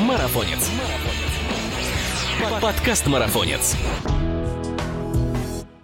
Марафонец. 0.00 0.70
Подкаст 2.62 3.06
Марафонец. 3.06 3.76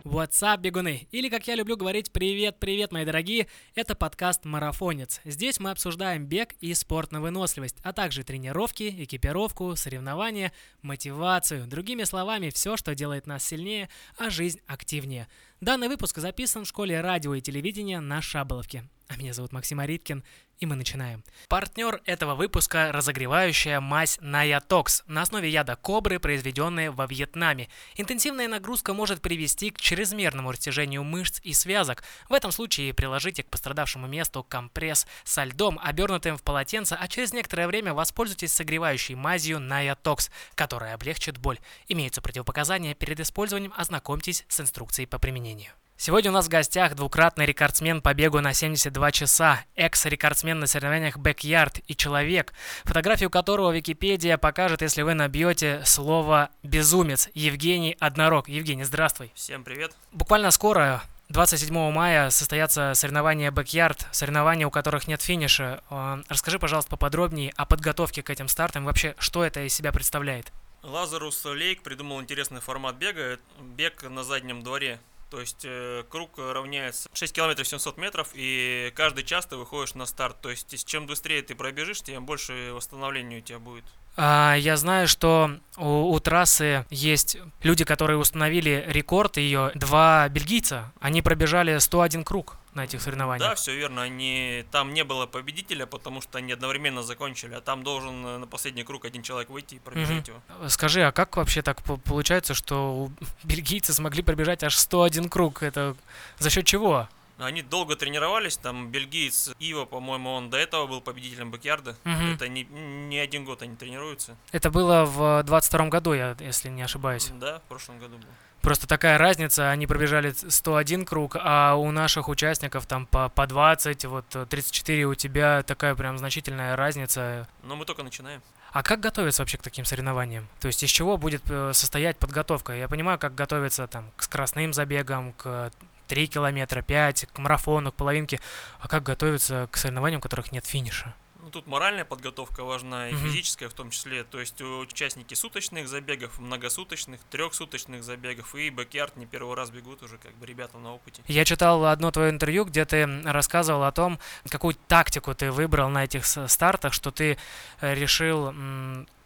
What's 0.05 0.43
up, 0.43 0.61
бегуны? 0.61 1.07
Или, 1.11 1.29
как 1.29 1.47
я 1.47 1.55
люблю 1.55 1.77
говорить, 1.77 2.11
привет-привет, 2.11 2.93
мои 2.93 3.05
дорогие, 3.05 3.47
это 3.75 3.95
подкаст 3.95 4.47
«Марафонец». 4.47 5.21
Здесь 5.27 5.61
мы 5.61 5.71
обсуждаем 5.71 6.25
бег 6.25 6.55
и 6.61 6.73
спорт 6.73 7.13
на 7.13 7.21
выносливость, 7.21 7.77
а 7.83 7.93
также 7.93 8.25
тренировки, 8.25 9.05
экипировку, 9.05 9.77
соревнования, 9.77 10.53
мотивацию. 10.81 11.67
Другими 11.67 12.05
словами, 12.05 12.49
все, 12.49 12.79
что 12.79 12.95
делает 12.95 13.27
нас 13.27 13.45
сильнее, 13.45 13.91
а 14.17 14.31
жизнь 14.31 14.61
активнее. 14.67 15.29
Данный 15.61 15.89
выпуск 15.89 16.17
записан 16.17 16.65
в 16.65 16.69
школе 16.69 17.03
радио 17.03 17.35
и 17.35 17.43
телевидения 17.43 18.01
на 18.01 18.23
Шаболовке. 18.23 18.85
А 19.09 19.17
меня 19.17 19.33
зовут 19.33 19.53
Максим 19.53 19.79
Ариткин, 19.79 20.25
и 20.59 20.67
мы 20.67 20.75
начинаем. 20.75 21.23
Партнер 21.49 22.01
этого 22.07 22.35
выпуска– 22.35 22.91
разогревающая 22.93 23.81
мазь 23.81 24.19
Наятокс 24.21 25.05
на 25.07 25.23
основе 25.23 25.49
яда 25.49 25.77
кобры, 25.77 26.19
произведенная 26.19 26.91
во 26.91 27.07
Вьетнаме. 27.07 27.69
Интенсивная 27.97 28.49
нагрузка 28.49 28.95
может 28.95 29.21
привести 29.21 29.71
к 29.71 29.81
чрезмерному 29.81 30.51
растяжению 30.51 31.05
мышц 31.05 31.41
и 31.45 31.53
связок. 31.53 32.03
В 32.29 32.33
этом 32.33 32.51
случае 32.51 32.95
приложите 32.95 33.45
к 33.45 33.49
пострадавшему 33.49 34.09
месту 34.09 34.43
компресс 34.43 35.07
со 35.25 35.45
льдом, 35.45 35.79
обернутым 35.81 36.37
в 36.37 36.43
полотенце, 36.43 36.97
а 36.99 37.07
через 37.07 37.33
некоторое 37.33 37.69
время 37.69 37.95
воспользуйтесь 37.95 38.53
согревающей 38.53 39.15
мазью 39.15 39.61
Наятокс, 39.61 40.31
которая 40.57 40.95
облегчит 40.95 41.39
боль. 41.39 41.61
Имеются 41.87 42.21
противопоказания 42.21 42.95
перед 42.95 43.21
использованием, 43.21 43.73
ознакомьтесь 43.77 44.45
с 44.49 44.61
инструкцией 44.61 45.07
по 45.07 45.21
применению. 45.21 45.71
Сегодня 45.99 46.31
у 46.31 46.35
нас 46.35 46.45
в 46.45 46.51
гостях 46.51 46.95
двукратный 46.95 47.47
рекордсмен 47.47 48.03
по 48.03 48.13
бегу 48.13 48.41
на 48.41 48.53
72 48.53 49.13
часа, 49.13 49.65
экс-рекордсмен 49.77 50.61
на 50.61 50.67
соревнованиях 50.67 51.17
Backyard 51.17 51.83
и 51.87 51.97
человек, 51.97 52.53
фотографию 52.85 53.31
которого 53.31 53.73
Википедия 53.73 54.37
покажет, 54.37 54.83
если 54.83 55.01
вы 55.01 55.15
набьете 55.15 55.81
слово 55.87 56.51
«безумец» 56.63 57.31
Евгений 57.33 57.97
Однорог. 57.99 58.47
Евгений, 58.47 58.85
здравствуй. 58.85 59.33
Всем 59.35 59.65
привет. 59.65 59.93
Буквально 60.13 60.51
скоро 60.51 61.03
27 61.31 61.73
мая 61.91 62.29
состоятся 62.29 62.93
соревнования 62.95 63.51
Backyard, 63.51 64.05
соревнования, 64.13 64.67
у 64.67 64.71
которых 64.71 65.09
нет 65.09 65.23
финиша. 65.23 65.81
Э, 65.89 66.23
расскажи, 66.29 66.59
пожалуйста, 66.59 66.91
поподробнее 66.91 67.55
о 67.57 67.65
подготовке 67.65 68.23
к 68.23 68.29
этим 68.29 68.49
стартам, 68.49 68.85
вообще, 68.85 69.15
что 69.19 69.43
это 69.45 69.67
из 69.67 69.73
себя 69.73 69.93
представляет. 69.93 70.53
Лазарус 70.83 71.43
Лейк 71.47 71.83
придумал 71.83 72.21
интересный 72.21 72.61
формат 72.61 72.97
бега, 72.97 73.39
бег 73.59 74.03
на 74.03 74.23
заднем 74.23 74.63
дворе. 74.63 75.01
То 75.31 75.41
есть 75.41 75.65
э, 75.65 76.05
круг 76.09 76.39
равняется 76.39 77.09
6 77.13 77.33
километров 77.33 77.67
700 77.67 77.97
метров, 77.99 78.29
и 78.35 78.93
каждый 78.95 79.25
час 79.25 79.47
ты 79.47 79.57
выходишь 79.57 79.95
на 79.95 80.07
старт. 80.07 80.41
То 80.41 80.51
есть 80.51 80.87
чем 80.87 81.07
быстрее 81.07 81.43
ты 81.43 81.55
пробежишь, 81.55 82.03
тем 82.03 82.25
больше 82.25 82.71
восстановления 82.73 83.39
у 83.39 83.41
тебя 83.41 83.59
будет. 83.59 83.85
А, 84.17 84.55
я 84.55 84.77
знаю, 84.77 85.09
что 85.09 85.51
у, 85.77 86.13
у 86.13 86.21
трассы 86.21 86.87
есть 86.91 87.39
люди, 87.63 87.85
которые 87.85 88.19
установили 88.19 88.85
рекорд 88.89 89.37
ее, 89.37 89.73
два 89.75 90.29
бельгийца. 90.29 90.93
Они 91.01 91.23
пробежали 91.23 91.79
101 91.79 92.25
круг 92.25 92.57
на 92.77 92.85
этих 92.85 93.03
соревнованиях. 93.03 93.51
Да, 93.51 93.55
все 93.55 93.75
верно. 93.75 94.03
Они 94.03 94.65
там 94.71 94.95
не 94.95 95.03
было 95.03 95.27
победителя, 95.27 95.87
потому 95.87 96.21
что 96.21 96.39
они 96.39 96.53
одновременно 96.53 97.03
закончили, 97.03 97.55
а 97.55 97.61
там 97.61 97.83
должен 97.83 98.25
э, 98.25 98.39
на 98.39 98.47
последний 98.47 98.85
круг 98.85 99.05
один 99.05 99.23
человек 99.23 99.51
выйти 99.51 99.77
и 99.77 99.79
пробежать 99.79 100.29
угу. 100.29 100.41
его. 100.59 100.69
Скажи, 100.69 101.03
а 101.03 101.11
как 101.11 101.37
вообще 101.37 101.63
так 101.63 101.83
получается, 101.83 102.55
что 102.55 103.11
бельгийцы 103.43 103.93
смогли 103.93 104.23
пробежать 104.23 104.63
аж 104.63 104.77
101 104.77 105.29
круг? 105.29 105.63
Это 105.63 105.97
за 106.39 106.51
счет 106.51 106.67
чего? 106.67 107.09
Они 107.39 107.63
долго 107.63 107.97
тренировались, 107.97 108.57
там 108.57 108.91
бельгиец 108.91 109.51
Ива, 109.59 109.85
по-моему, 109.85 110.33
он 110.33 110.49
до 110.51 110.57
этого 110.57 110.87
был 110.87 111.01
победителем 111.01 111.51
бэкьярда. 111.51 111.97
Угу. 112.05 112.25
Это 112.35 112.49
не, 112.49 112.65
не 112.65 113.19
один 113.19 113.45
год 113.45 113.63
они 113.63 113.77
тренируются. 113.77 114.37
Это 114.53 114.71
было 114.71 115.05
в 115.05 115.43
22 115.43 115.89
году, 115.89 116.15
я, 116.15 116.37
если 116.41 116.69
не 116.69 116.83
ошибаюсь. 116.83 117.31
Да, 117.39 117.59
в 117.59 117.63
прошлом 117.63 117.99
году 117.99 118.17
было. 118.17 118.31
Просто 118.63 118.89
такая 118.89 119.17
разница, 119.17 119.71
они 119.71 119.87
пробежали 119.87 120.33
101 120.33 121.05
круг, 121.05 121.37
а 121.39 121.75
у 121.77 121.91
наших 121.93 122.29
участников 122.29 122.87
там 122.87 123.07
по, 123.07 123.29
по 123.29 123.47
20, 123.47 124.07
вот 124.07 124.25
34 124.49 125.05
у 125.05 125.15
тебя 125.15 125.63
такая 125.63 125.95
прям 125.95 126.19
значительная 126.19 126.75
разница. 126.75 127.47
Но 127.63 127.77
мы 127.77 127.85
только 127.85 128.03
начинаем. 128.03 128.43
А 128.73 128.83
как 128.83 129.01
готовиться 129.01 129.43
вообще 129.43 129.59
к 129.59 129.63
таким 129.63 129.85
соревнованиям? 129.85 130.49
То 130.61 130.67
есть 130.67 130.83
из 130.83 130.91
чего 130.91 131.17
будет 131.17 131.43
э, 131.49 131.73
состоять 131.75 132.19
подготовка? 132.19 132.73
Я 132.73 132.89
понимаю, 132.89 133.19
как 133.19 133.35
готовиться 133.35 133.87
там 133.87 134.11
к 134.17 134.23
скоростным 134.23 134.73
забегам, 134.73 135.33
к 135.35 135.71
3 136.07 136.27
километра, 136.27 136.83
5, 136.83 137.27
к 137.33 137.39
марафону, 137.39 137.93
к 137.93 137.97
половинке. 137.97 138.41
А 138.81 138.89
как 138.89 139.03
готовиться 139.03 139.69
к 139.71 139.77
соревнованиям, 139.77 140.19
у 140.19 140.23
которых 140.23 140.53
нет 140.53 140.67
финиша? 140.67 141.15
Ну, 141.47 141.53
тут 141.53 141.69
моральная 141.69 142.05
подготовка 142.05 142.65
важна 142.65 143.09
и 143.09 143.13
mm-hmm. 143.13 143.19
физическая 143.19 143.69
в 143.69 143.73
том 143.73 143.91
числе. 143.91 144.25
То 144.25 144.41
есть 144.41 144.61
участники 144.61 145.35
суточных 145.35 145.87
забегов, 145.87 146.41
многосуточных, 146.41 147.21
трехсуточных 147.31 148.03
забегов 148.03 148.57
и 148.57 148.69
backyard 148.69 149.17
не 149.17 149.27
первый 149.27 149.55
раз 149.55 149.71
бегут 149.71 150.03
уже 150.03 150.19
как 150.19 150.35
бы 150.39 150.45
ребята 150.45 150.79
на 150.79 150.93
опыте. 150.93 151.23
Я 151.29 151.45
читал 151.45 151.85
одно 151.85 152.11
твое 152.11 152.31
интервью, 152.31 152.65
где 152.65 152.85
ты 152.85 153.07
рассказывал 153.23 153.85
о 153.85 153.93
том, 153.93 154.19
какую 154.51 154.75
тактику 154.89 155.37
ты 155.37 155.53
выбрал 155.53 155.89
на 155.89 156.03
этих 156.03 156.27
стартах, 156.27 156.93
что 156.93 157.13
ты 157.13 157.39
э, 157.81 157.95
решил 157.95 158.51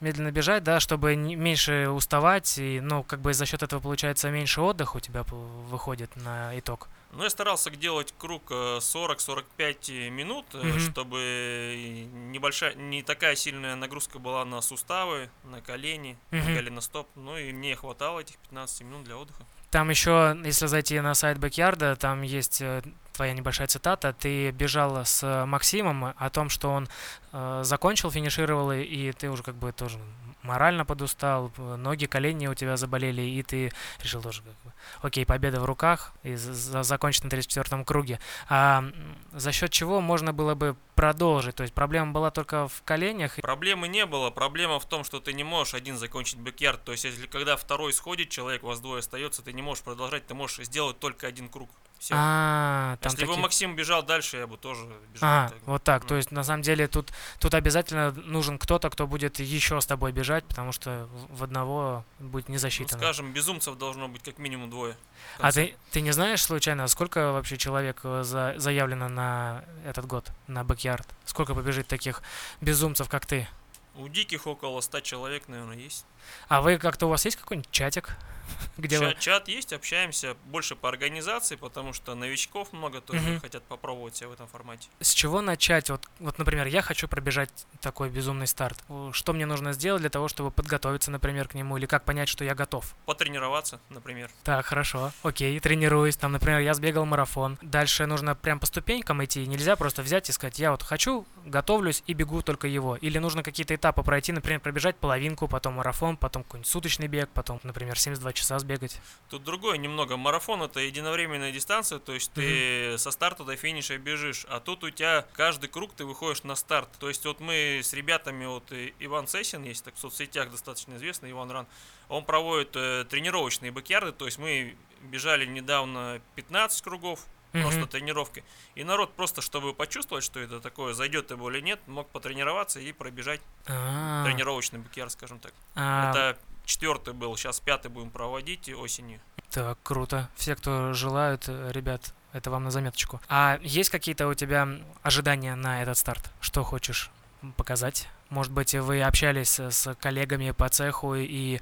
медленно 0.01 0.31
бежать, 0.31 0.63
да, 0.63 0.79
чтобы 0.79 1.17
меньше 1.17 1.89
уставать, 1.89 2.59
и, 2.59 2.81
ну, 2.81 3.03
как 3.03 3.23
бы 3.23 3.33
за 3.33 3.47
счет 3.47 3.63
этого 3.63 3.81
получается 3.81 4.29
меньше 4.31 4.61
отдыха 4.61 4.99
у 4.99 5.01
тебя 5.01 5.23
выходит 5.23 6.15
на 6.17 6.59
итог. 6.59 6.91
Ну, 7.13 7.25
я 7.25 7.31
старался 7.31 7.71
делать 7.71 8.15
круг 8.19 8.51
40-45 8.51 9.47
э, 9.89 10.11
минут, 10.11 10.47
mm-hmm. 10.53 10.79
чтобы 10.79 12.09
небольшая, 12.13 12.75
не 12.75 13.03
такая 13.03 13.35
сильная 13.35 13.75
нагрузка 13.75 14.19
была 14.19 14.45
на 14.45 14.61
суставы, 14.61 15.29
на 15.45 15.61
колени, 15.61 16.17
mm-hmm. 16.31 16.45
на 16.45 16.55
голеностоп. 16.55 17.09
Ну 17.17 17.37
и 17.37 17.53
мне 17.53 17.75
хватало 17.75 18.21
этих 18.21 18.37
15 18.39 18.83
минут 18.83 19.05
для 19.05 19.17
отдыха. 19.17 19.45
Там 19.71 19.91
еще, 19.91 20.37
если 20.45 20.67
зайти 20.67 20.99
на 21.01 21.15
сайт 21.15 21.39
Бэкьярда, 21.39 21.97
там 21.97 22.23
есть 22.23 22.61
э, 22.61 22.83
твоя 23.13 23.35
небольшая 23.35 23.67
цитата. 23.67 24.13
Ты 24.13 24.51
бежал 24.51 25.05
с 25.05 25.47
Максимом 25.47 26.15
о 26.17 26.31
том, 26.31 26.49
что 26.49 26.71
он 26.71 26.89
э, 27.33 27.61
закончил, 27.65 28.11
финишировал, 28.11 28.73
и 28.73 29.13
ты 29.13 29.31
уже 29.31 29.43
как 29.43 29.57
бы 29.57 29.73
тоже 29.73 29.99
морально 30.43 30.85
подустал, 30.85 31.53
ноги, 31.57 32.07
колени 32.07 32.47
у 32.47 32.55
тебя 32.55 32.77
заболели, 32.77 33.23
и 33.23 33.43
ты 33.43 33.73
решил 34.03 34.23
тоже, 34.23 34.43
как 34.43 34.53
бы, 34.65 34.73
окей, 35.03 35.27
победа 35.27 35.61
в 35.61 35.65
руках, 35.65 36.13
и 36.23 36.35
за, 36.35 36.83
закончить 36.83 37.25
на 37.25 37.29
34-м 37.29 37.85
круге. 37.85 38.19
А 38.49 38.85
за 39.33 39.53
счет 39.53 39.71
чего 39.71 40.01
можно 40.01 40.33
было 40.33 40.55
бы 40.55 40.77
продолжить? 40.95 41.57
То 41.57 41.63
есть 41.63 41.75
проблема 41.75 42.13
была 42.13 42.31
только 42.31 42.69
в 42.69 42.83
коленях? 42.85 43.37
Проблемы 43.37 43.89
не 43.89 44.07
было. 44.07 44.31
Проблема 44.31 44.79
в 44.81 44.87
том, 44.87 45.05
что 45.05 45.21
ты 45.21 45.33
не 45.33 45.45
можешь 45.45 45.75
один 45.75 45.97
закончить 45.97 46.39
backyard. 46.39 46.85
То 46.85 46.93
есть, 46.93 47.05
если 47.05 47.27
когда 47.27 47.57
второй 47.57 47.93
сходит, 47.93 48.31
человек, 48.31 48.63
у 48.65 48.67
вас 48.67 48.81
двое 48.81 49.01
остается, 49.01 49.43
ты 49.43 49.53
не 49.53 49.63
можешь 49.63 49.85
продолжать, 49.85 50.27
ты 50.27 50.35
можешь 50.35 50.65
сделать 50.67 50.99
только 50.99 51.27
один 51.27 51.49
круг. 51.49 51.71
Все. 52.01 52.15
А, 52.17 52.97
там 53.03 53.13
Если 53.13 53.27
такие... 53.27 53.37
бы 53.37 53.43
Максим 53.43 53.77
бежал 53.77 54.03
дальше, 54.03 54.39
я 54.39 54.47
бы 54.47 54.57
тоже 54.57 54.87
бежал. 55.13 55.29
А, 55.29 55.49
так. 55.51 55.59
вот 55.67 55.83
так. 55.83 56.03
Ну. 56.05 56.09
То 56.09 56.17
есть, 56.17 56.31
на 56.31 56.43
самом 56.45 56.63
деле, 56.63 56.89
тут, 56.89 57.13
тут 57.39 57.53
обязательно 57.53 58.13
нужен 58.13 58.59
кто-то, 58.59 58.89
кто 58.89 59.07
будет 59.07 59.39
еще 59.39 59.79
с 59.83 59.85
тобой 59.87 60.11
бежать, 60.11 60.45
потому 60.47 60.73
что 60.73 61.11
в 61.29 61.45
одного 61.45 62.07
будет 62.19 62.49
не 62.49 62.57
засчитано. 62.57 62.97
Ну, 62.97 63.05
скажем, 63.05 63.33
безумцев 63.35 63.77
должно 63.77 64.09
быть 64.09 64.23
как 64.23 64.39
минимум 64.39 64.71
двое. 64.71 64.97
А 65.39 65.53
ты, 65.53 65.77
ты 65.91 66.01
не 66.01 66.13
знаешь 66.13 66.43
случайно, 66.43 66.89
сколько 66.89 67.33
вообще 67.33 67.59
человек 67.59 68.01
э, 68.05 68.23
за, 68.25 68.55
заявлено 68.57 69.11
на 69.11 69.63
этот 69.85 70.07
год, 70.07 70.33
на 70.47 70.65
backyard? 70.65 71.07
Сколько 71.27 71.55
побежит 71.55 71.87
таких 71.87 72.23
безумцев, 72.63 73.11
как 73.11 73.27
ты? 73.27 73.47
У 73.95 74.09
диких 74.09 74.47
около 74.47 74.81
100 74.81 75.01
человек, 75.01 75.49
наверное, 75.49 75.77
есть. 75.77 76.07
А 76.49 76.61
вы 76.61 76.79
как-то 76.79 77.07
у 77.07 77.09
вас 77.09 77.25
есть 77.25 77.37
какой-нибудь 77.37 77.71
чатик? 77.71 78.17
Где 78.77 78.99
чат, 78.99 79.15
вы... 79.15 79.21
чат 79.21 79.49
есть, 79.49 79.73
общаемся 79.73 80.37
больше 80.47 80.77
по 80.77 80.89
организации, 80.89 81.57
потому 81.57 81.93
что 81.93 82.15
новичков 82.15 82.73
много 82.73 83.01
тоже 83.01 83.33
угу. 83.33 83.41
хотят 83.41 83.63
попробовать 83.65 84.17
себя 84.17 84.29
в 84.29 84.33
этом 84.33 84.47
формате. 84.49 84.89
С 85.01 85.13
чего 85.13 85.41
начать? 85.41 85.91
Вот, 85.91 86.07
вот, 86.19 86.39
например, 86.39 86.67
я 86.67 86.83
хочу 86.83 87.09
пробежать 87.09 87.51
такой 87.81 88.11
безумный 88.11 88.47
старт. 88.47 88.83
Что 89.13 89.33
мне 89.33 89.47
нужно 89.47 89.73
сделать 89.73 90.01
для 90.01 90.11
того, 90.11 90.29
чтобы 90.29 90.51
подготовиться, 90.51 91.11
например, 91.11 91.49
к 91.49 91.55
нему, 91.55 91.77
или 91.77 91.87
как 91.87 92.05
понять, 92.05 92.29
что 92.29 92.45
я 92.45 92.55
готов? 92.55 92.95
Потренироваться, 93.07 93.81
например. 93.91 94.31
Так, 94.45 94.67
хорошо, 94.67 95.13
окей, 95.23 95.59
тренируюсь. 95.61 96.17
Там, 96.17 96.33
например, 96.33 96.61
я 96.61 96.75
сбегал 96.75 97.05
марафон. 97.07 97.59
Дальше 97.63 98.07
нужно 98.07 98.35
прям 98.35 98.61
по 98.61 98.67
ступенькам 98.67 99.25
идти. 99.25 99.47
Нельзя 99.47 99.77
просто 99.77 100.03
взять 100.03 100.29
и 100.29 100.33
сказать, 100.33 100.59
я 100.59 100.71
вот 100.71 100.83
хочу, 100.83 101.27
готовлюсь 101.45 102.03
и 102.07 102.15
бегу 102.15 102.43
только 102.43 102.67
его. 102.67 102.97
Или 102.97 103.19
нужно 103.19 103.43
какие-то 103.43 103.75
этапы 103.75 104.03
пройти, 104.03 104.33
например, 104.33 104.61
пробежать 104.61 104.97
половинку, 104.97 105.49
потом 105.49 105.75
марафон, 105.75 106.10
потом 106.17 106.43
какой-нибудь 106.45 106.71
суточный 106.71 107.09
бег, 107.09 107.29
потом, 107.33 107.61
например, 107.63 107.99
72 107.99 108.33
часа 108.33 108.59
сбегать. 108.59 109.01
Тут 109.29 109.45
другое 109.45 109.79
немного. 109.79 110.17
Марафон 110.17 110.63
это 110.63 110.81
единовременная 110.81 111.53
дистанция, 111.53 111.99
то 111.99 112.13
есть 112.13 112.33
ты 112.33 112.43
mm-hmm. 112.43 112.99
со 112.99 113.11
старта 113.11 113.45
до 113.45 113.57
финиша 113.57 113.99
бежишь, 113.99 114.47
а 114.49 114.61
тут 114.61 114.85
у 114.85 114.91
тебя 114.91 115.27
каждый 115.33 115.69
круг 115.69 115.93
ты 115.95 116.05
выходишь 116.05 116.43
на 116.45 116.55
старт. 116.55 116.89
То 116.99 117.09
есть 117.09 117.25
вот 117.25 117.41
мы 117.41 117.81
с 117.83 117.93
ребятами, 117.93 118.47
вот 118.47 118.73
Иван 118.99 119.27
Сесин 119.27 119.63
есть, 119.65 119.85
так 119.85 119.95
в 119.95 119.99
соцсетях 119.99 120.51
достаточно 120.51 120.97
известный, 120.97 121.31
Иван 121.31 121.51
Ран, 121.51 121.67
он 122.09 122.25
проводит 122.25 122.75
э, 122.75 123.05
тренировочные 123.09 123.71
бэкярды, 123.71 124.13
то 124.13 124.27
есть 124.27 124.39
мы 124.39 124.77
бежали 125.03 125.47
недавно 125.47 126.21
15 126.35 126.83
кругов, 126.83 127.27
Мгм. 127.53 127.63
просто 127.63 127.87
тренировки. 127.87 128.45
И 128.75 128.85
народ 128.85 129.15
просто, 129.15 129.43
чтобы 129.43 129.75
почувствовать, 129.75 130.25
что 130.25 130.39
это 130.41 130.61
такое, 130.61 130.95
зайдет 130.95 131.31
его 131.31 131.51
или 131.51 131.61
нет, 131.61 131.81
мог 131.87 132.09
потренироваться 132.11 132.79
и 132.81 132.93
пробежать 132.93 133.41
А, 133.67 134.25
тренировочный 134.25 134.79
бакьяр, 134.79 135.11
скажем 135.11 135.39
так. 135.41 135.53
а, 135.75 136.11
Это 136.11 136.39
четвертый 136.65 137.15
был, 137.15 137.37
сейчас 137.37 137.61
пятый 137.61 137.89
будем 137.89 138.11
проводить 138.11 138.69
осенью. 138.69 139.21
Так, 139.51 139.79
круто. 139.83 140.29
Все, 140.37 140.55
кто 140.55 140.93
желают, 140.93 141.49
ребят, 141.49 142.15
это 142.33 142.51
вам 142.53 142.63
на 142.65 142.71
заметочку. 142.71 143.21
А 143.29 143.59
есть 143.63 143.91
какие-то 143.91 144.29
у 144.29 144.35
тебя 144.35 144.69
ожидания 145.03 145.57
на 145.57 145.83
этот 145.83 145.99
старт? 145.99 146.31
Что 146.41 146.63
хочешь 146.63 147.11
показать? 147.57 148.07
Может 148.31 148.53
быть, 148.53 148.75
вы 148.75 149.03
общались 149.03 149.59
с 149.59 149.95
коллегами 149.97 150.53
по 150.53 150.69
цеху 150.69 151.17
и, 151.17 151.61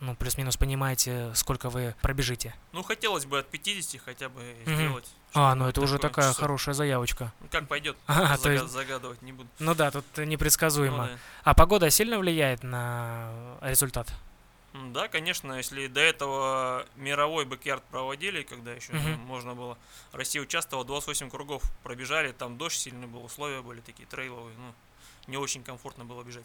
ну, 0.00 0.16
плюс-минус 0.16 0.56
понимаете, 0.56 1.30
сколько 1.34 1.68
вы 1.68 1.94
пробежите? 2.00 2.54
Ну, 2.72 2.82
хотелось 2.82 3.26
бы 3.26 3.38
от 3.40 3.48
50 3.50 4.00
хотя 4.02 4.30
бы 4.30 4.40
Мгм. 4.64 4.74
сделать. 4.76 5.10
А, 5.34 5.54
ну 5.54 5.68
это 5.68 5.82
уже 5.82 5.98
такая 5.98 6.28
часов. 6.30 6.40
хорошая 6.40 6.74
заявочка. 6.74 7.34
Ну, 7.40 7.48
как 7.50 7.68
пойдет, 7.68 7.96
А, 8.06 8.38
то 8.38 8.50
есть- 8.50 8.66
загадывать 8.68 9.20
не 9.20 9.32
буду. 9.32 9.48
Ну 9.58 9.74
да, 9.74 9.90
тут 9.90 10.06
Ну 10.16 10.24
непредсказуемо. 10.24 11.06
да. 11.08 11.18
А 11.44 11.52
погода 11.54 11.90
сильно 11.90 12.18
влияет 12.18 12.62
на 12.62 13.30
результат? 13.60 14.08
Да, 14.92 15.08
конечно, 15.08 15.52
если 15.54 15.86
до 15.86 16.00
этого 16.00 16.86
мировой 16.96 17.44
бэкярд 17.46 17.82
проводили, 17.84 18.42
когда 18.42 18.72
еще 18.72 18.92
ну, 18.92 19.00
Мгм. 19.00 19.20
можно 19.20 19.54
было, 19.54 19.76
Россия 20.12 20.42
участвовала, 20.42 20.86
28 20.86 21.28
кругов 21.30 21.62
пробежали, 21.82 22.32
там 22.32 22.56
дождь 22.58 22.78
сильный 22.78 23.06
был, 23.06 23.24
условия 23.24 23.60
были 23.62 23.80
такие 23.80 24.06
трейловые, 24.06 24.54
ну, 24.58 24.74
не 25.26 25.36
очень 25.36 25.62
комфортно 25.62 26.04
было 26.04 26.22
бежать. 26.22 26.44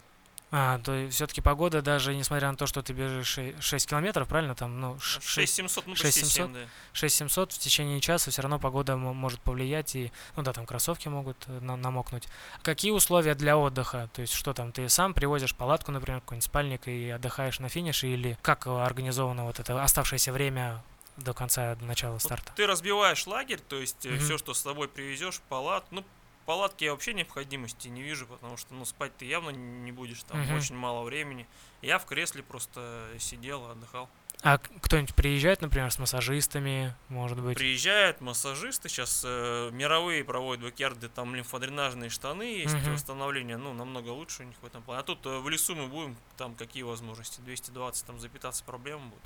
А, 0.54 0.78
то 0.80 0.92
есть 0.92 1.14
все-таки 1.14 1.40
погода, 1.40 1.80
даже 1.80 2.14
несмотря 2.14 2.50
на 2.50 2.58
то, 2.58 2.66
что 2.66 2.82
ты 2.82 2.92
бежишь 2.92 3.38
6 3.64 3.88
километров, 3.88 4.28
правильно? 4.28 4.54
Там, 4.54 4.78
ну, 4.82 5.00
6 5.00 5.26
6700, 5.26 5.86
ну, 5.86 5.92
почти 5.94 6.04
6700? 6.08 6.46
7, 6.48 6.52
да. 6.52 6.68
6700 6.92 7.52
в 7.52 7.58
течение 7.58 8.00
часа 8.02 8.30
все 8.30 8.42
равно 8.42 8.58
погода 8.58 8.98
мо- 8.98 9.14
может 9.14 9.40
повлиять, 9.40 9.96
и, 9.96 10.12
ну 10.36 10.42
да, 10.42 10.52
там 10.52 10.66
кроссовки 10.66 11.08
могут 11.08 11.38
э, 11.46 11.58
на- 11.60 11.76
намокнуть. 11.78 12.28
Какие 12.62 12.90
условия 12.92 13.34
для 13.34 13.56
отдыха? 13.56 14.10
То 14.12 14.20
есть 14.20 14.34
что 14.34 14.52
там, 14.52 14.72
ты 14.72 14.90
сам 14.90 15.14
привозишь 15.14 15.54
палатку, 15.54 15.90
например, 15.90 16.20
какой-нибудь 16.20 16.44
спальник 16.44 16.86
и 16.86 17.08
отдыхаешь 17.08 17.58
на 17.58 17.70
финише, 17.70 18.08
или 18.08 18.36
как 18.42 18.66
э, 18.66 18.70
организовано 18.70 19.44
вот 19.44 19.58
это 19.58 19.82
оставшееся 19.82 20.32
время 20.34 20.82
до 21.16 21.32
конца, 21.32 21.76
до 21.76 21.86
начала 21.86 22.12
Вот 22.12 22.22
старта? 22.22 22.52
Ты 22.54 22.66
разбиваешь 22.66 23.26
лагерь, 23.26 23.60
то 23.60 23.76
есть 23.80 24.04
Мгм. 24.04 24.18
все, 24.18 24.36
что 24.36 24.52
с 24.52 24.60
собой 24.60 24.88
привезешь, 24.88 25.40
палат, 25.48 25.86
ну, 25.90 26.04
палатки 26.46 26.84
я 26.84 26.92
вообще 26.92 27.14
необходимости 27.14 27.88
не 27.88 28.02
вижу, 28.02 28.26
потому 28.26 28.56
что, 28.56 28.74
ну, 28.74 28.84
спать 28.84 29.16
ты 29.16 29.24
явно 29.24 29.50
не 29.50 29.92
будешь, 29.92 30.22
там 30.24 30.40
Мгм. 30.42 30.56
очень 30.56 30.76
мало 30.76 31.02
времени. 31.04 31.46
Я 31.80 31.98
в 31.98 32.06
кресле 32.06 32.42
просто 32.42 33.08
сидел, 33.18 33.70
отдыхал. 33.70 34.08
А 34.44 34.58
кто-нибудь 34.58 35.14
приезжает, 35.14 35.60
например, 35.60 35.92
с 35.92 36.00
массажистами, 36.00 36.96
может 37.08 37.38
быть? 37.40 37.56
Приезжают 37.56 38.20
массажисты, 38.20 38.88
сейчас 38.88 39.22
мировые 39.22 40.24
проводят 40.24 40.64
бакьярды, 40.64 41.08
там 41.08 41.36
лимфодренажные 41.36 42.10
штаны 42.10 42.42
есть, 42.42 42.74
Мгм. 42.74 42.94
восстановление, 42.94 43.56
ну, 43.56 43.72
намного 43.72 44.08
лучше 44.08 44.42
у 44.42 44.46
них 44.46 44.56
в 44.60 44.66
этом 44.66 44.82
плане. 44.82 45.00
А 45.00 45.02
тут 45.04 45.24
э, 45.26 45.38
в 45.38 45.48
лесу 45.48 45.76
мы 45.76 45.86
будем, 45.86 46.16
там 46.36 46.56
какие 46.56 46.82
возможности, 46.82 47.40
220, 47.40 48.04
там 48.04 48.18
запитаться 48.18 48.64
проблема 48.64 49.04
будет, 49.06 49.22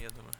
я 0.00 0.10
думаю. 0.10 0.32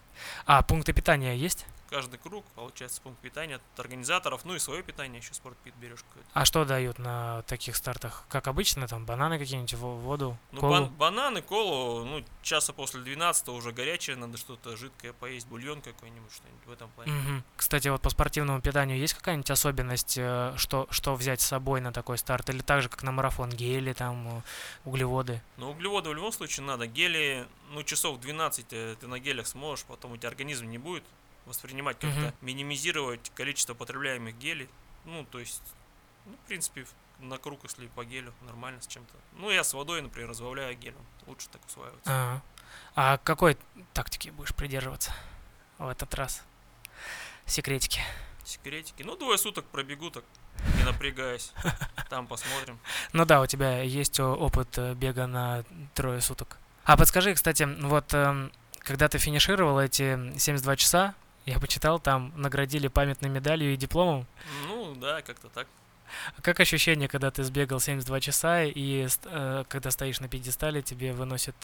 А 0.47 0.63
пункты 0.63 0.93
питания 0.93 1.35
есть? 1.37 1.67
Каждый 1.93 2.17
круг, 2.19 2.47
получается, 2.55 3.03
пункт 3.03 3.21
питания 3.21 3.57
от 3.57 3.63
организаторов, 3.79 4.47
ну 4.47 4.55
и 4.55 4.59
свое 4.59 4.83
питание 4.83 5.21
еще 5.21 5.35
спортпит 5.35 5.75
берешь 5.75 6.03
какое-то. 6.09 6.27
А 6.33 6.47
что 6.47 6.65
дают 6.65 6.99
на 6.99 7.43
таких 7.43 7.77
стартах? 7.77 8.25
Как 8.31 8.49
обычно, 8.49 8.89
там 8.89 9.05
бананы 9.05 9.39
какие-нибудь, 9.39 9.75
во- 9.75 9.95
воду, 9.97 10.39
Ну, 10.53 10.61
колу? 10.61 10.73
бан- 10.73 10.89
бананы, 10.89 11.43
колу, 11.43 12.07
ну, 12.07 12.25
часа 12.41 12.73
после 12.73 13.03
12 13.03 13.53
уже 13.53 13.73
горячее, 13.73 14.17
надо 14.17 14.39
что-то 14.39 14.75
жидкое 14.75 15.13
поесть, 15.13 15.47
бульон 15.49 15.83
какой-нибудь, 15.83 16.33
что-нибудь 16.33 16.65
в 16.67 16.71
этом 16.71 16.89
плане. 16.93 17.13
Мгм. 17.13 17.45
Кстати, 17.59 17.89
вот 17.89 18.01
по 18.01 18.09
спортивному 18.09 18.63
питанию 18.63 18.97
есть 18.99 19.13
какая-нибудь 19.13 19.51
особенность, 19.51 20.17
э, 20.17 20.55
что, 20.57 20.87
что 20.89 21.15
взять 21.15 21.43
с 21.43 21.47
собой 21.47 21.83
на 21.83 21.93
такой 21.93 22.17
старт? 22.17 22.49
Или 22.49 22.63
так 22.63 22.81
же, 22.81 22.89
как 22.89 23.03
на 23.03 23.13
марафон, 23.13 23.51
гели, 23.51 23.93
там, 23.93 24.43
углеводы? 24.87 25.43
Но 25.59 25.71
углеводы 25.73 26.09
в 26.09 26.15
любом 26.15 26.33
случае 26.33 26.65
надо. 26.65 26.87
Гели, 26.87 27.47
ну, 27.73 27.83
часов 27.83 28.19
12 28.19 28.73
э, 28.73 28.97
ты 28.99 29.07
на 29.07 29.19
гелях 29.19 29.47
сможешь, 29.47 29.85
потом 29.85 30.13
у 30.13 30.17
тебя 30.17 30.31
организм 30.31 30.71
не 30.71 30.79
будет 30.79 31.05
воспринимать 31.47 31.99
как-то, 31.99 32.21
Мгм. 32.21 32.35
минимизировать 32.41 33.31
количество 33.35 33.75
потребляемых 33.75 34.37
гелей. 34.39 34.69
Ну, 35.05 35.25
то 35.25 35.39
есть, 35.39 35.63
ну, 36.27 36.33
в 36.33 36.47
принципе, 36.49 36.87
на 37.19 37.39
круг, 37.39 37.61
если 37.65 37.87
по 37.89 38.05
гелю, 38.05 38.33
нормально 38.43 38.81
с 38.83 38.87
чем-то. 38.87 39.15
Ну, 39.39 39.51
я 39.51 39.65
с 39.65 39.75
водой, 39.75 40.03
например, 40.03 40.31
разбавляю 40.31 40.77
гелем. 40.77 41.05
Лучше 41.27 41.49
так 41.49 41.65
усваивается. 41.67 42.11
А, 42.11 42.41
а 42.95 43.19
какой 43.19 43.57
тактики 43.93 44.31
будешь 44.31 44.55
придерживаться 44.55 45.13
в 45.79 45.89
этот 45.89 46.15
раз? 46.15 46.43
Секретики. 47.47 48.01
Секретики. 48.45 49.03
Ну, 49.03 49.17
двое 49.17 49.39
суток 49.39 49.65
пробегу, 49.67 50.11
так 50.11 50.25
не 50.77 50.85
напрягаясь. 50.85 51.53
Там 52.09 52.27
посмотрим. 52.27 52.79
Ну 53.13 53.25
да, 53.25 53.41
у 53.41 53.47
тебя 53.47 53.83
есть 53.83 54.19
опыт 54.21 54.79
э, 54.79 54.95
бега 54.95 55.27
на 55.27 55.65
трое 55.95 56.21
суток. 56.21 56.59
А 56.85 56.97
подскажи, 56.97 57.35
кстати, 57.35 57.65
вот 57.65 58.13
эм, 58.15 58.51
когда 58.81 59.09
ты 59.09 59.19
финишировал 59.19 59.79
эти 59.81 60.37
72 60.39 60.77
часа, 60.77 61.15
я 61.47 61.59
почитал, 61.59 61.99
там 61.99 62.33
наградили 62.37 62.89
памятной 62.89 63.29
медалью 63.29 63.73
и 63.73 63.77
дипломом. 63.77 64.27
Ну, 64.69 64.95
да, 64.95 65.23
как-то 65.23 65.49
так. 65.49 65.67
Как 66.43 66.61
ощущение, 66.61 67.09
когда 67.09 67.31
ты 67.31 67.43
сбегал 67.43 67.81
72 67.81 68.21
часа 68.21 68.65
и 68.65 69.09
э, 69.25 69.65
когда 69.69 69.91
стоишь 69.91 70.21
на 70.21 70.29
пьедестале, 70.29 70.83
тебе 70.83 71.13
выносят 71.13 71.55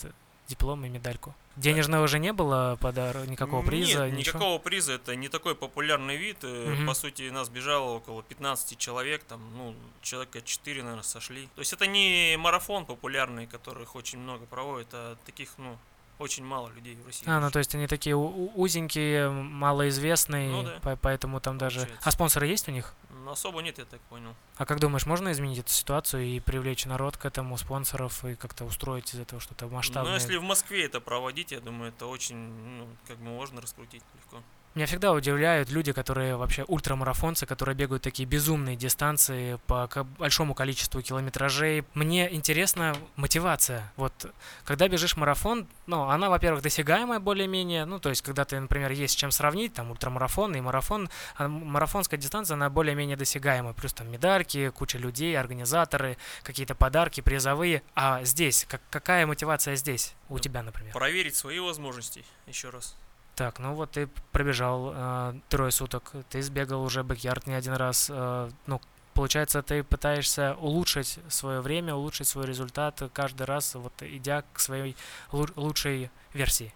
диплом 0.48 0.84
и 0.84 0.88
медальку? 0.88 1.34
Денежного 1.56 2.04
уже 2.04 2.18
не 2.18 2.32
было 2.32 2.78
подарка, 2.80 3.26
никакого 3.26 3.64
приза, 3.64 4.06
Нет, 4.06 4.18
ничего? 4.18 4.38
никакого 4.38 4.58
приза. 4.58 4.92
Это 4.94 5.14
не 5.16 5.28
такой 5.28 5.54
популярный 5.54 6.16
вид. 6.16 6.42
Мгм. 6.42 6.86
По 6.86 6.94
сути, 6.94 7.28
нас 7.30 7.48
бежало 7.48 7.96
около 7.96 8.22
15 8.22 8.78
человек. 8.78 9.22
Там, 9.24 9.40
ну, 9.56 9.74
человека 10.00 10.40
4, 10.40 10.82
наверное, 10.82 11.02
сошли. 11.02 11.48
То 11.54 11.60
есть 11.60 11.72
это 11.72 11.86
не 11.86 12.36
марафон 12.38 12.86
популярный, 12.86 13.46
которых 13.46 13.96
очень 13.96 14.18
много 14.18 14.46
проводят, 14.46 14.88
а 14.92 15.16
таких, 15.26 15.50
ну, 15.58 15.76
очень 16.18 16.44
мало 16.44 16.68
людей 16.68 16.96
в 16.96 17.06
России. 17.06 17.24
А, 17.28 17.40
ну 17.40 17.50
то 17.50 17.58
есть 17.58 17.74
они 17.74 17.86
такие 17.86 18.16
узенькие, 18.16 19.30
малоизвестные, 19.30 20.50
Ну 20.50 20.62
да. 20.64 20.78
по- 20.82 20.96
поэтому 20.96 21.40
там 21.40 21.58
даже... 21.58 21.80
Получается. 21.80 22.08
А 22.08 22.10
спонсоры 22.12 22.46
есть 22.46 22.68
у 22.68 22.72
них? 22.72 22.94
Ну, 23.24 23.32
особо 23.32 23.60
нет, 23.60 23.78
я 23.78 23.84
так 23.84 24.00
понял. 24.02 24.34
А 24.56 24.64
как 24.64 24.80
думаешь, 24.80 25.04
можно 25.06 25.30
изменить 25.32 25.58
эту 25.58 25.70
ситуацию 25.70 26.24
и 26.24 26.40
привлечь 26.40 26.86
народ 26.86 27.16
к 27.16 27.24
этому, 27.26 27.56
спонсоров, 27.58 28.24
и 28.24 28.34
как-то 28.36 28.64
устроить 28.64 29.12
из 29.14 29.20
этого 29.20 29.40
что-то 29.40 29.66
масштабное? 29.68 30.12
Но 30.12 30.16
если 30.16 30.36
в 30.36 30.42
Москве 30.42 30.84
это 30.86 31.00
проводить, 31.00 31.52
я 31.52 31.60
думаю, 31.60 31.90
это 31.90 32.06
очень, 32.06 32.36
ну, 32.36 32.88
как 33.06 33.18
бы 33.18 33.24
можно 33.24 33.60
раскрутить 33.60 34.02
легко. 34.14 34.42
Меня 34.74 34.86
всегда 34.86 35.12
удивляют 35.12 35.70
люди, 35.70 35.92
которые 35.92 36.36
вообще 36.36 36.64
ультрамарафонцы, 36.68 37.46
которые 37.46 37.74
бегают 37.74 38.02
такие 38.02 38.28
безумные 38.28 38.76
дистанции 38.76 39.58
по 39.66 39.88
большому 40.18 40.54
количеству 40.54 41.02
километражей. 41.02 41.84
Мне 41.94 42.32
интересна 42.32 42.94
мотивация. 43.16 43.92
Вот 43.96 44.32
когда 44.64 44.86
бежишь 44.86 45.16
марафон, 45.16 45.66
ну, 45.86 46.02
она, 46.08 46.28
во-первых, 46.28 46.62
досягаемая 46.62 47.18
более-менее, 47.18 47.86
ну, 47.86 47.98
то 47.98 48.10
есть, 48.10 48.22
когда 48.22 48.44
ты, 48.44 48.60
например, 48.60 48.92
есть 48.92 49.14
с 49.14 49.16
чем 49.16 49.30
сравнить, 49.30 49.74
там, 49.74 49.90
ультрамарафон 49.90 50.54
и 50.54 50.60
марафон, 50.60 51.08
а 51.36 51.48
марафонская 51.48 52.20
дистанция, 52.20 52.54
она 52.54 52.70
более-менее 52.70 53.16
досягаема, 53.16 53.72
плюс 53.72 53.92
там 53.94 54.08
медальки, 54.10 54.68
куча 54.70 54.98
людей, 54.98 55.36
организаторы, 55.36 56.18
какие-то 56.44 56.74
подарки, 56.74 57.20
призовые. 57.20 57.82
А 57.94 58.22
здесь, 58.22 58.64
как, 58.68 58.82
какая 58.90 59.26
мотивация 59.26 59.74
здесь 59.76 60.14
у 60.28 60.34
Ну, 60.34 60.38
тебя, 60.38 60.62
например? 60.62 60.92
Проверить 60.92 61.34
свои 61.34 61.58
возможности 61.58 62.24
еще 62.46 62.70
раз. 62.70 62.96
Так, 63.38 63.60
ну 63.60 63.72
вот 63.74 63.92
ты 63.92 64.08
пробежал 64.32 64.92
э, 64.92 65.34
трое 65.48 65.70
суток, 65.70 66.10
ты 66.28 66.42
сбегал 66.42 66.82
уже 66.82 67.04
бэкярд 67.04 67.46
не 67.46 67.54
один 67.54 67.74
раз. 67.74 68.08
э, 68.10 68.50
ну, 68.66 68.80
получается, 69.14 69.62
ты 69.62 69.84
пытаешься 69.84 70.56
улучшить 70.58 71.20
свое 71.28 71.60
время, 71.60 71.94
улучшить 71.94 72.26
свой 72.26 72.46
результат 72.46 73.00
каждый 73.12 73.44
раз, 73.46 73.76
вот 73.76 73.92
идя 74.02 74.42
к 74.52 74.58
своей 74.58 74.96
лу- 75.30 75.52
лучшей 75.54 76.10
версии. 76.34 76.74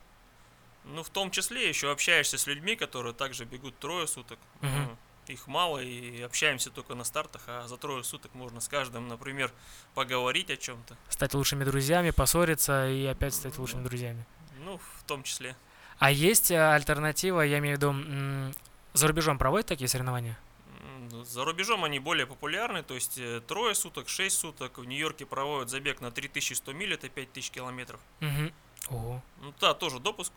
Ну, 0.85 1.03
в 1.03 1.11
том 1.11 1.33
числе 1.33 1.69
еще 1.69 1.91
общаешься 1.91 2.39
с 2.39 2.47
людьми, 2.47 2.77
которые 2.77 3.13
также 3.13 3.45
бегут 3.45 3.77
трое 3.81 4.07
суток. 4.07 4.39
Ну, 4.61 4.97
их 5.27 5.49
мало, 5.49 5.81
и 5.81 6.23
общаемся 6.23 6.71
только 6.71 6.95
на 6.95 7.03
стартах, 7.03 7.43
а 7.49 7.67
за 7.67 7.77
трое 7.77 8.05
суток 8.05 8.35
можно 8.35 8.61
с 8.61 8.69
каждым, 8.69 9.09
например, 9.09 9.51
поговорить 9.95 10.49
о 10.51 10.57
чем-то. 10.57 10.97
Стать 11.09 11.35
лучшими 11.35 11.65
друзьями, 11.65 12.11
поссориться 12.11 12.89
и 12.89 13.05
опять 13.07 13.35
стать 13.35 13.59
лучшими 13.59 13.83
друзьями. 13.83 14.25
Ну, 14.65 14.79
в 14.79 15.03
том 15.09 15.25
числе. 15.25 15.57
А 16.03 16.11
есть 16.11 16.51
э, 16.51 16.57
альтернатива, 16.59 17.43
я 17.43 17.59
имею 17.59 17.77
в 17.77 17.81
виду, 17.81 18.53
за 18.93 19.07
рубежом 19.07 19.39
проводят 19.39 19.69
такие 19.69 19.87
соревнования? 19.87 20.37
М, 20.83 21.25
За 21.25 21.45
рубежом 21.45 21.85
они 21.85 22.01
более 22.01 22.27
популярны, 22.27 22.83
то 22.83 22.95
есть 22.95 23.19
э, 23.19 23.41
трое 23.41 23.77
суток, 23.77 24.09
шесть 24.09 24.37
суток. 24.37 24.79
В 24.79 24.85
Нью-Йорке 24.85 25.27
проводят 25.27 25.71
забег 25.71 26.01
на 26.01 26.11
3100 26.11 26.73
миль, 26.73 26.93
это 26.95 27.09
5000 27.09 27.51
километров. 27.53 28.01
Угу. 28.21 28.97
Ого. 28.97 29.23
Ну 29.43 29.55
да, 29.61 29.75
тоже 29.75 30.01
допуск 30.01 30.33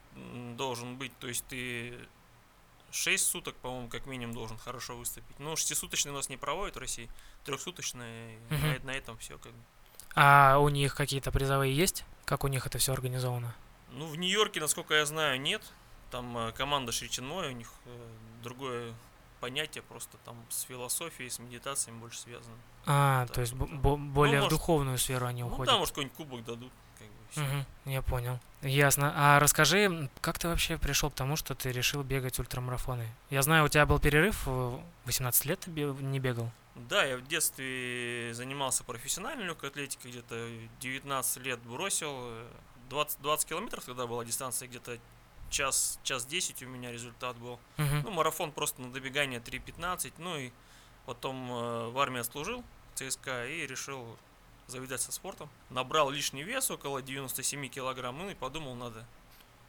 должен 0.55 0.98
быть, 0.98 1.17
то 1.17 1.27
есть 1.27 1.43
ты 1.48 1.98
6 2.91 3.25
суток, 3.25 3.55
по-моему, 3.55 3.88
как 3.88 4.05
минимум 4.05 4.36
должен 4.36 4.60
хорошо 4.60 4.95
выступить. 4.95 5.39
Ну, 5.39 5.55
шестисуточный 5.55 6.12
у 6.12 6.15
нас 6.15 6.29
не 6.29 6.38
проводят 6.38 6.75
в 6.75 6.79
России, 6.79 7.10
трехсуточный, 7.43 8.36
и 8.36 8.53
Мгм. 8.53 8.67
на, 8.67 8.79
на 8.84 8.91
этом 8.91 9.17
все 9.17 9.39
как 9.39 9.51
бы. 9.51 9.57
А 10.13 10.60
у 10.60 10.69
них 10.69 10.93
какие-то 10.95 11.31
призовые 11.31 11.75
есть? 11.75 12.05
Как 12.24 12.43
у 12.43 12.48
них 12.50 12.67
это 12.67 12.77
все 12.77 12.93
организовано? 12.93 13.55
Ну, 13.92 14.08
в 14.08 14.15
Нью-Йорке, 14.18 14.60
насколько 14.60 14.94
я 14.96 15.06
знаю, 15.06 15.39
нет. 15.39 15.62
Там 16.12 16.38
э, 16.38 16.51
команда 16.51 16.92
Шричинмой, 16.92 17.50
у 17.50 17.51
них 17.51 17.72
э, 17.86 18.08
другое 18.44 18.94
понятие 19.39 19.84
просто 19.84 20.18
там 20.25 20.36
с 20.50 20.62
философией, 20.63 21.30
с 21.30 21.39
медитациями 21.39 22.00
больше 22.00 22.20
связано. 22.20 22.56
А, 22.86 23.25
Так, 23.27 23.36
то 23.36 23.42
есть 23.42 23.54
ну, 23.54 23.68
бо- 23.68 23.98
более 23.98 24.39
в 24.39 24.44
может, 24.44 24.58
духовную 24.58 24.98
сферу 24.98 25.25
они 25.27 25.44
Ну, 25.44 25.50
уходят. 25.50 25.70
там, 25.72 25.80
может, 25.80 25.94
какой-нибудь 25.94 26.18
кубок 26.18 26.44
дадут. 26.46 26.72
Как 26.98 27.08
бы. 27.08 27.50
Мгм, 27.50 27.65
я 27.92 28.01
понял. 28.01 28.39
Ясно. 28.62 29.13
А 29.15 29.39
расскажи, 29.39 30.10
как 30.22 30.39
ты 30.39 30.48
вообще 30.48 30.77
пришел 30.77 31.12
к 31.12 31.15
тому, 31.15 31.36
что 31.36 31.54
ты 31.54 31.72
решил 31.72 32.01
бегать 32.04 32.39
ультрамарафоны? 32.39 33.08
Я 33.30 33.42
знаю, 33.42 33.65
у 33.65 33.68
тебя 33.68 33.86
был 33.86 34.00
перерыв, 34.00 34.44
э, 34.48 34.80
18 35.06 35.46
лет 35.46 35.60
ты 35.60 35.72
не 35.72 36.20
бегал. 36.20 36.50
Да, 36.75 37.04
я 37.06 37.18
в 37.18 37.25
детстве 37.27 38.34
занимался 38.34 38.84
профессиональной 38.84 39.46
легкой 39.46 39.70
атлетикой, 39.70 40.12
где-то 40.12 40.36
в 40.36 40.80
19 40.80 41.38
лет 41.44 41.60
бросил. 41.62 42.30
Э, 42.86 42.89
20, 42.89 43.22
20 43.22 43.48
километров 43.50 43.84
тогда 43.86 44.08
была 44.08 44.24
дистанция, 44.25 44.68
где-то 44.68 44.98
час, 45.50 46.00
час 46.04 46.25
10 46.25 46.63
у 46.63 46.68
меня 46.68 46.92
результат 46.92 47.38
был. 47.38 47.60
Мгм. 47.77 48.01
Ну, 48.04 48.12
марафон 48.12 48.51
просто 48.51 48.82
на 48.82 48.92
добегание 48.92 49.39
3.15. 49.39 50.13
Ну 50.18 50.38
и 50.38 50.51
потом 51.06 51.51
э, 51.51 51.89
в 51.89 52.00
армии 52.00 52.20
отслужил 52.20 52.63
ЦСКА 52.96 53.46
и 53.48 53.68
решил 53.68 54.18
завязать 54.67 55.01
со 55.01 55.12
спортом. 55.12 55.50
Набрал 55.70 56.10
лишний 56.10 56.44
вес, 56.44 56.72
около 56.72 57.01
97 57.01 57.68
килограмм, 57.70 58.18
ну 58.18 58.30
и 58.30 58.34
подумал, 58.34 58.74
надо 58.75 59.06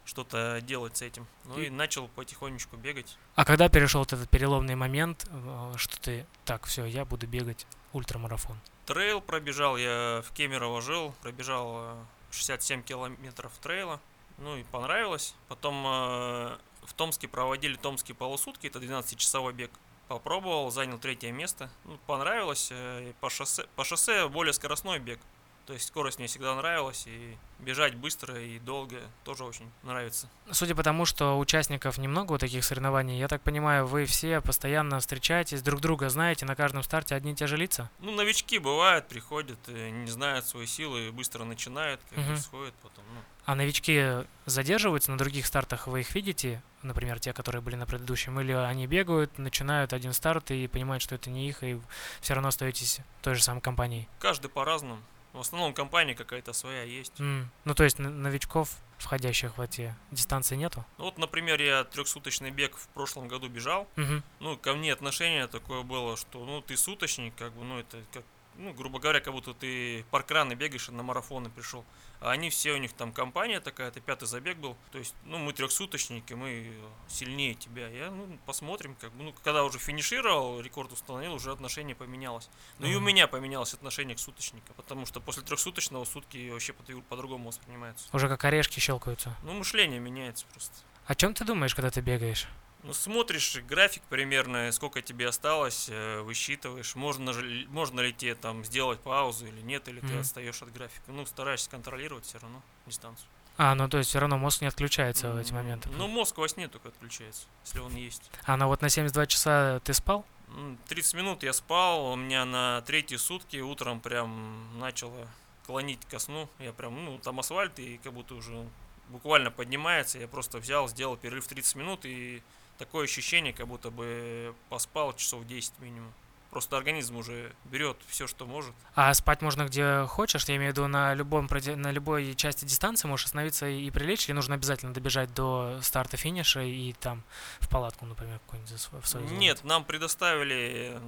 что-то 0.07 0.61
делать 0.63 0.97
с 0.97 1.03
этим. 1.03 1.27
Ну 1.45 1.59
И- 1.59 1.67
и 1.67 1.71
начал 1.71 2.09
потихонечку 2.09 2.77
бегать. 2.77 3.19
А 3.35 3.45
когда 3.45 3.69
перешел 3.69 4.01
вот 4.01 4.13
этот 4.13 4.31
переломный 4.31 4.75
момент, 4.77 5.27
э, 5.29 5.73
что 5.77 6.01
ты, 6.01 6.27
так, 6.45 6.65
все, 6.67 6.85
я 6.85 7.05
буду 7.05 7.27
бегать 7.27 7.67
ультрамарафон? 7.93 8.57
Трейл 8.87 9.21
пробежал, 9.21 9.77
я 9.77 10.23
в 10.27 10.33
Кемерово 10.33 10.81
жил, 10.81 11.13
пробежал 11.23 11.75
э, 11.79 12.05
67 12.37 12.83
километров 12.83 13.53
трейла, 13.59 14.01
ну 14.39 14.57
и 14.57 14.65
понравилось. 14.65 15.35
Потом 15.49 15.85
э, 15.87 16.59
в 16.83 16.93
Томске 16.95 17.29
проводили 17.29 17.77
томские 17.77 18.15
полусутки, 18.15 18.67
это 18.67 18.79
12-часовой 18.79 19.53
бег. 19.53 19.71
Попробовал, 20.09 20.71
занял 20.71 20.99
третье 20.99 21.33
место. 21.33 21.69
Ну, 21.85 21.99
понравилось. 22.07 22.69
э, 22.71 23.13
По 23.21 23.29
шоссе, 23.31 23.67
по 23.75 23.85
шоссе 23.85 24.29
более 24.29 24.53
скоростной 24.53 24.99
бег. 24.99 25.19
То 25.67 25.73
есть 25.73 25.89
скорость 25.89 26.19
мне 26.19 26.29
всегда 26.29 26.55
нравилась, 26.55 27.05
и 27.09 27.37
бежать 27.59 27.97
быстро 27.97 28.41
и 28.41 28.61
долго 28.61 29.01
тоже 29.25 29.45
очень 29.45 29.69
нравится. 29.83 30.31
Судя 30.53 30.77
по 30.77 30.85
тому, 30.85 31.05
что 31.07 31.37
участников 31.39 31.99
немного 31.99 32.35
у 32.35 32.39
таких 32.39 32.65
соревнований, 32.65 33.19
я 33.19 33.27
так 33.27 33.43
понимаю, 33.43 33.87
вы 33.87 34.05
все 34.05 34.41
постоянно 34.41 35.01
встречаетесь, 35.01 35.63
друг 35.63 35.81
друга 35.81 36.09
знаете, 36.09 36.47
на 36.47 36.55
каждом 36.55 36.85
старте 36.85 37.17
одни 37.17 37.33
и 37.33 37.35
те 37.35 37.49
же 37.49 37.57
лица? 37.57 37.91
Ну, 37.99 38.13
новички 38.13 38.59
бывают, 38.59 39.09
приходят, 39.09 39.59
не 39.67 40.09
знают 40.09 40.47
свои 40.47 40.67
силы, 40.67 41.11
быстро 41.11 41.43
начинают, 41.43 42.01
как 42.11 42.25
бы 42.25 42.37
сходят 42.37 42.75
потом. 42.83 43.05
Ну, 43.13 43.21
А 43.45 43.57
новички 43.57 44.25
задерживаются 44.45 45.11
на 45.11 45.19
других 45.19 45.47
стартах, 45.47 45.89
вы 45.89 46.01
их 46.01 46.15
видите, 46.15 46.63
например, 46.83 47.19
те, 47.19 47.33
которые 47.33 47.61
были 47.61 47.75
на 47.75 47.87
предыдущем, 47.87 48.39
или 48.39 48.53
они 48.53 48.87
бегают, 48.87 49.37
начинают 49.39 49.93
один 49.93 50.13
старт 50.13 50.53
и 50.53 50.69
понимают, 50.69 51.03
что 51.03 51.17
это 51.17 51.29
не 51.29 51.49
их, 51.49 51.65
и 51.65 51.81
все 52.21 52.35
равно 52.35 52.51
остаетесь 52.51 53.01
той 53.21 53.35
же 53.35 53.43
самой 53.43 53.63
компанией? 53.63 54.09
каждый 54.21 54.49
по-разному. 54.49 55.03
В 55.37 55.41
основном 55.41 55.75
компания 55.75 56.15
какая-то 56.15 56.53
своя 56.55 56.83
есть. 56.83 57.21
М, 57.21 57.51
Ну, 57.65 57.75
то 57.75 57.85
есть 57.85 57.99
новичков, 57.99 58.71
входящих 58.99 59.59
в 59.59 59.61
эти 59.61 59.95
дистанции, 60.11 60.57
нету? 60.57 60.85
Ну 60.97 61.05
вот, 61.05 61.19
например, 61.19 61.61
я 61.61 61.85
трехсуточный 61.85 62.51
бег 62.51 62.75
в 62.77 62.89
прошлом 62.89 63.29
году 63.29 63.49
бежал. 63.49 63.87
Мгм. 63.97 64.23
Ну, 64.41 64.57
ко 64.57 64.73
мне 64.75 64.93
отношение 64.93 65.47
такое 65.47 65.83
было, 65.83 66.17
что, 66.17 66.45
ну, 66.45 66.63
ты 66.63 66.77
суточник, 66.79 67.35
как 67.37 67.53
бы, 67.53 67.65
ну, 67.65 67.79
это 67.79 67.99
как, 68.13 68.25
ну, 68.57 68.73
грубо 68.73 68.99
говоря, 68.99 69.21
как 69.21 69.35
будто 69.35 69.53
ты 69.53 70.05
паркраны 70.11 70.55
бегаешь 70.55 70.89
и 70.89 70.93
на 70.93 71.03
марафоны 71.03 71.51
пришел. 71.51 71.85
А 72.21 72.31
они 72.31 72.51
все, 72.51 72.73
у 72.73 72.77
них 72.79 72.93
там 72.93 73.13
компания 73.13 73.61
такая, 73.61 73.89
это 73.89 74.01
пятый 74.01 74.27
забег 74.27 74.57
был. 74.57 74.77
То 74.91 74.99
есть, 74.99 75.15
ну, 75.25 75.39
мы 75.39 75.53
трехсуточники, 75.53 76.33
мы 76.33 76.73
сильнее 77.09 77.55
тебя. 77.55 77.89
Я, 77.89 78.11
ну, 78.11 78.39
посмотрим, 78.47 78.95
как 79.01 79.13
бы, 79.13 79.25
ну, 79.25 79.33
когда 79.45 79.65
уже 79.65 79.79
финишировал, 79.79 80.61
рекорд 80.61 80.93
установил, 80.93 81.35
уже 81.35 81.53
отношение 81.53 81.95
поменялось. 81.95 82.49
Ну, 82.79 82.87
и 82.87 82.95
у 82.95 83.01
меня 83.01 83.27
поменялось 83.29 83.75
отношение 83.75 84.17
к 84.17 84.19
суточнику, 84.19 84.73
потому 84.75 85.05
что 85.07 85.21
после 85.21 85.43
трехсуточного 85.43 86.05
сутки 86.05 86.51
вообще 86.51 86.73
по- 86.73 86.83
по-другому 87.09 87.49
воспринимаются. 87.49 88.09
Уже 88.13 88.29
как 88.29 88.45
орешки 88.45 88.81
щелкают. 88.81 89.27
Ну, 89.43 89.53
мышление 89.53 90.01
меняется 90.01 90.47
просто. 90.53 90.75
О 91.07 91.15
чем 91.15 91.35
ты 91.35 91.45
думаешь, 91.45 91.75
когда 91.75 91.91
ты 91.91 92.01
бегаешь? 92.01 92.47
Ну, 92.87 92.93
смотришь 92.93 93.57
график 93.69 94.03
примерно, 94.09 94.71
сколько 94.71 95.03
тебе 95.03 95.27
осталось, 95.29 95.89
э, 95.91 96.21
высчитываешь, 96.21 96.95
можно, 96.95 97.33
же- 97.33 97.67
можно 97.69 98.01
ли 98.01 98.13
тебе 98.13 98.37
там 98.37 98.65
сделать 98.65 99.01
паузу 99.01 99.47
или 99.47 99.61
нет, 99.61 99.89
или 99.89 99.99
ты 100.01 100.07
Мгм. 100.07 100.21
отстаешь 100.21 100.63
от 100.63 100.73
графика. 100.73 101.03
Ну, 101.11 101.27
стараешься 101.27 101.69
контролировать 101.69 102.25
все 102.27 102.39
равно 102.39 102.63
дистанцию. 102.87 103.27
А, 103.59 103.75
ну 103.75 103.89
то 103.89 103.99
есть 103.99 104.11
все 104.11 104.19
равно 104.21 104.37
мозг 104.39 104.61
не 104.61 104.69
отключается 104.69 105.33
в 105.33 105.37
эти 105.39 105.53
моменты. 105.53 105.89
Ну, 105.89 106.07
мозг 106.09 106.37
во 106.39 106.47
сне 106.49 106.69
только 106.69 106.89
отключается, 106.89 107.47
если 107.65 107.81
он 107.81 107.95
есть. 107.97 108.31
А 108.45 108.57
ну 108.57 108.67
вот 108.69 108.83
на 108.83 108.89
72 108.89 109.27
часа 109.27 109.81
ты 109.83 109.93
спал? 109.95 110.25
М, 110.49 110.79
30 110.87 111.15
минут 111.15 111.43
я 111.43 111.53
спал, 111.53 112.13
у 112.13 112.17
меня 112.17 112.45
на 112.45 112.83
третьи 112.83 113.17
сутки 113.17 113.57
утром 113.57 114.01
прям 114.01 114.79
начало 114.79 115.27
клонить 115.67 116.05
ко 116.05 116.19
сну. 116.21 116.49
Я 116.61 116.73
прям, 116.73 117.05
ну, 117.05 117.19
там 117.19 117.41
асфальт, 117.41 117.79
и 117.81 117.99
как 117.99 118.13
будто 118.13 118.35
уже 118.35 118.69
буквально 119.09 119.51
поднимается. 119.51 120.19
Я 120.19 120.29
просто 120.29 120.59
взял, 120.59 120.87
сделал 120.89 121.17
перерыв 121.17 121.49
30 121.49 121.75
минут, 121.75 122.05
и 122.05 122.43
такое 122.79 123.05
ощущение, 123.05 123.53
как 123.53 123.67
будто 123.69 123.91
бы 123.91 124.55
поспал 124.69 125.15
часов 125.15 125.47
10 125.47 125.79
минимум. 125.81 126.13
Просто 126.51 126.77
организм 126.79 127.17
уже 127.17 127.53
берет 127.65 127.97
все, 128.07 128.27
что 128.27 128.47
может. 128.47 128.73
А 128.95 129.13
спать 129.13 129.43
можно 129.43 129.67
где 129.67 130.07
хочешь? 130.07 130.45
Я 130.45 130.57
имею 130.57 130.73
в 130.73 130.77
виду 130.77 130.87
на 130.87 131.13
любом 131.13 131.49
на 131.51 131.91
любой 131.91 132.35
части 132.35 132.65
дистанции 132.65 133.09
можешь 133.09 133.27
остановиться 133.27 133.67
и 133.69 133.91
прилечь, 133.91 134.29
или 134.29 134.35
нужно 134.35 134.55
обязательно 134.55 134.95
добежать 134.95 135.35
до 135.35 135.79
старта 135.83 136.17
финиша 136.17 136.63
и 136.63 136.93
там 136.95 137.23
в 137.61 137.69
палатку, 137.69 138.07
например, 138.07 138.41
св- 138.77 139.03
в 139.05 139.07
свою? 139.07 139.27
Нет, 139.27 139.65
нам 139.65 139.85
предоставили 139.85 140.99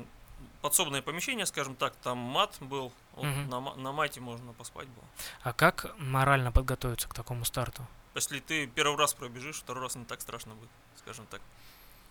подсобное 0.61 1.03
помещение, 1.03 1.47
скажем 1.47 1.77
так, 1.77 1.95
там 2.03 2.19
мат 2.19 2.57
был. 2.61 2.93
Вот 3.15 3.25
Мгм. 3.27 3.49
на, 3.49 3.61
на 3.77 3.93
мате 3.93 4.21
можно 4.21 4.53
поспать 4.53 4.89
было. 4.89 5.05
А 5.43 5.53
как 5.53 5.95
морально 5.99 6.53
подготовиться 6.53 7.09
к 7.09 7.15
такому 7.15 7.45
старту? 7.45 7.87
Если 8.15 8.41
ты 8.41 8.67
первый 8.67 8.99
раз 8.99 9.15
пробежишь, 9.15 9.57
второй 9.61 9.85
раз 9.85 9.95
не 9.95 10.05
так 10.05 10.21
страшно 10.21 10.55
будет, 10.55 10.71
скажем 10.99 11.27
так. 11.27 11.41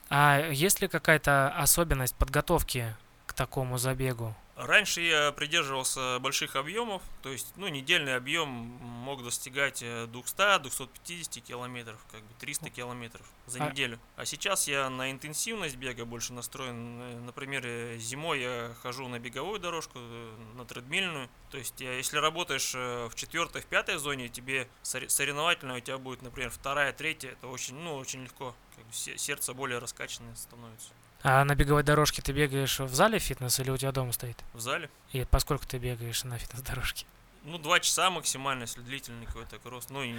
А 0.09 0.49
есть 0.51 0.81
ли 0.81 0.87
какая-то 0.87 1.49
особенность 1.57 2.15
подготовки 2.15 2.95
к 3.25 3.33
такому 3.33 3.77
забегу? 3.77 4.33
Раньше 4.55 5.01
я 5.01 5.31
придерживался 5.33 6.17
больших 6.19 6.55
объемов, 6.55 7.03
то 7.21 7.29
есть, 7.29 7.53
ну, 7.57 7.67
недельный 7.67 8.15
объем 8.15 8.47
мог 8.49 9.23
достигать 9.23 9.83
э, 9.83 10.07
200-250 10.07 11.41
километров, 11.41 12.03
как 12.11 12.21
бы 12.21 12.33
300 12.39 12.71
километров 12.71 13.21
за 13.45 13.63
А- 13.63 13.69
неделю. 13.69 13.99
А 14.15 14.25
сейчас 14.25 14.67
я 14.67 14.89
на 14.89 15.11
интенсивность 15.11 15.75
бега 15.75 16.05
больше 16.05 16.33
настроен. 16.33 16.99
Э, 17.01 17.19
Например, 17.19 17.61
э, 17.65 17.97
зимой 17.99 18.41
я 18.41 18.71
хожу 18.81 19.07
на 19.07 19.19
беговую 19.19 19.59
дорожку, 19.59 19.99
э, 19.99 20.35
на 20.55 20.65
тредмильную. 20.65 21.29
То 21.51 21.59
есть, 21.59 21.79
если 21.79 22.17
работаешь 22.17 22.71
э, 22.73 23.09
в 23.11 23.13
четвертой, 23.13 23.61
в 23.61 23.65
пятой 23.67 23.97
зоне, 23.97 24.27
тебе 24.27 24.67
соревновательно 24.81 25.75
у 25.75 25.79
тебя 25.81 25.99
будет, 25.99 26.23
например, 26.23 26.49
вторая, 26.49 26.93
третья, 26.93 27.29
это 27.29 27.47
очень, 27.47 27.75
ну, 27.75 27.93
очень 27.95 28.23
легко. 28.23 28.55
Сердце 28.91 29.53
более 29.53 29.79
раскачанное 29.79 30.33
становится 30.35 30.89
А 31.23 31.43
на 31.43 31.55
беговой 31.55 31.83
дорожке 31.83 32.21
ты 32.21 32.31
бегаешь 32.31 32.79
в 32.79 32.93
зале 32.93 33.19
фитнес 33.19 33.59
или 33.59 33.69
у 33.69 33.77
тебя 33.77 33.91
дома 33.91 34.11
стоит? 34.11 34.37
в 34.53 34.59
зале. 34.59 34.89
И 35.11 35.25
поскольку 35.25 35.65
ты 35.67 35.77
бегаешь 35.77 36.23
на 36.23 36.37
фитнес-дорожке? 36.37 37.05
Ну, 37.43 37.57
два 37.57 37.79
часа 37.79 38.09
максимально, 38.09 38.63
если 38.63 38.81
длительный 38.81 39.25
какой-то 39.25 39.57
кросс. 39.59 39.89
Ну, 39.89 40.03
и 40.03 40.15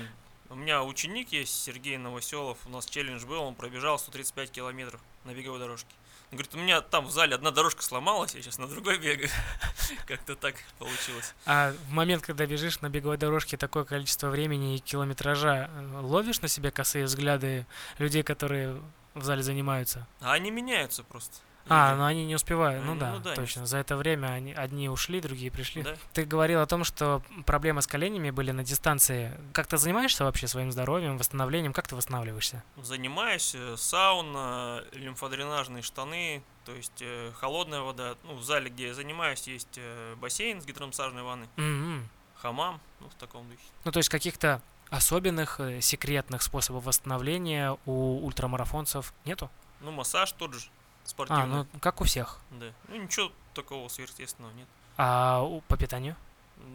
у 0.51 0.55
меня 0.55 0.83
ученик 0.83 1.33
есть, 1.33 1.55
Сергей 1.63 1.97
Новоселов, 1.99 2.59
у 2.67 2.71
нас 2.71 2.87
челлендж 2.87 3.25
был, 3.27 3.43
он 3.43 3.55
пробежал 3.55 3.99
135 3.99 4.51
километров 4.51 5.01
на 5.25 5.35
беговой 5.35 5.59
дорожке. 5.59 5.95
Он 6.31 6.37
говорит, 6.37 6.55
у 6.55 6.59
меня 6.59 6.81
там 6.83 7.07
в 7.07 7.11
зале 7.11 7.35
одна 7.35 7.51
дорожка 7.51 7.83
сломалась, 7.83 8.35
я 8.35 8.43
сейчас 8.43 8.59
на 8.59 8.69
другой 8.69 8.99
бегаю. 8.99 9.31
Как-то 10.07 10.37
так 10.37 10.57
получилось. 10.79 11.35
А 11.47 11.73
в 11.89 11.91
момент, 11.91 12.23
когда 12.23 12.45
бежишь 12.45 12.81
на 12.83 12.91
беговой 12.91 13.17
дорожке 13.17 13.57
такое 13.57 13.85
количество 13.85 14.29
времени 14.29 14.77
и 14.77 14.79
километража, 14.79 15.71
э, 15.73 16.01
ловишь 16.03 16.43
на 16.43 16.49
себе 16.49 16.71
косые 16.71 17.07
взгляды 17.07 17.67
людей, 17.99 18.23
которые 18.23 18.79
в 19.15 19.25
зале 19.25 19.43
занимаются? 19.43 20.07
А 20.21 20.33
они 20.33 20.51
меняются 20.51 21.03
просто. 21.03 21.39
А, 21.69 21.95
ну 21.97 22.05
они 22.05 22.25
не 22.27 22.35
успевают. 22.35 22.85
Ну 22.85 22.95
Ну, 22.95 23.01
да, 23.01 23.13
ну 23.13 23.21
да, 23.21 23.35
точно. 23.35 23.67
За 23.67 23.79
это 23.79 23.97
время 23.97 24.29
они, 24.29 24.53
одни 24.53 24.89
ушли, 24.89 25.21
другие 25.21 25.51
пришли. 25.51 25.83
Да. 25.83 25.97
Ты 26.13 26.25
говорил 26.25 26.61
о 26.61 26.67
том, 26.67 26.85
что 26.85 27.23
проблемы 27.47 27.83
с 27.83 27.87
коленями 27.87 28.31
были 28.31 28.51
на 28.53 28.65
дистанции. 28.65 29.33
Как 29.53 29.67
ты 29.67 29.77
занимаешься 29.77 30.25
вообще 30.25 30.47
своим 30.47 30.73
здоровьем, 30.73 31.19
восстановлением? 31.19 31.73
Как 31.73 31.89
ты 31.89 31.97
восстанавливаешься? 31.97 32.63
Занимаюсь, 32.83 33.55
э, 33.55 33.77
сауна, 33.77 34.83
лимфодренажные 34.93 35.83
штаны, 35.83 36.43
то 36.65 36.75
есть 36.75 37.01
э, 37.01 37.33
холодная 37.37 37.81
вода. 37.81 38.15
Ну, 38.25 38.35
в 38.35 38.43
зале, 38.43 38.71
где 38.71 38.89
я 38.89 38.95
занимаюсь, 38.95 39.47
есть 39.47 39.77
э, 39.77 40.15
бассейн 40.17 40.61
с 40.61 40.67
гидромассажной 40.67 41.23
ванной, 41.23 41.49
М-м. 41.57 42.09
хамам, 42.37 42.81
ну, 43.01 43.09
в 43.09 43.15
таком 43.15 43.49
духе. 43.49 43.63
Ну, 43.85 43.93
то 43.93 43.99
есть 43.99 44.09
каких-то 44.09 44.61
особенных, 44.91 45.61
э, 45.61 45.81
секретных 45.81 46.43
способов 46.43 46.85
восстановления 46.85 47.77
у 47.87 48.25
ультрамарафонцев 48.25 49.13
нету? 49.25 49.51
Ну, 49.81 49.91
массаж 49.93 50.33
тот 50.33 50.55
же, 50.55 50.69
спортивный. 51.09 51.43
А, 51.43 51.47
ну 51.47 51.67
как 51.81 52.01
у 52.01 52.05
всех. 52.05 52.41
Да. 52.51 52.67
Ну, 52.89 52.97
ничего 52.97 53.33
такого 53.55 53.89
сверхъестественного 53.89 54.53
нет. 54.53 54.69
А 54.97 55.45
по 55.69 55.77
питанию? 55.77 56.17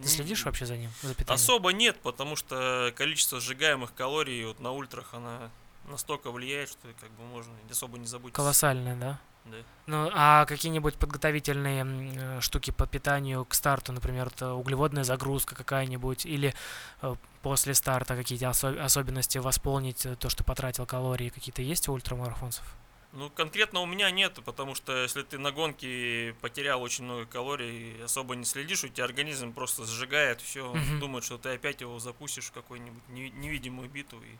Ты 0.01 0.07
следишь 0.07 0.45
вообще 0.45 0.65
за 0.65 0.77
ним, 0.77 0.91
за 1.01 1.13
питанием? 1.13 1.35
Особо 1.35 1.73
нет, 1.73 1.99
потому 2.01 2.35
что 2.35 2.91
количество 2.95 3.39
сжигаемых 3.39 3.93
калорий 3.93 4.45
вот 4.45 4.59
на 4.59 4.71
ультрах, 4.71 5.13
она 5.13 5.49
настолько 5.89 6.31
влияет, 6.31 6.69
что 6.69 6.87
как 6.99 7.11
бы 7.11 7.23
можно 7.23 7.53
особо 7.69 7.97
не 7.97 8.05
забыть. 8.05 8.33
Колоссальное, 8.33 8.95
да? 8.95 9.19
Да. 9.45 9.57
Ну, 9.87 10.09
а 10.13 10.45
какие-нибудь 10.45 10.95
подготовительные 10.95 11.83
э, 11.85 12.39
штуки 12.39 12.71
по 12.71 12.87
питанию 12.87 13.43
к 13.43 13.53
старту, 13.53 13.91
например, 13.91 14.27
это 14.27 14.53
углеводная 14.53 15.03
загрузка 15.03 15.53
какая-нибудь, 15.53 16.25
или 16.25 16.53
э, 17.01 17.15
после 17.41 17.73
старта 17.73 18.15
какие-то 18.15 18.45
осо- 18.45 18.81
особенности 18.81 19.39
восполнить 19.39 20.05
э, 20.05 20.15
то, 20.15 20.29
что 20.29 20.45
потратил 20.45 20.85
калории, 20.85 21.27
какие-то 21.27 21.61
есть 21.61 21.89
у 21.89 21.93
ультрамарафонцев? 21.93 22.63
Ну, 23.13 23.29
конкретно 23.29 23.79
у 23.81 23.85
меня 23.85 24.09
нет, 24.09 24.39
потому 24.43 24.73
что 24.73 25.03
если 25.03 25.21
ты 25.21 25.37
на 25.37 25.51
гонке 25.51 26.35
потерял 26.41 26.81
очень 26.81 27.03
много 27.03 27.25
калорий, 27.25 28.03
особо 28.03 28.35
не 28.35 28.43
следишь, 28.43 28.83
у 28.83 28.87
тебя 28.87 29.05
организм 29.05 29.53
просто 29.53 29.85
сжигает 29.85 30.41
все, 30.41 30.73
Мгм. 30.73 30.99
думает, 30.99 31.23
что 31.23 31.37
ты 31.37 31.49
опять 31.49 31.81
его 31.81 31.99
запустишь 31.99 32.45
в 32.45 32.51
какую-нибудь 32.51 33.03
неви- 33.09 33.31
невидимую 33.37 33.87
биту 33.87 34.17
и 34.17 34.35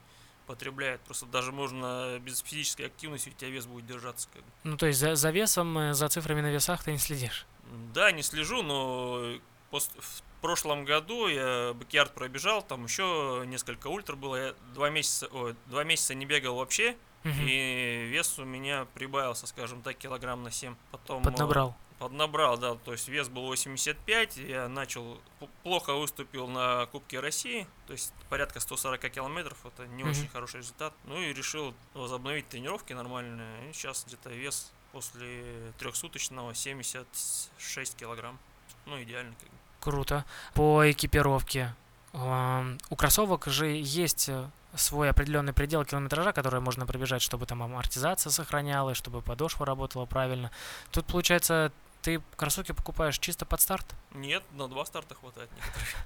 потребляет. 0.48 1.02
Просто 1.02 1.28
даже 1.28 1.52
можно 1.52 2.18
без 2.20 2.40
физической 2.40 2.88
активности 2.88 3.30
у 3.30 3.34
тебя 3.34 3.52
вес 3.52 3.68
будет 3.68 3.86
держаться. 3.86 4.28
Как 4.34 4.42
бы. 4.42 4.48
Ну, 4.64 4.76
то 4.78 4.88
есть 4.88 5.00
за, 5.00 5.16
за 5.16 5.30
весом, 5.30 5.78
э, 5.78 5.94
за 5.94 6.10
цифрами 6.10 6.42
на 6.42 6.52
весах 6.52 6.84
ты 6.84 6.92
не 6.92 6.98
следишь? 6.98 7.46
Да, 7.94 8.12
не 8.12 8.24
слежу, 8.24 8.64
но 8.64 9.36
пос- 9.72 9.92
в 10.00 10.24
прошлом 10.42 10.84
году 10.84 11.28
я 11.28 11.74
бэкярд 11.76 12.14
пробежал, 12.16 12.62
там 12.64 12.86
еще 12.86 13.44
несколько 13.46 13.88
ультра 13.88 14.16
было, 14.16 14.36
я 14.48 14.56
два 14.74 14.90
месяца, 14.90 15.28
ой, 15.32 15.56
два 15.68 15.84
месяца 15.84 16.14
не 16.16 16.26
бегал 16.26 16.56
вообще, 16.56 16.98
Мгм. 17.24 17.40
и 17.40 18.06
вес 18.10 18.38
у 18.40 18.46
меня 18.46 18.86
прибавился, 18.94 19.48
скажем 19.48 19.82
так, 19.82 19.98
килограмм 19.98 20.44
на 20.44 20.52
7. 20.52 20.76
Потом 20.92 21.22
э, 21.22 21.26
Поднабрал. 21.26 21.76
Поднабрал, 22.00 22.58
да, 22.58 22.76
то 22.76 22.92
есть 22.92 23.08
вес 23.08 23.30
был 23.30 23.44
85, 23.44 24.38
я 24.38 24.68
начал, 24.68 25.22
плохо 25.64 25.94
выступил 25.94 26.48
на 26.48 26.86
Кубке 26.88 27.20
России, 27.22 27.66
то 27.88 27.94
есть 27.94 28.12
порядка 28.30 28.60
140 28.60 29.10
километров, 29.10 29.58
это 29.66 29.88
не 29.88 30.04
Мгм. 30.04 30.12
очень 30.12 30.28
хороший 30.28 30.58
результат. 30.58 30.94
Ну 31.06 31.22
и 31.22 31.32
решил 31.34 31.74
возобновить 31.94 32.50
тренировки 32.50 32.92
нормальные, 32.94 33.70
и 33.70 33.74
сейчас 33.74 34.04
где-то 34.06 34.30
вес 34.32 34.74
после 34.92 35.72
трехсуточного 35.80 36.54
76 36.54 37.96
килограмм. 37.96 38.38
Ну, 38.86 39.02
идеально 39.02 39.34
как 39.40 39.50
бы. 39.50 39.56
Круто. 39.80 40.26
По 40.54 40.90
экипировке. 40.92 41.74
У 42.14 42.96
кроссовок 42.96 43.48
же 43.48 43.66
есть 43.68 44.30
э, 44.30 44.48
свой 44.76 45.10
определенный 45.10 45.52
предел 45.54 45.84
километража, 45.84 46.32
который 46.32 46.60
можно 46.60 46.86
пробежать, 46.86 47.24
чтобы 47.24 47.48
там 47.48 47.64
амортизация 47.64 48.30
сохранялась, 48.30 48.98
чтобы 48.98 49.22
подошва 49.22 49.66
работала 49.66 50.06
правильно. 50.06 50.52
Тут, 50.92 51.08
получается, 51.08 51.72
ты 52.04 52.22
кроссовки 52.36 52.72
покупаешь 52.72 53.18
чисто 53.18 53.46
под 53.46 53.62
старт? 53.62 53.86
Нет, 54.14 54.44
на 54.52 54.68
два 54.68 54.86
старта 54.86 55.16
хватает. 55.16 55.50
некоторых. 55.56 55.90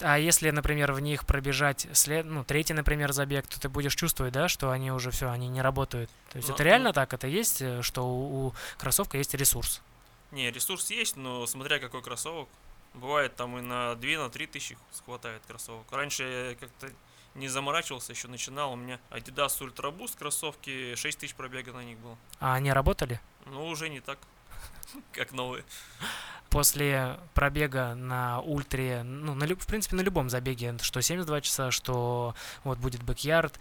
А 0.00 0.18
если, 0.18 0.50
например, 0.50 0.92
в 0.92 1.00
них 1.00 1.24
пробежать 1.26 1.86
след... 1.92 2.24
ну, 2.24 2.42
третий, 2.42 2.72
например, 2.72 3.12
забег, 3.12 3.46
то 3.46 3.60
ты 3.60 3.68
будешь 3.68 3.94
чувствовать, 3.94 4.32
да, 4.32 4.48
что 4.48 4.70
они 4.70 4.90
уже 4.90 5.10
все, 5.10 5.30
они 5.30 5.48
не 5.48 5.62
работают. 5.62 6.10
То 6.30 6.38
есть 6.38 6.48
Ну, 6.48 6.54
это 6.54 6.64
ну- 6.64 6.68
реально 6.68 6.92
так? 6.92 7.12
Это 7.12 7.28
есть, 7.28 7.62
э, 7.62 7.82
что 7.82 8.02
у, 8.02 8.46
у 8.46 8.54
кроссовка 8.78 9.18
есть 9.18 9.34
ресурс? 9.34 9.80
Не, 10.32 10.50
ресурс 10.50 10.90
есть, 10.90 11.16
но 11.16 11.46
смотря 11.46 11.78
какой 11.78 12.02
кроссовок. 12.02 12.48
Бывает 12.94 13.34
там 13.36 13.58
и 13.58 13.62
на 13.62 13.94
2 13.94 14.10
на 14.18 14.28
3 14.30 14.46
тысячи 14.46 14.76
хватает 15.04 15.42
кроссовок. 15.46 15.90
Раньше 15.90 16.22
я 16.24 16.54
как-то 16.54 16.90
не 17.34 17.48
заморачивался, 17.48 18.12
еще 18.12 18.28
начинал. 18.28 18.72
У 18.72 18.76
меня 18.76 19.00
Adidas 19.10 19.58
Ultra 19.60 19.90
Boost 19.96 20.18
кроссовки, 20.18 20.94
6 20.94 21.18
тысяч 21.18 21.34
пробега 21.34 21.72
на 21.72 21.82
них 21.84 21.98
было. 21.98 22.18
А 22.40 22.54
они 22.54 22.72
работали? 22.72 23.20
Ну, 23.46 23.66
уже 23.66 23.88
не 23.88 24.00
так, 24.00 24.18
как 25.12 25.32
новые. 25.32 25.64
после 26.50 27.18
пробега 27.32 27.94
на 27.94 28.40
ультре, 28.40 29.02
ну, 29.02 29.34
на, 29.34 29.46
в 29.46 29.66
принципе, 29.66 29.96
на 29.96 30.02
любом 30.02 30.28
забеге, 30.28 30.76
что 30.82 31.00
72 31.00 31.40
часа, 31.40 31.70
что 31.70 32.34
вот 32.64 32.78
будет 32.78 33.02
backyard, 33.02 33.58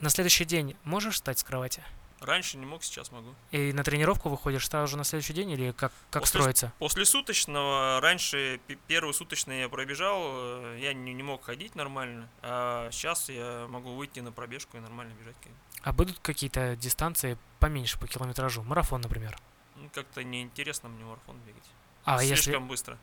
на 0.00 0.10
следующий 0.10 0.44
день 0.44 0.76
можешь 0.84 1.14
встать 1.14 1.38
с 1.38 1.44
кровати? 1.44 1.82
Раньше 2.26 2.56
не 2.58 2.66
мог, 2.66 2.82
сейчас 2.82 3.12
могу. 3.12 3.34
И 3.52 3.72
на 3.72 3.84
тренировку 3.84 4.28
выходишь 4.28 4.66
сразу 4.68 4.96
на 4.96 5.04
следующий 5.04 5.32
день 5.32 5.50
или 5.50 5.70
как, 5.72 5.92
как 6.10 6.22
После 6.22 6.40
строится? 6.40 6.72
После 6.78 7.04
суточного, 7.04 8.00
раньше 8.00 8.60
пе- 8.66 8.76
первый 8.88 9.14
суточный 9.14 9.60
я 9.60 9.68
пробежал, 9.68 10.20
э, 10.24 10.78
я 10.80 10.92
не, 10.92 11.14
не 11.14 11.22
мог 11.22 11.44
ходить 11.44 11.76
нормально, 11.76 12.28
а 12.42 12.90
сейчас 12.90 13.28
я 13.28 13.66
могу 13.68 13.94
выйти 13.94 14.20
на 14.20 14.32
пробежку 14.32 14.76
и 14.76 14.80
нормально 14.80 15.14
бежать. 15.20 15.36
А 15.82 15.92
будут 15.92 16.18
какие-то 16.18 16.74
дистанции 16.74 17.38
поменьше 17.60 17.98
по 17.98 18.08
километражу? 18.08 18.62
Марафон, 18.64 19.00
например. 19.02 19.38
Ну, 19.76 19.88
как-то 19.94 20.24
неинтересно 20.24 20.88
мне 20.88 21.04
марафон 21.04 21.36
бегать. 21.46 21.62
А 22.04 22.18
Слишком 22.18 22.36
если... 22.36 22.68
быстро. 22.68 22.98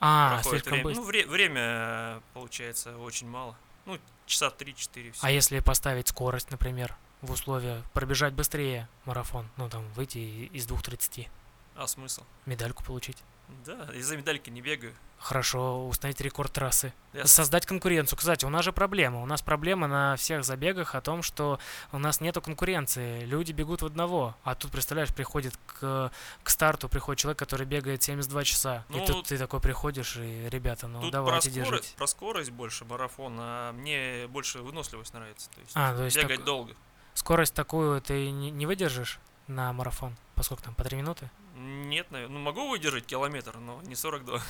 А, 0.00 0.36
проходит 0.36 0.64
слишком 0.64 0.72
время. 0.72 0.84
быстро. 0.84 1.02
Ну, 1.02 1.06
вре- 1.08 1.26
время, 1.26 1.60
э, 1.60 2.20
получается, 2.32 2.96
очень 2.98 3.28
мало. 3.28 3.56
Ну, 3.84 3.98
часа 4.26 4.48
3-4 4.48 5.12
все. 5.12 5.26
А 5.26 5.30
если 5.30 5.60
поставить 5.60 6.08
скорость, 6.08 6.50
например, 6.50 6.96
в 7.26 7.32
условия 7.32 7.82
пробежать 7.92 8.32
быстрее 8.34 8.88
марафон, 9.04 9.48
ну, 9.56 9.68
там, 9.68 9.86
выйти 9.94 10.18
из 10.52 10.66
2.30, 10.66 11.28
А 11.76 11.86
смысл? 11.86 12.22
медальку 12.46 12.82
получить? 12.84 13.18
Да, 13.64 13.88
из-за 13.94 14.16
медальки 14.16 14.50
не 14.50 14.60
бегаю. 14.60 14.92
Хорошо, 15.18 15.86
установить 15.86 16.20
рекорд 16.20 16.52
трассы. 16.52 16.92
Я 17.12 17.26
Создать 17.26 17.64
конкуренцию. 17.64 18.18
Кстати, 18.18 18.44
у 18.44 18.48
нас 18.48 18.64
же 18.64 18.72
проблема. 18.72 19.22
У 19.22 19.26
нас 19.26 19.40
проблема 19.40 19.86
на 19.86 20.16
всех 20.16 20.44
забегах 20.44 20.96
о 20.96 21.00
том, 21.00 21.22
что 21.22 21.60
у 21.92 21.98
нас 21.98 22.20
нету 22.20 22.42
конкуренции. 22.42 23.24
Люди 23.24 23.52
бегут 23.52 23.82
в 23.82 23.86
одного. 23.86 24.36
А 24.42 24.56
тут, 24.56 24.72
представляешь, 24.72 25.14
приходит 25.14 25.56
к, 25.78 26.10
к 26.42 26.50
старту, 26.50 26.88
приходит 26.88 27.20
человек, 27.20 27.38
который 27.38 27.66
бегает 27.66 28.02
72 28.02 28.42
часа. 28.44 28.84
Ну, 28.88 29.02
и 29.02 29.06
тут 29.06 29.26
ты 29.26 29.38
такой 29.38 29.60
приходишь, 29.60 30.16
и, 30.16 30.48
ребята, 30.50 30.88
ну 30.88 31.00
Тут 31.00 31.12
давайте 31.12 31.48
про, 31.50 31.54
скорость, 31.54 31.70
держите. 31.70 31.96
про 31.96 32.06
скорость 32.08 32.50
больше 32.50 32.84
марафон, 32.84 33.36
а 33.38 33.72
мне 33.72 34.26
больше 34.28 34.58
выносливость 34.60 35.14
нравится. 35.14 35.48
То 35.50 35.60
есть 35.60 35.72
А, 35.76 35.96
то 35.96 36.02
есть 36.04 36.16
бегать 36.16 36.36
так- 36.38 36.44
долго. 36.44 36.74
Скорость 37.16 37.54
такую 37.54 38.00
ты 38.00 38.30
не, 38.30 38.66
выдержишь 38.66 39.18
на 39.48 39.72
марафон? 39.72 40.16
Поскольку 40.34 40.62
там 40.62 40.74
по 40.74 40.84
3 40.84 40.96
минуты? 40.98 41.30
Нет, 41.56 42.10
наверное. 42.10 42.38
Ну, 42.38 42.44
могу 42.44 42.68
выдержать 42.68 43.06
километр, 43.06 43.56
но 43.56 43.80
не 43.82 43.94
42. 43.94 44.40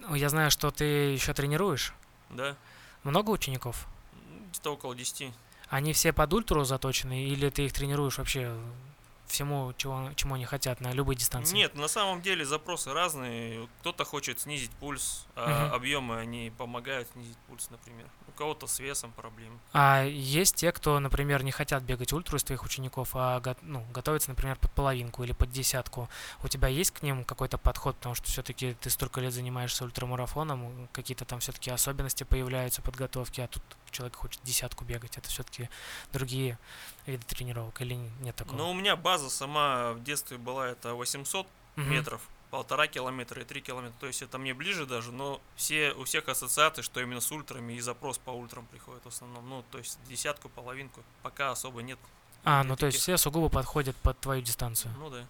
Ну, 0.00 0.14
Я 0.14 0.28
знаю, 0.28 0.50
что 0.50 0.70
ты 0.70 0.84
еще 0.84 1.32
тренируешь. 1.34 1.92
Да, 2.30 2.56
Много 3.04 3.30
учеников? 3.30 3.86
Где-то 4.50 4.72
около 4.74 4.94
10. 4.94 5.32
Они 5.68 5.92
все 5.92 6.12
под 6.12 6.32
ультру 6.32 6.64
заточены, 6.64 7.24
или 7.26 7.48
ты 7.50 7.66
их 7.66 7.72
тренируешь 7.72 8.18
вообще 8.18 8.56
всему, 9.34 9.72
чего, 9.76 10.10
чему 10.16 10.34
они 10.34 10.44
хотят, 10.44 10.80
на 10.80 10.92
любой 10.92 11.16
дистанции? 11.16 11.54
Нет, 11.56 11.74
на 11.74 11.88
самом 11.88 12.22
деле 12.22 12.44
запросы 12.44 12.92
разные. 12.92 13.68
Кто-то 13.80 14.04
хочет 14.04 14.40
снизить 14.40 14.70
пульс, 14.72 15.26
а 15.36 15.66
Мгм. 15.66 15.74
объемы 15.74 16.18
они 16.18 16.52
помогают 16.56 17.08
снизить 17.12 17.36
пульс, 17.48 17.68
например. 17.70 18.08
У 18.28 18.32
кого-то 18.32 18.66
с 18.66 18.78
весом 18.78 19.12
проблемы. 19.12 19.58
А 19.72 20.04
есть 20.04 20.56
те, 20.56 20.72
кто, 20.72 20.98
например, 20.98 21.42
не 21.42 21.52
хотят 21.52 21.82
бегать 21.82 22.12
ультру 22.12 22.36
из 22.38 22.44
твоих 22.44 22.64
учеников, 22.64 23.10
а 23.14 23.42
ну, 23.62 23.84
готовятся, 23.92 24.30
например, 24.30 24.56
под 24.56 24.72
половинку 24.72 25.22
или 25.24 25.32
под 25.32 25.50
десятку. 25.50 26.08
У 26.42 26.48
тебя 26.48 26.68
есть 26.68 26.92
к 26.92 27.02
ним 27.02 27.24
какой-то 27.24 27.58
подход, 27.58 27.96
потому 27.96 28.14
что 28.14 28.26
все-таки 28.28 28.74
ты 28.80 28.90
столько 28.90 29.20
лет 29.20 29.32
занимаешься 29.32 29.84
ультрамарафоном, 29.84 30.88
какие-то 30.92 31.24
там 31.24 31.40
все-таки 31.40 31.70
особенности 31.70 32.24
появляются 32.24 32.82
подготовки, 32.82 33.40
а 33.40 33.48
тут 33.48 33.62
человек 33.90 34.16
хочет 34.16 34.40
десятку 34.42 34.84
бегать. 34.84 35.16
Это 35.16 35.28
все-таки 35.28 35.68
другие 36.12 36.58
виды 37.06 37.24
тренировок 37.26 37.80
или 37.80 37.94
нет 38.20 38.34
такого? 38.36 38.56
Но 38.56 38.70
у 38.70 38.74
меня 38.74 38.96
база 38.96 39.23
сама 39.30 39.92
в 39.92 40.02
детстве 40.02 40.38
была 40.38 40.68
это 40.68 40.94
800 40.94 41.46
Мгм. 41.76 41.90
метров, 41.90 42.20
полтора 42.50 42.86
километра 42.86 43.42
и 43.42 43.44
три 43.44 43.60
километра. 43.60 43.96
То 43.98 44.06
есть 44.06 44.22
это 44.22 44.38
мне 44.38 44.54
ближе 44.54 44.86
даже, 44.86 45.10
но 45.10 45.40
все, 45.56 45.92
у 45.92 46.04
всех 46.04 46.28
ассоциации, 46.28 46.82
что 46.82 47.00
именно 47.00 47.20
с 47.20 47.32
ультрами 47.32 47.72
и 47.72 47.80
запрос 47.80 48.18
по 48.18 48.30
ультрам 48.30 48.64
приходит 48.66 49.04
в 49.04 49.08
основном. 49.08 49.48
Ну, 49.48 49.64
то 49.70 49.78
есть 49.78 49.98
десятку, 50.08 50.48
половинку, 50.48 51.02
пока 51.22 51.50
особо 51.50 51.82
нет. 51.82 51.98
А, 52.44 52.62
ну 52.62 52.76
то 52.76 52.86
есть 52.86 52.98
все 52.98 53.16
сугубо 53.16 53.48
подходят 53.48 53.96
под 53.96 54.20
твою 54.20 54.42
дистанцию. 54.42 54.94
Ну 54.98 55.10
да. 55.10 55.26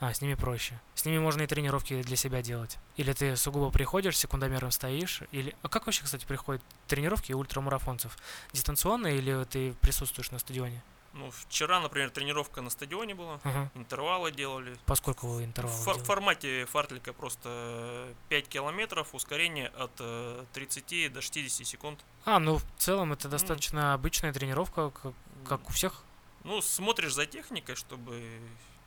А, 0.00 0.12
с 0.12 0.20
ними 0.20 0.34
проще. 0.34 0.80
С 0.96 1.04
ними 1.04 1.18
можно 1.18 1.42
и 1.42 1.46
тренировки 1.46 2.02
для 2.02 2.16
себя 2.16 2.42
делать. 2.42 2.78
Или 2.96 3.12
ты 3.12 3.36
сугубо 3.36 3.70
приходишь, 3.70 4.18
секундомером 4.18 4.70
стоишь, 4.72 5.22
или... 5.30 5.54
А 5.62 5.68
как 5.68 5.86
вообще, 5.86 6.02
кстати, 6.02 6.24
приходят 6.26 6.62
тренировки 6.88 7.32
ультрамарафонцев? 7.32 8.16
Дистанционно 8.52 9.06
или 9.06 9.44
ты 9.44 9.72
присутствуешь 9.74 10.30
на 10.32 10.38
стадионе? 10.40 10.82
Ну, 11.14 11.30
вчера, 11.30 11.80
например, 11.80 12.10
тренировка 12.10 12.60
на 12.60 12.70
стадионе 12.70 13.14
была, 13.14 13.38
Ага. 13.44 13.70
интервалы 13.74 14.32
делали. 14.32 14.76
Поскольку 14.84 15.28
вы 15.28 15.44
интервалы 15.44 15.76
В 15.76 15.84
делаете? 15.84 16.04
формате 16.04 16.66
фартлика 16.66 17.12
просто 17.12 18.08
5 18.28 18.48
километров, 18.48 19.14
ускорение 19.14 19.68
от 19.68 19.92
э, 20.00 20.44
30 20.52 21.12
до 21.12 21.20
60 21.22 21.66
секунд. 21.66 22.00
А, 22.24 22.40
ну 22.40 22.56
в 22.58 22.64
целом 22.78 23.12
это 23.12 23.28
достаточно 23.28 23.94
обычная 23.94 24.32
тренировка, 24.32 24.90
как, 24.90 25.12
как 25.46 25.68
у 25.68 25.72
всех. 25.72 26.02
Ну, 26.42 26.60
смотришь 26.60 27.14
за 27.14 27.26
техникой, 27.26 27.76
чтобы 27.76 28.20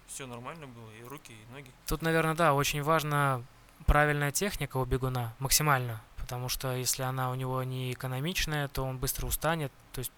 все 0.07 0.27
нормально 0.27 0.67
было, 0.67 0.91
и 0.99 1.03
руки, 1.05 1.31
и 1.33 1.53
ноги. 1.53 1.71
Тут, 1.87 2.01
наверное, 2.01 2.35
да, 2.35 2.53
очень 2.53 2.83
важна 2.83 3.41
правильная 3.85 4.31
техника 4.31 4.77
у 4.77 4.85
бегуна, 4.85 5.33
максимально. 5.39 6.01
Потому 6.17 6.49
что 6.49 6.75
если 6.75 7.03
она 7.03 7.31
у 7.31 7.35
него 7.35 7.63
не 7.63 7.93
экономичная, 7.93 8.67
то 8.67 8.83
он 8.83 8.97
быстро 8.97 9.27
устанет. 9.27 9.71
То 9.93 9.99
есть 9.99 10.11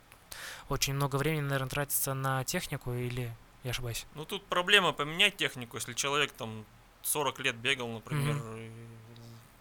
очень 0.69 0.93
много 0.93 1.15
времени, 1.17 1.41
наверное, 1.41 1.69
тратится 1.69 2.13
на 2.13 2.43
технику 2.43 2.93
или 2.93 3.35
я 3.63 3.71
ошибаюсь? 3.71 4.05
Ну, 4.15 4.25
тут 4.25 4.45
проблема 4.45 4.93
поменять 4.93 5.37
технику, 5.37 5.77
если 5.77 5.93
человек 5.93 6.31
там 6.31 6.65
40 7.03 7.39
лет 7.39 7.55
бегал, 7.55 7.87
например, 7.89 8.37
и 8.57 8.71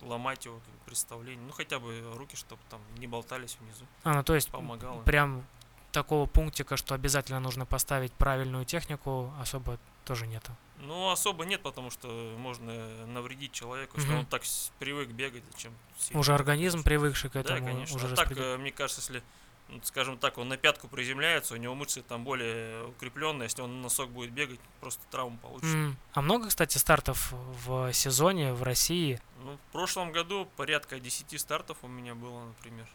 ломать 0.03 0.45
его 0.45 0.61
представление. 0.87 1.45
Ну, 1.45 1.53
хотя 1.53 1.79
бы 1.79 2.13
руки, 2.17 2.37
чтобы 2.37 2.61
там 2.71 2.81
не 2.99 3.07
болтались 3.07 3.57
внизу. 3.61 3.85
А, 4.05 4.15
ну 4.15 4.23
то 4.23 4.35
есть 4.35 4.49
Помогало. 4.51 5.03
прям 5.03 5.45
такого 5.93 6.27
пунктика, 6.27 6.77
что 6.77 6.95
обязательно 6.95 7.41
нужно 7.41 7.67
поставить 7.67 8.13
правильную 8.13 8.65
технику, 8.65 9.33
особо 9.41 9.79
тоже 10.05 10.27
нету? 10.27 10.53
Ну, 10.81 11.11
особо 11.11 11.45
нет, 11.45 11.63
потому 11.63 11.91
что 11.91 12.09
можно 12.39 12.73
навредить 13.07 13.53
человеку, 13.53 13.99
что 13.99 14.11
Мгм. 14.11 14.19
он 14.21 14.27
так 14.27 14.43
привык 14.79 15.09
бегать, 15.09 15.43
зачем 15.53 15.73
сильно 15.99 16.21
Уже 16.21 16.35
организм, 16.35 16.83
привыкший 16.85 17.31
к 17.31 17.33
Да, 17.33 17.41
этому, 17.41 17.67
конечно. 17.67 17.97
уже 17.97 18.13
а 18.13 18.17
так, 18.17 18.31
э, 18.37 18.57
мне 18.59 18.71
кажется, 18.71 19.01
если, 19.01 19.23
ну, 19.69 19.81
скажем 19.83 20.17
так, 20.19 20.39
он 20.39 20.49
на 20.49 20.57
пятку 20.57 20.89
приземляется, 20.89 21.55
у 21.55 21.57
него 21.57 21.75
мышцы 21.75 22.03
там 22.03 22.25
более 22.25 22.87
укрепленные, 22.87 23.45
если 23.47 23.63
он 23.63 23.77
на 23.77 23.83
носок 23.85 24.11
будет 24.11 24.31
бегать, 24.33 24.61
просто 24.81 25.03
травму 25.11 25.37
получит. 25.39 25.67
М, 25.75 25.97
А 26.13 26.23
много, 26.23 26.49
кстати, 26.49 26.79
стартов 26.79 27.33
в 27.67 27.93
сезоне 27.93 28.53
в 28.55 28.63
России? 28.63 29.21
Ну, 29.45 29.57
в 29.57 29.73
прошлом 29.73 30.13
году 30.13 30.49
порядка 30.57 30.99
10 30.99 31.39
стартов 31.39 31.79
у 31.83 31.89
меня 31.89 32.15
было, 32.15 32.45
например. 32.47 32.87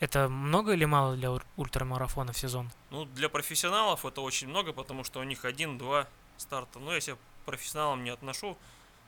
Это 0.00 0.28
много 0.28 0.72
или 0.72 0.84
мало 0.86 1.14
для 1.14 1.30
ультрамарафона 1.56 2.32
в 2.32 2.38
сезон? 2.38 2.70
Ну, 2.90 3.04
для 3.04 3.28
профессионалов 3.28 4.04
это 4.06 4.22
очень 4.22 4.48
много, 4.48 4.72
потому 4.72 5.04
что 5.04 5.20
у 5.20 5.24
них 5.24 5.44
один-два 5.44 6.08
старта. 6.38 6.78
Но 6.78 6.94
если 6.94 7.12
я 7.12 7.16
к 7.16 7.20
профессионалам 7.44 8.02
не 8.02 8.10
отношу, 8.10 8.56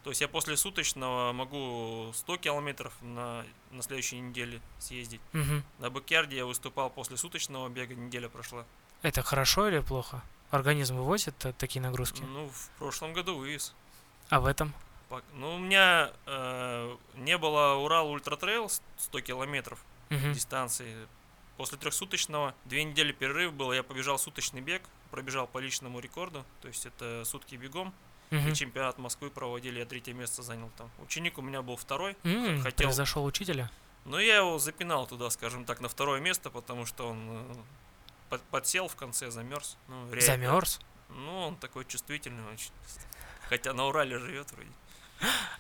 то 0.05 0.11
есть 0.11 0.21
я 0.21 0.29
после 0.29 0.57
суточного 0.57 1.33
могу 1.33 2.13
100 2.15 2.37
километров 2.39 2.93
на, 3.03 3.45
на 3.71 3.83
следующей 3.83 4.19
неделе 4.21 4.61
съездить. 4.79 5.21
Мгм. 5.33 5.63
На 5.79 5.91
бэкярде 5.91 6.37
я 6.37 6.47
выступал 6.47 6.91
после 6.91 7.17
суточного 7.17 7.69
бега, 7.69 7.95
неделя 7.95 8.29
прошла. 8.29 8.65
Это 9.03 9.23
хорошо 9.23 9.69
или 9.69 9.81
плохо? 9.81 10.23
Организм 10.51 10.97
вывозит 10.97 11.37
та- 11.39 11.53
такие 11.53 11.81
нагрузки? 11.81 12.23
Ну, 12.23 12.49
в 12.49 12.71
прошлом 12.79 13.13
году 13.13 13.37
вывез. 13.37 13.75
А 14.29 14.41
в 14.41 14.47
этом? 14.47 14.73
Ну, 15.35 15.57
у 15.57 15.59
меня 15.59 16.11
э, 16.27 16.97
не 17.17 17.37
было 17.39 17.75
Урал 17.75 18.09
Ultra 18.11 18.37
Trail 18.37 18.71
100 18.97 19.21
километров 19.21 19.79
Мгм. 20.11 20.33
дистанции. 20.33 21.07
После 21.59 21.77
трехсуточного 21.79 22.55
две 22.65 22.83
недели 22.83 23.13
перерыв 23.13 23.53
был, 23.53 23.73
я 23.73 23.83
побежал 23.83 24.19
суточный 24.19 24.63
бег, 24.63 24.83
пробежал 25.11 25.47
по 25.47 25.59
личному 25.59 26.01
рекорду, 26.01 26.45
то 26.63 26.69
есть 26.69 26.87
это 26.87 27.25
сутки 27.27 27.57
бегом. 27.57 27.93
Мгм. 28.33 28.49
И 28.49 28.55
чемпионат 28.55 28.99
Москвы 28.99 29.31
проводили, 29.31 29.79
я 29.79 29.85
третье 29.87 30.13
место 30.15 30.43
занял 30.43 30.71
там. 30.77 30.91
Ученик 30.99 31.39
у 31.39 31.43
меня 31.43 31.63
был 31.63 31.77
второй, 31.77 32.17
М, 32.25 32.61
хотел- 32.63 32.89
Превзошел 32.89 33.25
учителя? 33.25 33.71
но 34.05 34.19
я 34.19 34.39
его 34.39 34.59
запинал 34.59 35.07
туда, 35.07 35.31
скажем 35.31 35.65
так, 35.65 35.81
на 35.81 35.89
второе 35.89 36.21
место, 36.21 36.51
потому 36.51 36.87
что 36.87 37.09
он 37.09 37.19
э, 37.31 37.55
под- 38.31 38.43
подсел 38.45 38.89
в 38.89 38.97
конце, 38.97 39.31
замерз. 39.31 39.77
Ну, 39.89 40.07
реально. 40.07 40.21
Замерз? 40.23 40.81
Ну, 41.11 41.41
он 41.41 41.57
такой 41.57 41.85
чувствительный 41.85 42.45
очень. 42.53 42.71
Хотя 43.49 43.75
на 43.75 43.87
Урале 43.87 44.19
живет 44.19 44.51
вроде. 44.53 44.71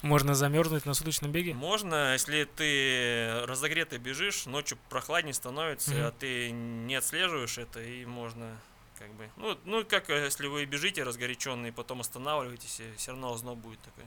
Можно 0.00 0.34
замерзнуть 0.34 0.86
на 0.86 0.94
суточном 0.94 1.30
беге? 1.30 1.54
Можно, 1.54 2.14
если 2.14 2.44
ты 2.44 3.44
разогретый 3.46 3.98
бежишь, 3.98 4.46
ночью 4.46 4.76
прохладнее 4.88 5.34
становится, 5.34 5.92
Мгм. 5.92 6.04
а 6.06 6.10
ты 6.10 6.50
не 6.50 6.96
отслеживаешь 6.96 7.58
это, 7.58 7.80
и 7.80 8.04
можно 8.06 8.58
как 9.02 9.12
бы... 9.14 9.30
Ну, 9.36 9.58
ну 9.64 9.84
как 9.84 10.10
э, 10.10 10.24
если 10.24 10.46
вы 10.46 10.64
бежите 10.64 11.02
разгоряченные, 11.02 11.72
потом 11.72 12.00
останавливаетесь, 12.00 12.80
все 12.96 13.10
равно 13.10 13.32
озноб 13.32 13.58
будет 13.58 13.80
такой. 13.80 14.04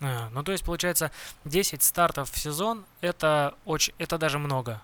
А, 0.00 0.28
ну 0.30 0.42
то 0.42 0.52
есть 0.52 0.64
получается 0.64 1.10
10 1.44 1.82
стартов 1.82 2.30
в 2.30 2.38
сезон 2.38 2.84
это 3.00 3.54
очень, 3.64 3.94
это 3.98 4.18
даже 4.18 4.38
много. 4.38 4.82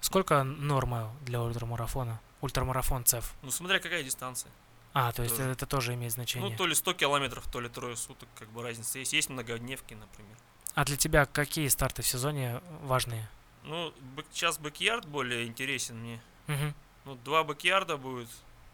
Сколько 0.00 0.42
норма 0.42 1.12
для 1.22 1.40
ультрамарафона? 1.40 2.20
Ультрамарафонцев. 2.40 3.34
Ну, 3.42 3.50
смотря 3.50 3.80
какая 3.80 4.02
дистанция. 4.02 4.50
А, 4.92 5.12
то 5.12 5.22
есть 5.22 5.36
Тоже. 5.36 5.50
это 5.50 5.66
тоже 5.66 5.94
имеет 5.94 6.12
значение. 6.12 6.50
Ну, 6.50 6.56
то 6.56 6.66
ли 6.66 6.74
100 6.74 6.94
километров, 6.94 7.46
то 7.52 7.60
ли 7.60 7.68
трое 7.68 7.96
суток, 7.96 8.28
как 8.38 8.48
бы 8.48 8.62
разница 8.62 8.98
есть. 8.98 9.12
Есть 9.12 9.28
многодневки, 9.28 9.94
например. 9.94 10.36
А 10.74 10.84
для 10.84 10.96
тебя 10.96 11.26
какие 11.26 11.68
старты 11.68 12.02
в 12.02 12.06
сезоне 12.06 12.60
важные? 12.82 13.28
Ну, 13.64 13.92
сейчас 14.32 14.58
backyard 14.58 15.06
более 15.06 15.46
интересен 15.46 15.98
мне. 15.98 16.22
Мгм. 16.46 16.74
Ну, 17.04 17.14
два 17.16 17.44
backyard 17.44 17.90
а 17.90 17.96
будет. 17.96 18.28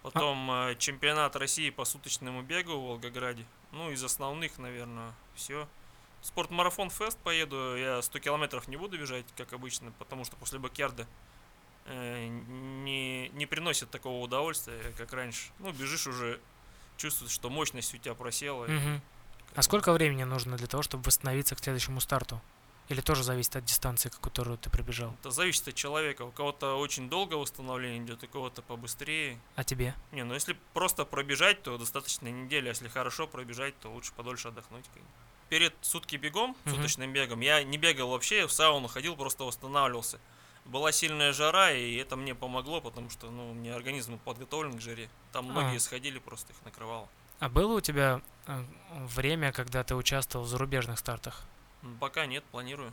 Потом 0.04 0.50
э, 0.50 0.76
чемпионат 0.76 1.34
России 1.34 1.70
по 1.70 1.86
суточному 1.86 2.42
бегу 2.42 2.72
в 2.72 2.88
Волгограде. 2.88 3.46
Ну, 3.72 3.90
из 3.90 4.04
основных, 4.04 4.58
наверное, 4.58 5.14
все. 5.34 5.66
Спортмарафон 6.20 6.90
Фест 6.90 7.18
поеду. 7.20 7.74
Я 7.74 8.02
100 8.02 8.18
километров 8.18 8.68
не 8.68 8.76
буду 8.76 8.98
бежать, 8.98 9.24
как 9.34 9.54
обычно, 9.54 9.92
потому 9.98 10.26
что 10.26 10.36
после 10.36 10.58
бэкьярда 10.58 11.06
э, 11.86 12.26
не, 12.26 13.30
не 13.30 13.46
приносит 13.46 13.88
такого 13.88 14.22
удовольствия, 14.22 14.78
как 14.98 15.10
раньше. 15.14 15.50
Ну, 15.58 15.72
бежишь 15.72 16.06
уже, 16.06 16.38
чувствуешь, 16.98 17.32
что 17.32 17.48
мощность 17.48 17.94
у 17.94 17.96
тебя 17.96 18.12
просела. 18.12 18.66
Как 18.66 19.54
А 19.54 19.62
сколько 19.62 19.90
времени 19.94 20.24
нужно 20.24 20.58
для 20.58 20.66
того, 20.66 20.82
чтобы 20.82 21.04
восстановиться 21.04 21.56
к 21.56 21.60
следующему 21.60 22.00
старту? 22.00 22.42
Или 22.88 23.00
тоже 23.00 23.22
зависит 23.22 23.56
от 23.56 23.64
дистанции, 23.64 24.10
которую 24.20 24.58
ты 24.58 24.68
пробежал? 24.68 25.14
Это 25.20 25.30
зависит 25.30 25.66
от 25.68 25.74
человека. 25.74 26.22
У 26.22 26.30
кого-то 26.30 26.74
очень 26.76 27.08
долго 27.08 27.34
восстановление 27.34 28.02
идет, 28.04 28.22
у 28.24 28.28
кого-то 28.28 28.60
побыстрее. 28.60 29.38
А 29.56 29.64
тебе? 29.64 29.94
Не, 30.12 30.22
ну 30.24 30.34
если 30.34 30.54
просто 30.74 31.04
пробежать, 31.06 31.62
то 31.62 31.78
достаточно 31.78 32.28
недели. 32.28 32.66
а 32.66 32.70
Если 32.70 32.88
хорошо 32.88 33.26
пробежать, 33.26 33.78
то 33.80 33.90
лучше 33.90 34.12
подольше 34.12 34.48
отдохнуть. 34.48 34.84
Перед 35.48 35.74
сутки 35.80 36.16
бегом, 36.16 36.56
Мгм. 36.64 36.74
суточным 36.76 37.12
бегом, 37.12 37.40
я 37.40 37.62
не 37.62 37.78
бегал 37.78 38.10
вообще, 38.10 38.46
в 38.46 38.52
сауну 38.52 38.88
ходил, 38.88 39.16
просто 39.16 39.44
восстанавливался. 39.44 40.18
Была 40.66 40.92
сильная 40.92 41.32
жара, 41.32 41.72
и 41.72 41.94
это 41.96 42.16
мне 42.16 42.34
помогло, 42.34 42.80
потому 42.80 43.10
что, 43.10 43.30
ну, 43.30 43.50
у 43.50 43.54
меня 43.54 43.74
организм 43.76 44.18
подготовлен 44.18 44.76
к 44.78 44.80
жаре. 44.80 45.08
Там 45.32 45.44
многие 45.46 45.76
А. 45.76 45.80
сходили, 45.80 46.18
просто 46.18 46.52
их 46.52 46.58
накрывало. 46.64 47.08
А 47.40 47.48
было 47.50 47.74
у 47.76 47.80
тебя 47.80 48.22
э, 48.46 48.64
время, 48.92 49.52
когда 49.52 49.84
ты 49.84 49.94
участвовал 49.94 50.46
в 50.46 50.48
зарубежных 50.48 50.98
стартах? 50.98 51.44
Пока 52.00 52.26
нет, 52.26 52.44
планирую. 52.44 52.92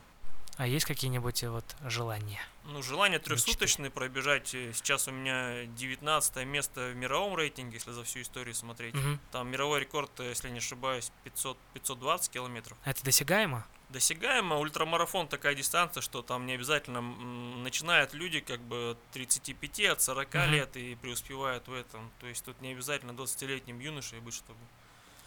А 0.58 0.68
есть 0.68 0.86
какие-нибудь 0.86 1.44
э, 1.44 1.50
вот 1.50 1.66
желания? 1.86 2.40
Ну, 2.66 2.84
желание 2.84 3.20
трехсуточный 3.20 3.90
пробежать. 3.90 4.54
э, 4.54 4.74
Сейчас 4.74 5.08
у 5.08 5.12
меня 5.12 5.66
19 5.66 6.46
место 6.46 6.90
в 6.90 6.96
мировом 6.96 7.36
рейтинге, 7.36 7.76
если 7.76 7.92
за 7.92 8.04
всю 8.04 8.22
историю 8.22 8.54
смотреть. 8.54 8.94
Мгм. 8.94 9.20
Там 9.32 9.48
мировой 9.50 9.80
рекорд, 9.80 10.12
э, 10.20 10.30
если 10.30 10.50
не 10.50 10.58
ошибаюсь, 10.60 11.12
500, 11.24 11.58
520 11.74 12.32
километров. 12.32 12.78
Это 12.86 13.04
досягаемо? 13.04 13.66
Досягаемо, 13.90 14.58
ультрамарафон 14.58 15.28
такая 15.28 15.56
дистанция, 15.56 16.02
что 16.02 16.22
там 16.22 16.46
не 16.46 16.54
обязательно 16.54 17.02
начинают 17.02 18.14
люди 18.14 18.40
как 18.42 18.60
бы 18.62 18.92
от 18.92 18.98
35, 19.14 19.86
от 19.86 20.02
40 20.02 20.34
Мгм. 20.34 20.52
лет 20.52 20.78
и 20.78 20.96
преуспевают 20.96 21.68
в 21.68 21.74
этом. 21.74 22.12
То 22.20 22.28
есть 22.28 22.44
тут 22.46 22.60
не 22.62 22.72
обязательно 22.74 23.12
20-летним 23.14 23.80
юношей 23.80 24.20
быть, 24.20 24.34
чтобы 24.36 24.60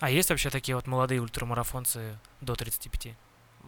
А 0.00 0.10
есть 0.10 0.30
вообще 0.30 0.50
такие 0.50 0.76
вот 0.76 0.86
молодые 0.86 1.20
ультрамарафонцы 1.20 2.18
до 2.40 2.54
35? 2.54 3.14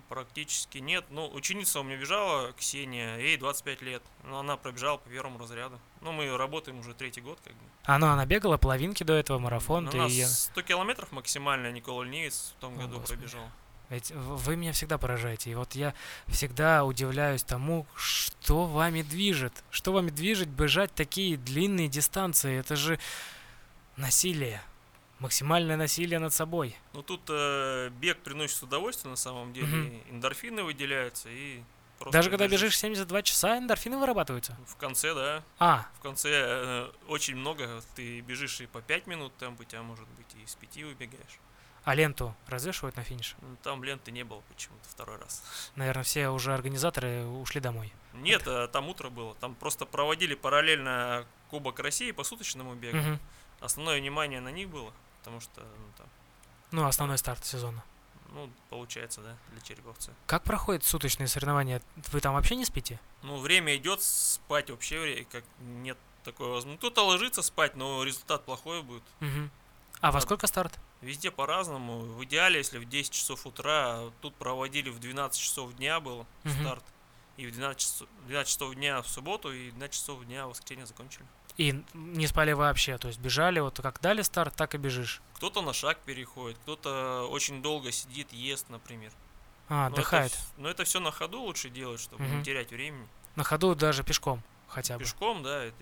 Практически 0.08 0.78
нет. 0.78 1.04
Ну, 1.10 1.28
ученица 1.32 1.80
у 1.80 1.82
меня 1.82 1.96
бежала, 1.96 2.52
Ксения, 2.52 3.18
ей 3.18 3.36
25 3.36 3.82
лет. 3.82 4.02
Но 4.24 4.38
она 4.40 4.56
пробежала 4.56 4.96
по 4.96 5.08
первому 5.08 5.38
разряду. 5.38 5.78
Ну, 6.00 6.12
мы 6.12 6.36
работаем 6.36 6.78
уже 6.78 6.94
третий 6.94 7.20
год 7.20 7.38
как 7.44 7.52
бы. 7.54 7.60
А 7.84 7.98
ну, 7.98 8.06
она 8.06 8.24
бегала 8.26 8.56
половинки 8.56 9.02
до 9.04 9.12
этого, 9.14 9.38
марафон, 9.38 9.84
Ну, 9.84 9.90
у 9.92 9.96
нас 9.96 10.12
её- 10.12 10.26
100 10.26 10.62
километров 10.62 11.12
максимально 11.12 11.70
Никола 11.72 12.04
Ленивец 12.04 12.54
в 12.56 12.60
том 12.60 12.74
О, 12.74 12.76
году 12.82 12.98
Господи. 13.00 13.20
пробежал. 13.20 13.48
Ведь 13.88 14.10
вы 14.10 14.56
меня 14.56 14.72
всегда 14.72 14.98
поражаете. 14.98 15.50
И 15.50 15.54
вот 15.54 15.76
я 15.76 15.94
всегда 16.26 16.84
удивляюсь 16.84 17.44
тому, 17.44 17.86
что 17.94 18.64
вами 18.66 19.02
движет. 19.02 19.52
Что 19.70 19.92
вами 19.92 20.10
движет 20.10 20.48
бежать 20.48 20.92
такие 20.92 21.36
длинные 21.36 21.86
дистанции? 21.86 22.58
Это 22.58 22.74
же 22.74 22.98
насилие. 23.96 24.60
Максимальное 25.18 25.76
насилие 25.76 26.18
над 26.18 26.32
собой. 26.34 26.76
Ну, 26.92 27.02
тут 27.02 27.22
э, 27.30 27.88
бег 28.00 28.18
приносит 28.18 28.62
удовольствие 28.62 29.10
на 29.10 29.16
самом 29.16 29.52
деле. 29.52 29.88
И 29.88 30.10
Эндорфины 30.10 30.62
выделяются 30.62 31.28
и 31.30 31.62
просто 31.98 32.12
Даже 32.18 32.28
когда 32.30 32.46
бежишь. 32.46 32.60
бежишь 32.62 32.78
72 32.78 33.22
часа, 33.22 33.56
эндорфины 33.58 33.96
вырабатываются. 33.96 34.56
В 34.66 34.76
конце, 34.76 35.14
да. 35.14 35.42
А, 35.58 35.86
В 35.98 36.00
конце 36.02 36.30
э, 36.32 36.90
очень 37.08 37.36
много. 37.36 37.82
Ты 37.94 38.20
бежишь 38.20 38.60
и 38.60 38.66
по 38.66 38.82
5 38.82 39.06
минут 39.06 39.34
темп, 39.38 39.60
у 39.60 39.64
тебя 39.64 39.82
может 39.82 40.06
быть 40.08 40.26
и 40.42 40.46
с 40.46 40.54
5 40.56 40.76
выбегаешь. 40.84 41.38
а 41.84 41.94
ленту 41.94 42.34
развешивают 42.48 42.96
на 42.96 43.02
финиш? 43.02 43.36
Ну, 43.40 43.56
Там 43.62 43.82
ленты 43.84 44.10
не 44.10 44.22
было 44.24 44.42
почему-то 44.52 44.86
второй 44.88 45.16
раз. 45.18 45.42
Наверное, 45.76 46.02
все 46.04 46.28
уже 46.28 46.52
организаторы 46.52 47.24
ушли 47.24 47.60
домой. 47.62 47.90
Нет, 48.12 48.42
а 48.46 48.68
там 48.68 48.88
утро 48.88 49.08
было. 49.08 49.34
Там 49.36 49.54
просто 49.54 49.86
проводили 49.86 50.34
параллельно 50.34 51.24
Кубок 51.48 51.78
России 51.80 52.10
по 52.10 52.22
суточному 52.24 52.74
бегу. 52.74 52.98
Мгм. 52.98 53.20
Основное 53.60 53.98
внимание 53.98 54.40
на 54.40 54.50
них 54.50 54.68
было, 54.68 54.92
потому 55.26 55.40
что, 55.40 55.60
ну, 55.60 55.86
там, 55.98 56.06
Ну, 56.70 56.86
основной 56.86 57.18
старт 57.18 57.44
сезона. 57.44 57.82
ну, 58.32 58.48
получается, 58.70 59.20
да, 59.22 59.36
для 59.50 59.60
череповца. 59.60 60.12
Как 60.26 60.44
проходят 60.44 60.84
суточные 60.84 61.26
соревнования? 61.26 61.82
Вы 62.12 62.20
там 62.20 62.34
вообще 62.34 62.54
не 62.54 62.64
спите? 62.64 63.00
Ну, 63.22 63.38
время 63.38 63.74
идет, 63.76 64.00
спать 64.02 64.70
вообще 64.70 65.26
как 65.32 65.42
нет 65.60 65.98
такой 66.22 66.46
возможности. 66.48 66.78
Кто-то 66.78 67.04
ложится 67.06 67.42
спать, 67.42 67.74
но 67.74 68.04
результат 68.04 68.44
плохой 68.44 68.82
будет. 68.82 69.02
Мгм. 69.18 69.50
А 70.00 70.12
во 70.12 70.18
А- 70.18 70.20
сколько 70.20 70.46
старт? 70.46 70.78
Везде 71.00 71.30
по-разному. 71.32 72.00
В 72.02 72.24
идеале, 72.24 72.58
если 72.58 72.78
в 72.78 72.88
10 72.88 73.12
часов 73.12 73.46
утра, 73.46 74.10
тут 74.20 74.34
проводили 74.36 74.90
в 74.90 75.00
12 75.00 75.40
часов 75.40 75.74
дня 75.74 75.98
был 75.98 76.24
Мгм. 76.44 76.60
старт. 76.60 76.84
И 77.36 77.46
в 77.46 77.50
12 77.52 77.80
часов, 77.80 78.08
12 78.26 78.52
часов 78.52 78.74
дня 78.76 79.02
в 79.02 79.08
субботу, 79.08 79.52
и 79.52 79.70
12 79.72 79.94
часов 80.00 80.24
дня 80.24 80.46
в 80.46 80.50
воскресенье 80.50 80.86
закончили. 80.86 81.26
И 81.56 81.82
не 81.94 82.26
спали 82.26 82.52
вообще, 82.52 82.98
то 82.98 83.08
есть 83.08 83.18
бежали, 83.20 83.60
вот 83.60 83.80
как 83.82 84.00
дали 84.00 84.22
старт, 84.22 84.54
так 84.54 84.74
и 84.74 84.78
бежишь. 84.78 85.22
Кто-то 85.34 85.62
на 85.62 85.72
шаг 85.72 85.98
переходит, 86.04 86.58
кто-то 86.62 87.26
очень 87.30 87.62
долго 87.62 87.92
сидит, 87.92 88.32
ест, 88.32 88.68
например. 88.68 89.10
А, 89.68 89.74
Но 89.74 89.86
это 89.86 89.94
отдыхает. 90.02 90.32
вс- 90.32 90.38
Но 90.58 90.68
это 90.68 90.84
все 90.84 91.00
на 91.00 91.10
ходу 91.10 91.40
лучше 91.40 91.70
делать, 91.70 92.00
чтобы 92.00 92.24
Мгм. 92.24 92.38
не 92.38 92.44
терять 92.44 92.70
времени. 92.70 93.08
На 93.36 93.44
ходу 93.44 93.74
даже 93.74 94.02
пешком. 94.04 94.42
хотя 94.68 94.98
бы. 94.98 95.04
Пешком, 95.04 95.42
да, 95.44 95.62
это 95.64 95.76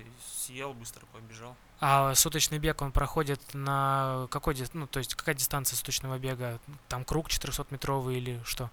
съел, 0.45 0.75
быстро 0.75 1.07
побежал. 1.07 1.57
А 1.81 2.15
суточный 2.15 2.59
бег, 2.59 2.83
он 2.83 2.93
проходит 2.93 3.41
на 3.55 4.29
какой, 4.31 4.55
ну, 4.75 4.87
то 4.87 4.99
есть 4.99 5.15
какая 5.15 5.35
дистанция 5.35 5.75
суточного 5.77 6.19
бега? 6.19 6.61
Там 6.89 7.03
круг 7.05 7.29
400-метровый 7.31 8.17
или 8.19 8.41
что? 8.45 8.71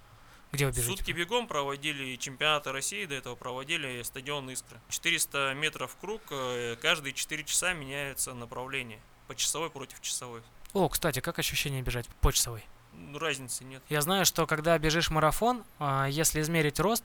Где 0.52 0.66
вы 0.66 0.72
бежите? 0.72 0.98
Сутки 0.98 1.12
бегом 1.12 1.48
проводили 1.48 2.16
чемпионаты 2.18 2.72
России, 2.72 3.06
до 3.06 3.16
этого 3.16 3.36
проводили 3.36 4.02
стадион 4.04 4.50
Искры. 4.50 4.80
400 4.90 5.54
метров 5.56 5.96
круг, 6.00 6.22
э, 6.30 6.76
каждые 6.82 7.14
4 7.14 7.44
часа 7.46 7.74
меняется 7.74 8.34
направление. 8.34 9.00
По 9.28 9.36
часовой 9.36 9.70
против 9.70 10.02
часовой. 10.02 10.42
О, 10.74 10.90
кстати, 10.90 11.20
как 11.20 11.40
ощущение 11.40 11.82
бежать 11.82 12.08
по 12.20 12.34
часовой? 12.34 12.66
Ну, 12.94 13.18
разницы 13.20 13.64
нет. 13.64 13.82
Я 13.90 14.02
знаю, 14.02 14.26
что 14.26 14.46
когда 14.46 14.78
бежишь 14.78 15.10
марафон, 15.10 15.64
а, 15.80 16.08
если 16.08 16.42
измерить 16.42 16.80
рост 16.80 17.04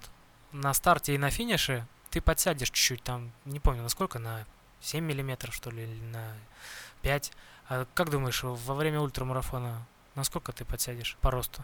на 0.53 0.75
старте 0.75 1.15
и 1.15 1.19
на 1.19 1.31
финише, 1.31 1.87
ты 2.11 2.21
подсядешь 2.21 2.71
чуть-чуть, 2.71 3.03
там, 3.03 3.33
не 3.45 3.61
помню, 3.61 3.83
на 3.83 3.89
сколько, 3.89 4.19
на 4.19 4.45
7 4.81 5.05
миллиметров, 5.05 5.55
что 5.55 5.71
ли, 5.71 5.85
или 5.85 6.01
на 6.01 6.35
5. 7.03 7.33
А 7.69 7.87
как 7.95 8.11
думаешь, 8.11 8.43
во 8.43 8.75
время 8.75 9.01
ультрамарафона 9.01 9.87
насколько 10.15 10.53
ты 10.53 10.65
подсядешь 10.65 11.17
по 11.21 11.31
росту? 11.31 11.63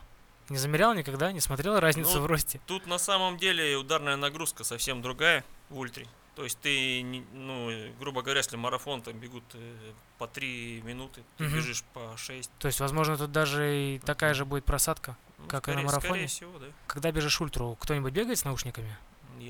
Не 0.49 0.59
замерял 0.59 0.95
никогда, 0.95 1.33
не 1.33 1.41
смотрел 1.41 1.79
разницу 1.81 2.15
Ну, 2.17 2.21
в 2.23 2.27
росте? 2.27 2.61
Тут 2.67 2.87
на 2.87 2.99
самом 2.99 3.39
деле 3.39 3.77
ударная 3.77 4.17
нагрузка 4.17 4.65
совсем 4.65 5.01
другая 5.03 5.45
в 5.71 5.79
ультре. 5.79 6.07
То 6.35 6.45
есть 6.45 6.59
ты, 6.61 7.05
ну, 7.33 7.71
грубо 8.01 8.23
говоря, 8.23 8.39
если 8.39 8.57
марафон 8.57 9.03
там 9.03 9.19
бегут 9.19 9.45
э, 9.53 9.77
по 10.19 10.27
3 10.27 10.81
минуты, 10.83 11.23
ты 11.37 11.45
Мгм. 11.45 11.57
бежишь 11.57 11.85
по 11.93 12.17
6. 12.17 12.51
То 12.59 12.69
есть, 12.69 12.81
возможно, 12.81 13.19
тут 13.19 13.33
даже 13.33 13.77
и 13.77 13.99
такая 13.99 14.33
же 14.33 14.45
будет 14.47 14.65
просадка. 14.65 15.17
Ну, 15.39 15.47
Как 15.47 15.69
и 15.69 15.73
на 15.73 15.75
скорее, 15.75 15.87
марафоне? 15.87 16.09
Скорее 16.13 16.27
всего, 16.29 16.59
да. 16.59 16.67
Когда 16.87 17.13
бежишь 17.13 17.39
ультру, 17.41 17.77
кто-нибудь 17.81 18.13
бегает 18.15 18.39
с 18.39 18.45
наушниками? 18.45 18.97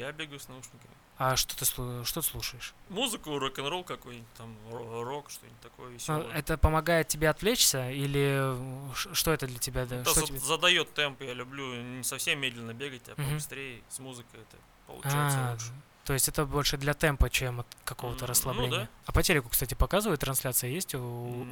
Я 0.02 0.12
бегаю 0.12 0.40
с 0.40 0.48
наушниками. 0.48 0.92
А 1.18 1.36
что 1.36 1.56
ты, 1.56 1.64
что 1.64 2.02
ты 2.04 2.22
слушаешь? 2.22 2.74
Музыку, 2.88 3.38
рок-н-ролл 3.38 3.84
какой-нибудь, 3.84 4.26
там, 4.36 4.56
ро- 4.70 5.02
рок, 5.04 5.30
что-нибудь 5.30 5.60
такое 5.60 5.88
Ну, 5.88 5.94
веселое. 5.94 6.26
Это 6.32 6.58
помогает 6.58 7.06
тебе 7.08 7.28
отвлечься 7.30 7.90
или 7.90 8.38
э, 8.42 8.94
что 9.14 9.32
это 9.32 9.46
для 9.46 9.58
тебя? 9.58 9.86
да? 9.86 9.96
Это 10.00 10.10
Что 10.10 10.20
за- 10.20 10.26
тебе- 10.26 10.40
задает 10.40 10.92
темп, 10.94 11.22
я 11.22 11.34
люблю 11.34 11.74
не 11.80 12.02
совсем 12.02 12.40
медленно 12.40 12.74
бегать, 12.74 13.08
а 13.08 13.14
побыстрее, 13.14 13.82
с 13.88 13.98
музыкой 14.00 14.40
это 14.40 14.56
получается 14.88 15.38
А, 15.48 15.52
лучше. 15.52 15.72
то 16.04 16.12
есть 16.14 16.28
это 16.28 16.44
больше 16.44 16.76
для 16.76 16.94
темпа, 16.94 17.30
чем 17.30 17.60
от 17.60 17.66
какого-то 17.84 18.22
ну 18.22 18.26
расслабления. 18.26 18.70
да. 18.80 18.88
А 19.06 19.12
по 19.12 19.22
телеку, 19.22 19.48
кстати, 19.48 19.74
показывают 19.74 20.20
трансляция 20.20 20.70
есть 20.70 20.94
у 20.96 21.00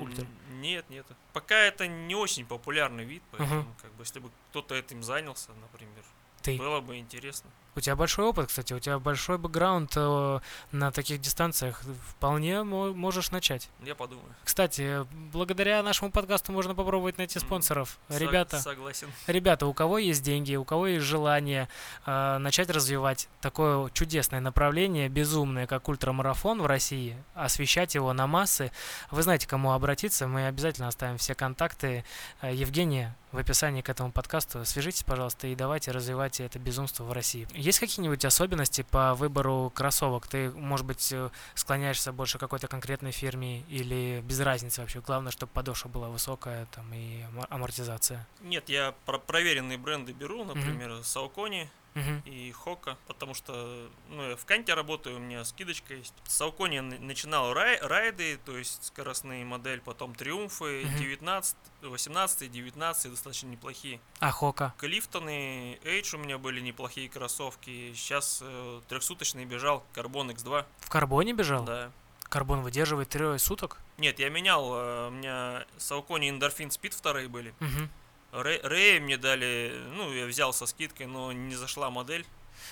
ультра? 0.01 0.27
Нет, 0.51 0.85
нет. 0.91 1.07
Пока 1.33 1.55
это 1.57 1.87
не 1.87 2.17
очень 2.17 2.45
популярный 2.45 3.05
вид, 3.05 3.23
поэтому, 3.31 3.73
как 3.81 3.93
бы, 3.93 4.03
если 4.03 4.19
бы 4.19 4.31
кто-то 4.51 4.75
этим 4.75 5.05
занялся, 5.05 5.51
например, 5.61 6.03
Ты. 6.43 6.57
было 6.59 6.81
бы 6.81 6.97
интересно. 6.99 7.51
У 7.77 7.81
тебя 7.81 7.95
большой 7.97 8.27
опыт, 8.27 8.49
кстати, 8.49 8.73
у 8.73 8.79
тебя 8.81 8.99
большой 8.99 9.39
бэкграунд 9.39 9.93
э, 9.97 10.41
на 10.73 10.91
таких 10.91 11.21
дистанциях. 11.21 11.83
Вполне 12.09 12.63
мо- 12.63 12.93
можешь 12.93 13.31
начать. 13.31 13.69
Я 13.85 13.95
подумаю. 13.95 14.27
Кстати, 14.45 15.07
благодаря 15.33 15.83
нашему 15.83 16.11
подкасту 16.11 16.53
можно 16.53 16.75
попробовать 16.75 17.19
найти 17.19 17.39
спонсоров. 17.39 17.99
Сог- 18.09 18.19
Ребята, 18.19 18.59
Согласен. 18.61 19.09
Ребята, 19.27 19.67
у 19.67 19.73
кого 19.75 19.99
есть 19.99 20.23
деньги, 20.23 20.57
у 20.57 20.65
кого 20.65 20.89
есть 20.89 21.05
желание 21.07 21.69
э, 22.07 22.39
начать 22.39 22.71
развивать 22.71 23.29
такое 23.41 23.89
чудесное 23.91 24.41
направление, 24.41 25.09
безумное, 25.09 25.67
как 25.67 25.89
ультрамарафон 25.89 26.61
в 26.63 26.67
России, 26.67 27.17
освещать 27.35 27.95
его 27.95 28.13
на 28.13 28.27
массы, 28.27 28.73
вы 29.11 29.23
знаете, 29.23 29.47
кому 29.47 29.73
обратиться. 29.73 30.27
Мы 30.27 30.47
обязательно 30.47 30.89
оставим 30.89 31.19
все 31.19 31.35
контакты 31.35 32.05
э, 32.43 32.53
Евгения 32.55 33.17
в 33.33 33.39
описании 33.39 33.81
к 33.81 33.89
этому 33.89 34.11
подкасту. 34.11 34.65
Свяжитесь, 34.65 35.05
пожалуйста, 35.05 35.47
и 35.47 35.55
давайте 35.55 35.93
развивайте 35.93 36.45
это 36.45 36.59
безумство 36.59 37.05
в 37.05 37.13
России. 37.13 37.47
Есть 37.61 37.79
какие-нибудь 37.79 38.25
особенности 38.25 38.83
по 38.91 39.15
выбору 39.15 39.71
кроссовок? 39.75 40.27
Ты, 40.27 40.51
может 40.51 40.87
быть, 40.87 41.13
э, 41.13 41.29
склоняешься 41.55 42.11
больше 42.11 42.39
к 42.39 42.41
какой-то 42.41 42.69
конкретной 42.69 43.13
фирме 43.13 43.61
или 43.69 44.23
без 44.25 44.41
разницы 44.41 44.81
вообще? 44.81 45.01
Главное, 45.01 45.31
чтобы 45.31 45.53
подошва 45.53 45.89
была 45.91 46.09
высокая 46.09 46.67
там, 46.75 46.91
и 46.95 47.23
амортизация. 47.51 48.27
Нет, 48.41 48.69
я 48.71 48.95
про- 49.05 49.19
проверенные 49.19 49.77
бренды 49.77 50.13
беру, 50.13 50.45
например, 50.45 51.05
Саукони 51.05 51.69
Мгм. 51.95 52.23
и 52.25 52.53
Хока, 52.53 52.97
потому 53.09 53.35
что 53.35 53.91
ну, 54.09 54.31
я 54.31 54.37
в 54.37 54.45
Канте 54.45 54.75
работаю, 54.75 55.17
у 55.17 55.19
меня 55.19 55.45
скидочка 55.45 55.95
есть. 55.95 56.15
Саукони 56.29 56.79
н- 56.79 57.07
начинал 57.07 57.53
рай- 57.53 57.81
райды, 57.81 58.39
то 58.45 58.57
есть 58.57 58.85
скоростные 58.85 59.45
модель, 59.45 59.81
потом 59.81 60.15
Триумфы, 60.15 60.85
Мгм. 60.85 60.97
19, 60.99 61.57
18, 61.83 62.51
19, 62.53 63.11
достаточно 63.11 63.49
неплохие. 63.49 64.01
А 64.21 64.31
Хока? 64.31 64.73
Клифтоны, 64.79 65.79
Эйдж 65.85 66.15
у 66.15 66.19
меня 66.19 66.39
были 66.39 66.61
неплохие 66.61 67.09
кроссовки. 67.09 67.93
Сейчас 67.95 68.41
э, 68.43 68.81
трехсуточный 68.89 69.45
бежал, 69.45 69.85
Карбон 69.93 70.31
X2. 70.31 70.65
В 70.81 70.89
карбоне 70.89 71.33
бежал? 71.33 71.65
Да. 71.65 71.91
Карбон 72.29 72.61
выдерживает 72.63 73.09
трое 73.09 73.39
суток? 73.41 73.79
Нет, 73.99 74.21
я 74.21 74.29
менял, 74.31 74.73
э, 74.73 75.09
у 75.09 75.11
меня 75.11 75.65
Саукони 75.79 76.31
Эндорфин 76.31 76.71
Спид 76.71 76.95
вторые 76.95 77.27
были. 77.29 77.53
Мгм. 77.59 77.91
Рэй, 78.33 79.01
мне 79.01 79.17
дали, 79.17 79.73
ну, 79.95 80.13
я 80.13 80.27
взял 80.27 80.53
со 80.53 80.67
скидкой, 80.67 81.07
но 81.07 81.33
не 81.33 81.55
зашла 81.55 81.91
модель. 81.91 82.25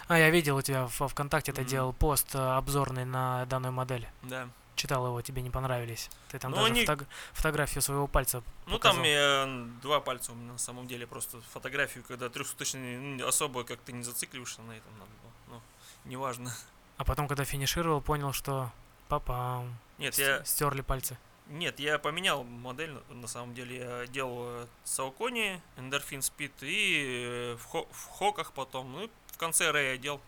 А, 0.07 0.18
я 0.18 0.31
видел 0.31 0.57
у 0.57 0.62
тебя 0.62 0.88
во 0.99 1.09
ВКонтакте, 1.09 1.53
ты 1.53 1.62
Мгм. 1.62 1.71
делал 1.71 1.92
пост 1.92 2.35
э, 2.35 2.38
обзорный 2.38 3.05
на 3.05 3.44
данную 3.47 3.73
модель. 3.73 4.07
Да. 4.23 4.49
Читал 4.77 5.05
его, 5.07 5.21
тебе 5.23 5.42
не 5.42 5.51
понравились. 5.51 6.09
Ты 6.29 6.38
там 6.38 6.53
Ну, 6.53 6.59
даже 6.59 6.68
они- 6.71 6.85
фотог- 6.85 7.07
фотографию 7.33 7.83
своего 7.83 8.07
пальца 8.07 8.44
Ну, 8.66 8.75
показал. 8.75 8.94
там 8.97 9.05
я 9.05 9.66
два 9.83 9.99
пальца 10.01 10.31
у 10.33 10.35
меня 10.37 10.53
на 10.53 10.59
самом 10.59 10.87
деле, 10.87 11.07
просто 11.07 11.40
фотографию, 11.53 12.05
когда 12.07 12.29
трехсуточный, 12.29 12.97
ну, 12.99 13.27
особо 13.27 13.64
как-то 13.64 13.90
не 13.90 14.05
зацикливаешься 14.05 14.62
на 14.62 14.73
этом 14.73 14.92
надо 14.99 15.11
было. 15.23 15.57
Ну, 15.57 15.62
неважно. 16.09 16.55
А 16.97 17.05
потом, 17.05 17.27
когда 17.27 17.44
финишировал, 17.44 18.01
понял, 18.01 18.33
что 18.33 18.71
папам, 19.09 19.77
Нет, 19.99 20.16
я, 20.18 20.44
стерли 20.44 20.83
пальцы. 20.83 21.18
Нет, 21.49 21.79
я 21.81 21.99
поменял 21.99 22.45
модель, 22.45 22.95
на- 23.11 23.29
самом 23.29 23.55
деле. 23.55 23.77
Я 23.79 24.07
делал 24.07 24.69
Саукони, 24.85 25.61
Эндорфин 25.77 26.23
Спид 26.23 26.53
и 26.63 27.55
э, 27.55 27.57
в, 27.57 27.65
Хо- 27.65 27.89
в 27.91 28.09
Хоках 28.19 28.53
потом. 28.53 28.93
Ну, 28.93 29.05
и 29.05 29.11
в 29.33 29.39
конце 29.39 29.71
Рэй 29.71 29.95
одел. 29.95 30.21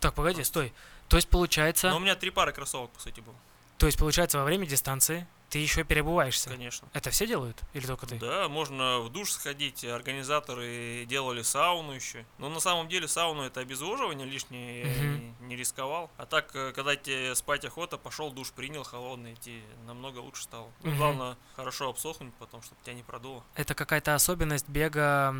Так, 0.00 0.14
погоди, 0.14 0.42
стой. 0.44 0.72
То 1.08 1.16
есть 1.16 1.28
получается, 1.28 1.90
Но 1.90 1.96
у 1.96 2.00
меня 2.00 2.14
три 2.16 2.30
пары 2.30 2.52
кроссовок, 2.52 2.90
по 2.90 3.00
сути, 3.00 3.20
было. 3.20 3.34
то 3.78 3.86
есть 3.86 3.98
получается 3.98 4.38
во 4.38 4.44
время 4.44 4.66
дистанции 4.66 5.26
ты 5.48 5.58
еще 5.58 5.84
перебываешься. 5.84 6.50
Конечно. 6.50 6.88
Это 6.92 7.10
все 7.10 7.26
делают 7.26 7.62
или 7.72 7.86
только 7.86 8.06
ты? 8.06 8.18
Да, 8.18 8.48
можно 8.48 9.00
в 9.00 9.10
душ 9.10 9.32
сходить. 9.32 9.84
Организаторы 9.84 11.04
делали 11.06 11.42
сауну 11.42 11.92
еще. 11.92 12.24
Но 12.38 12.48
на 12.48 12.60
самом 12.60 12.88
деле 12.88 13.08
сауну 13.08 13.42
это 13.42 13.60
обезвоживание 13.60 14.26
лишнее, 14.26 14.80
я 14.80 14.94
Мгм. 15.16 15.36
не, 15.48 15.56
рисковал. 15.56 16.10
А 16.16 16.26
так, 16.26 16.54
э, 16.54 16.72
когда 16.72 16.96
тебе 16.96 17.34
спать 17.34 17.64
охота, 17.64 17.96
пошел 17.98 18.30
душ, 18.30 18.52
принял 18.52 18.82
холодный, 18.84 19.36
тебе 19.36 19.62
намного 19.86 20.18
лучше 20.18 20.42
стало. 20.42 20.70
Ну, 20.82 20.90
Мгм. 20.90 20.98
главное, 20.98 21.36
хорошо 21.56 21.88
обсохнуть 21.90 22.34
потом, 22.38 22.62
чтобы 22.62 22.80
тебя 22.82 22.94
не 22.94 23.02
продуло. 23.02 23.44
Это 23.54 23.74
какая-то 23.74 24.14
особенность 24.14 24.68
бега, 24.68 25.32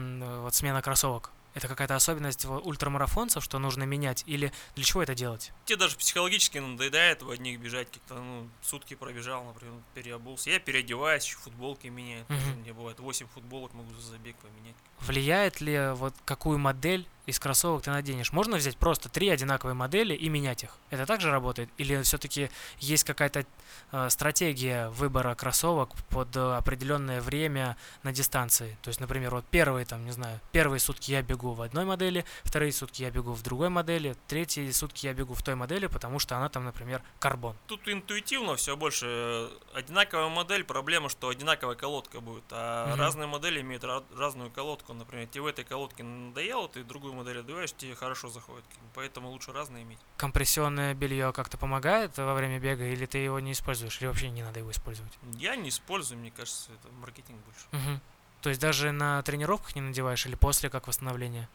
вот 0.42 0.54
смена 0.54 0.82
кроссовок. 0.82 1.30
Это 1.58 1.66
какая-то 1.66 1.96
особенность 1.96 2.44
ультрамарафонцев, 2.44 3.42
что 3.42 3.58
нужно 3.58 3.82
менять? 3.82 4.22
Или 4.26 4.52
для 4.76 4.84
чего 4.84 5.02
это 5.02 5.16
делать? 5.16 5.50
Тебе 5.64 5.76
даже 5.76 5.96
психологически 5.96 6.58
надоедает 6.58 7.22
в 7.22 7.30
одних 7.30 7.58
бежать, 7.58 7.88
как-то, 7.90 8.14
ну, 8.14 8.48
сутки 8.62 8.94
пробежал, 8.94 9.44
например, 9.44 9.74
переобулся. 9.92 10.50
Я 10.50 10.60
переодеваюсь, 10.60 11.24
еще 11.24 11.36
футболки 11.38 11.88
меняю. 11.88 12.24
тоже 12.28 12.40
Мгм. 12.46 12.60
Мне 12.60 12.72
бывает 12.72 13.00
8 13.00 13.26
футболок 13.26 13.74
могу 13.74 13.92
за 13.94 14.02
забег 14.02 14.36
поменять. 14.36 14.76
Влияет 15.00 15.60
ли 15.60 15.90
вот 15.94 16.14
какую 16.24 16.58
модель 16.58 17.08
из 17.28 17.38
кроссовок 17.38 17.82
ты 17.82 17.90
наденешь? 17.90 18.32
Можно 18.32 18.56
взять 18.56 18.76
просто 18.78 19.08
три 19.10 19.28
одинаковые 19.28 19.74
модели 19.74 20.14
и 20.14 20.28
менять 20.30 20.64
их? 20.64 20.70
Это 20.90 21.04
также 21.04 21.30
работает? 21.30 21.68
Или 21.76 22.00
все-таки 22.02 22.50
есть 22.78 23.04
какая-то 23.04 23.44
э, 23.92 24.08
стратегия 24.10 24.88
выбора 24.88 25.34
кроссовок 25.34 25.90
под 26.08 26.34
э, 26.36 26.56
определенное 26.56 27.20
время 27.20 27.76
на 28.02 28.12
дистанции? 28.12 28.78
То 28.82 28.88
есть, 28.88 29.00
например, 29.00 29.30
вот 29.34 29.44
первые, 29.44 29.84
там, 29.84 30.04
не 30.06 30.12
знаю, 30.12 30.40
первые 30.52 30.80
сутки 30.80 31.10
я 31.12 31.20
бегу 31.22 31.52
в 31.52 31.60
одной 31.60 31.84
модели, 31.84 32.24
вторые 32.44 32.72
сутки 32.72 33.02
я 33.02 33.10
бегу 33.10 33.32
в 33.34 33.42
другой 33.42 33.68
модели, 33.68 34.16
третьи 34.26 34.70
сутки 34.70 35.06
я 35.06 35.12
бегу 35.12 35.34
в 35.34 35.42
той 35.42 35.54
модели, 35.54 35.86
потому 35.86 36.18
что 36.18 36.36
она 36.36 36.48
там, 36.48 36.64
например, 36.64 37.02
карбон. 37.18 37.56
Тут 37.66 37.86
интуитивно 37.88 38.56
все 38.56 38.74
больше. 38.76 39.06
Э, 39.06 39.48
Одинаковая 39.74 40.28
модель, 40.28 40.64
проблема, 40.64 41.08
что 41.10 41.28
одинаковая 41.28 41.76
колодка 41.76 42.20
будет. 42.20 42.44
А 42.50 42.88
Мгм. 42.92 43.00
разные 43.00 43.26
модели 43.26 43.60
имеют 43.60 43.84
ра- 43.84 44.04
разную 44.16 44.50
колодку. 44.50 44.92
Например, 44.94 45.26
тебе 45.26 45.42
в 45.42 45.46
этой 45.46 45.64
колодке 45.64 46.02
надоело, 46.02 46.68
ты 46.68 46.82
другую 46.84 47.12
одеваешь, 47.26 47.72
тебе 47.72 47.94
хорошо 47.94 48.28
заходит. 48.28 48.64
Поэтому 48.94 49.30
лучше 49.30 49.52
разные 49.52 49.82
иметь. 49.82 49.98
Компрессионное 50.16 50.94
белье 50.94 51.32
как-то 51.32 51.56
помогает 51.58 52.16
во 52.16 52.34
время 52.34 52.58
бега, 52.58 52.84
или 52.84 53.06
ты 53.06 53.18
его 53.18 53.40
не 53.40 53.52
используешь, 53.52 54.00
или 54.00 54.06
вообще 54.06 54.30
не 54.30 54.42
надо 54.42 54.60
его 54.60 54.70
использовать? 54.70 55.12
Я 55.34 55.56
не 55.56 55.68
использую, 55.70 56.18
мне 56.20 56.30
кажется, 56.30 56.70
это 56.72 56.92
маркетинг 56.94 57.38
больше. 57.44 57.66
Мгм. 57.72 58.00
То 58.42 58.50
есть 58.50 58.60
даже 58.60 58.92
на 58.92 59.22
тренировках 59.22 59.74
не 59.74 59.80
надеваешь 59.80 60.24
или 60.26 60.34
после, 60.36 60.70
как 60.70 60.86
восстановление? 60.86 61.48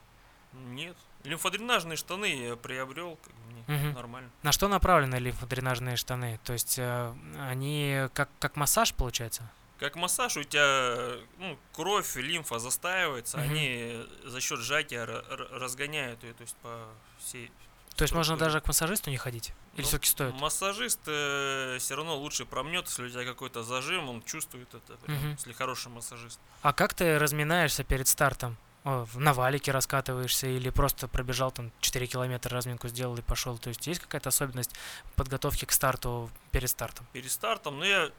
Нет. 0.54 0.98
Лимфодренажные 1.24 1.96
штаны 1.96 2.26
я 2.26 2.56
приобрел, 2.56 3.18
как 3.24 3.34
бы 3.34 3.74
Мгм. 3.74 3.94
нормально. 3.94 4.30
На 4.44 4.52
что 4.52 4.68
направлены 4.68 5.16
лимфодренажные 5.16 5.96
штаны? 5.96 6.40
То 6.44 6.54
есть 6.54 6.78
э, 6.78 7.14
они 7.40 8.08
как, 8.14 8.30
как 8.40 8.56
массаж 8.56 8.94
получается? 8.94 9.50
Как 9.84 9.98
массаж 9.98 10.38
у 10.38 10.44
тебя 10.46 11.18
ну, 11.40 11.60
кровь, 11.74 12.16
лимфа 12.16 12.58
застаивается, 12.58 13.38
Мгм. 13.38 13.50
они 13.50 14.06
за 14.24 14.40
счет 14.40 14.60
сжатия 14.62 15.04
ра- 15.04 15.28
ра- 15.30 15.58
разгоняют 15.60 16.24
ее, 16.24 16.34
то 16.34 16.42
есть 16.44 16.56
по 16.62 16.88
всей 17.20 17.52
То 17.98 18.04
есть 18.04 18.14
можно 18.14 18.38
даже 18.38 18.62
к 18.62 18.68
массажисту 18.68 19.10
не 19.10 19.18
ходить? 19.18 19.52
Или 19.74 19.82
Ну, 19.82 19.88
все-таки 19.90 20.08
стоит? 20.08 20.34
Массажист 20.40 21.02
все 21.02 21.96
равно 21.98 22.16
лучше 22.16 22.46
промнет, 22.46 22.86
если 22.88 23.04
у 23.08 23.10
тебя 23.10 23.26
какой-то 23.26 23.64
зажим, 23.64 24.08
он 24.08 24.24
чувствует 24.24 24.74
это, 24.74 24.94
прям, 25.00 25.18
Мгм. 25.18 25.32
если 25.32 25.52
хороший 25.52 25.90
массажист. 25.92 26.40
А 26.62 26.72
как 26.72 26.94
ты 26.94 27.20
разминаешься 27.20 27.84
перед 27.84 28.08
стартом? 28.08 28.56
О, 28.86 29.06
на 29.16 29.34
валике 29.34 29.72
раскатываешься 29.72 30.48
или 30.48 30.70
просто 30.70 31.08
пробежал 31.10 31.52
там 31.52 31.72
4 31.82 32.08
километра, 32.08 32.54
разминку 32.56 32.88
сделал 32.88 33.18
и 33.18 33.22
пошел? 33.22 33.58
То 33.58 33.68
есть 33.70 33.86
есть 33.88 34.00
какая-то 34.00 34.30
особенность 34.30 34.72
подготовки 35.18 35.66
к 35.66 35.72
старту 35.74 36.30
перед 36.52 36.70
стартом? 36.70 37.06
Перед 37.14 37.32
стартом, 37.32 37.80
ну 37.80 37.86
я 37.86 38.12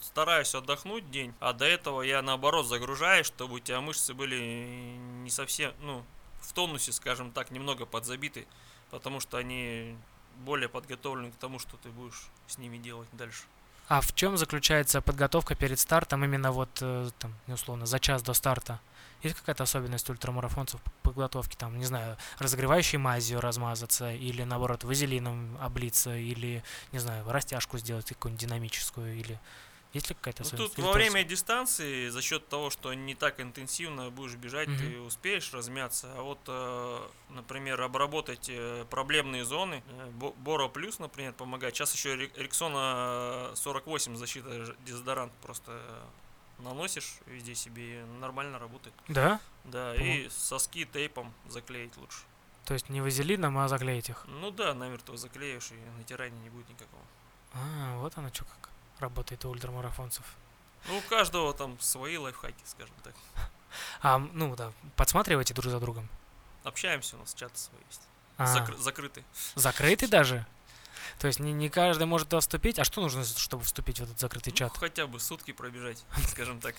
стараюсь 0.00 0.54
отдохнуть 0.54 1.10
день, 1.10 1.34
а 1.40 1.52
до 1.52 1.64
этого 1.64 2.02
я 2.02 2.22
наоборот 2.22 2.66
загружаюсь, 2.66 3.26
чтобы 3.26 3.54
у 3.54 3.58
тебя 3.58 3.80
мышцы 3.80 4.14
были 4.14 4.96
не 5.22 5.30
совсем, 5.30 5.72
ну, 5.80 6.04
в 6.40 6.52
тонусе, 6.52 6.92
скажем 6.92 7.30
так, 7.30 7.50
немного 7.50 7.86
подзабиты, 7.86 8.46
потому 8.90 9.20
что 9.20 9.36
они 9.36 9.96
более 10.44 10.68
подготовлены 10.68 11.30
к 11.30 11.36
тому, 11.36 11.58
что 11.58 11.76
ты 11.76 11.90
будешь 11.90 12.28
с 12.46 12.58
ними 12.58 12.78
делать 12.78 13.08
дальше. 13.12 13.44
А 13.88 14.00
в 14.00 14.14
чем 14.14 14.36
заключается 14.36 15.00
подготовка 15.00 15.54
перед 15.54 15.78
стартом 15.78 16.24
именно 16.24 16.52
вот 16.52 16.70
э, 16.80 17.10
там, 17.18 17.34
условно, 17.46 17.86
за 17.86 17.98
час 17.98 18.22
до 18.22 18.32
старта? 18.32 18.80
Есть 19.22 19.36
какая-то 19.36 19.64
особенность 19.64 20.08
ультрамарафонцев 20.08 20.80
по 20.80 20.90
подготовки, 21.02 21.56
там, 21.56 21.78
не 21.78 21.84
знаю, 21.84 22.16
разогревающей 22.38 22.98
мазью 22.98 23.40
размазаться, 23.40 24.12
или 24.12 24.42
наоборот, 24.42 24.82
вазелином 24.84 25.56
облиться, 25.60 26.16
или, 26.16 26.64
не 26.90 26.98
знаю, 26.98 27.30
растяжку 27.30 27.78
сделать 27.78 28.08
какую-нибудь 28.08 28.40
динамическую, 28.40 29.16
или 29.16 29.38
есть 29.92 30.08
ли 30.08 30.14
какая-то 30.14 30.42
Ну, 30.52 30.56
тут 30.68 30.78
во 30.78 30.92
время 30.92 31.22
дистанции, 31.24 32.08
за 32.08 32.22
счет 32.22 32.48
того, 32.48 32.70
что 32.70 32.94
не 32.94 33.14
так 33.14 33.40
интенсивно 33.40 34.10
будешь 34.10 34.34
бежать, 34.36 34.68
Мгм. 34.68 34.78
ты 34.78 35.00
успеешь 35.00 35.52
размяться. 35.52 36.12
А 36.16 36.22
вот, 36.22 36.38
э, 36.46 37.08
например, 37.30 37.80
обработать 37.82 38.46
э, 38.48 38.84
проблемные 38.90 39.44
зоны, 39.44 39.82
э, 39.86 40.10
Бо- 40.14 40.32
Боро 40.32 40.68
Плюс, 40.68 40.98
например, 40.98 41.32
помогает. 41.34 41.74
Сейчас 41.74 41.94
еще 41.94 42.16
Рек- 42.16 42.36
Рексона 42.38 43.50
48 43.54 44.16
защита 44.16 44.74
дезодорант 44.86 45.32
просто 45.42 45.80
наносишь 46.58 47.14
везде 47.26 47.54
себе 47.54 48.00
и 48.00 48.04
нормально 48.20 48.58
работает. 48.58 48.94
Да? 49.08 49.40
Да, 49.64 49.94
Помог- 49.94 50.26
и 50.26 50.28
соски 50.30 50.84
тейпом 50.84 51.32
заклеить 51.48 51.96
лучше. 51.96 52.18
То 52.64 52.74
есть 52.74 52.88
не 52.88 53.00
вазелином, 53.00 53.58
а 53.58 53.68
заклеить 53.68 54.08
их? 54.08 54.24
Ну 54.28 54.50
да, 54.52 54.72
намертво 54.72 55.16
заклеишь, 55.16 55.72
и 55.72 55.98
натирания 55.98 56.38
не 56.42 56.50
будет 56.50 56.68
никакого. 56.68 57.02
А, 57.54 57.98
вот 57.98 58.16
оно 58.16 58.28
что 58.32 58.44
как 58.44 58.70
работает 59.02 59.44
у 59.44 59.50
ультрамарафонцев. 59.50 60.24
Ну, 60.88 60.96
у 60.98 61.00
каждого 61.02 61.52
там 61.54 61.78
свои 61.80 62.16
лайфхаки, 62.16 62.62
скажем 62.64 62.94
так. 63.04 63.14
А, 64.00 64.18
ну 64.18 64.54
да, 64.56 64.72
подсматривайте 64.96 65.54
друг 65.54 65.70
за 65.70 65.78
другом. 65.80 66.08
Общаемся, 66.64 67.16
у 67.16 67.20
нас 67.20 67.34
чаты 67.34 67.56
свои 67.58 67.80
есть. 67.88 68.00
А, 68.36 68.44
Закры- 68.46 68.76
закрыты. 68.78 69.24
закрытый 69.54 70.08
даже? 70.08 70.46
То 71.18 71.26
есть 71.26 71.40
не, 71.40 71.52
не 71.52 71.68
каждый 71.68 72.06
может 72.06 72.28
туда 72.28 72.40
вступить. 72.40 72.78
А 72.78 72.84
что 72.84 73.00
нужно, 73.00 73.24
чтобы 73.24 73.62
вступить 73.64 74.00
в 74.00 74.02
этот 74.04 74.18
закрытый 74.18 74.52
Ну, 74.52 74.56
чат? 74.56 74.76
хотя 74.76 75.06
бы 75.06 75.20
сутки 75.20 75.52
пробежать, 75.52 76.04
скажем 76.28 76.60
так. 76.60 76.74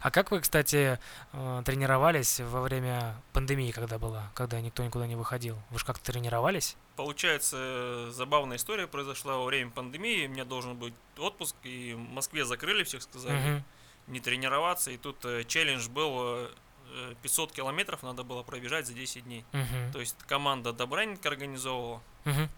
А 0.00 0.10
как 0.10 0.30
вы, 0.30 0.40
кстати, 0.40 0.98
э, 1.32 1.62
тренировались 1.64 2.40
во 2.40 2.60
время 2.62 3.14
пандемии, 3.32 3.70
когда 3.70 3.98
была, 3.98 4.30
когда 4.34 4.60
никто 4.60 4.84
никуда 4.84 5.06
не 5.06 5.16
выходил? 5.16 5.58
Вы 5.70 5.78
же 5.78 5.84
как-то 5.84 6.12
тренировались? 6.12 6.76
Получается, 6.96 7.56
э, 7.58 8.10
забавная 8.12 8.56
история 8.56 8.86
произошла 8.86 9.36
во 9.36 9.44
время 9.44 9.70
пандемии. 9.70 10.26
У 10.26 10.30
меня 10.30 10.44
должен 10.44 10.76
быть 10.76 10.94
отпуск, 11.16 11.54
и 11.62 11.94
в 11.94 11.98
Москве 11.98 12.44
закрыли 12.44 12.82
всех, 12.84 13.02
сказали 13.02 13.36
Мгм. 13.38 13.64
не 14.08 14.20
тренироваться. 14.20 14.90
И 14.90 14.96
тут 14.96 15.24
э, 15.24 15.44
челлендж 15.44 15.88
был 15.88 16.48
э, 16.90 17.14
500 17.22 17.52
километров 17.52 18.02
надо 18.02 18.22
было 18.24 18.42
пробежать 18.42 18.86
за 18.86 18.94
10 18.94 19.24
дней. 19.24 19.44
Мгм. 19.52 19.92
То 19.92 20.00
есть 20.00 20.16
команда 20.26 20.72
Добранника 20.72 21.28
организовывала. 21.28 22.00
Мгм. 22.24 22.48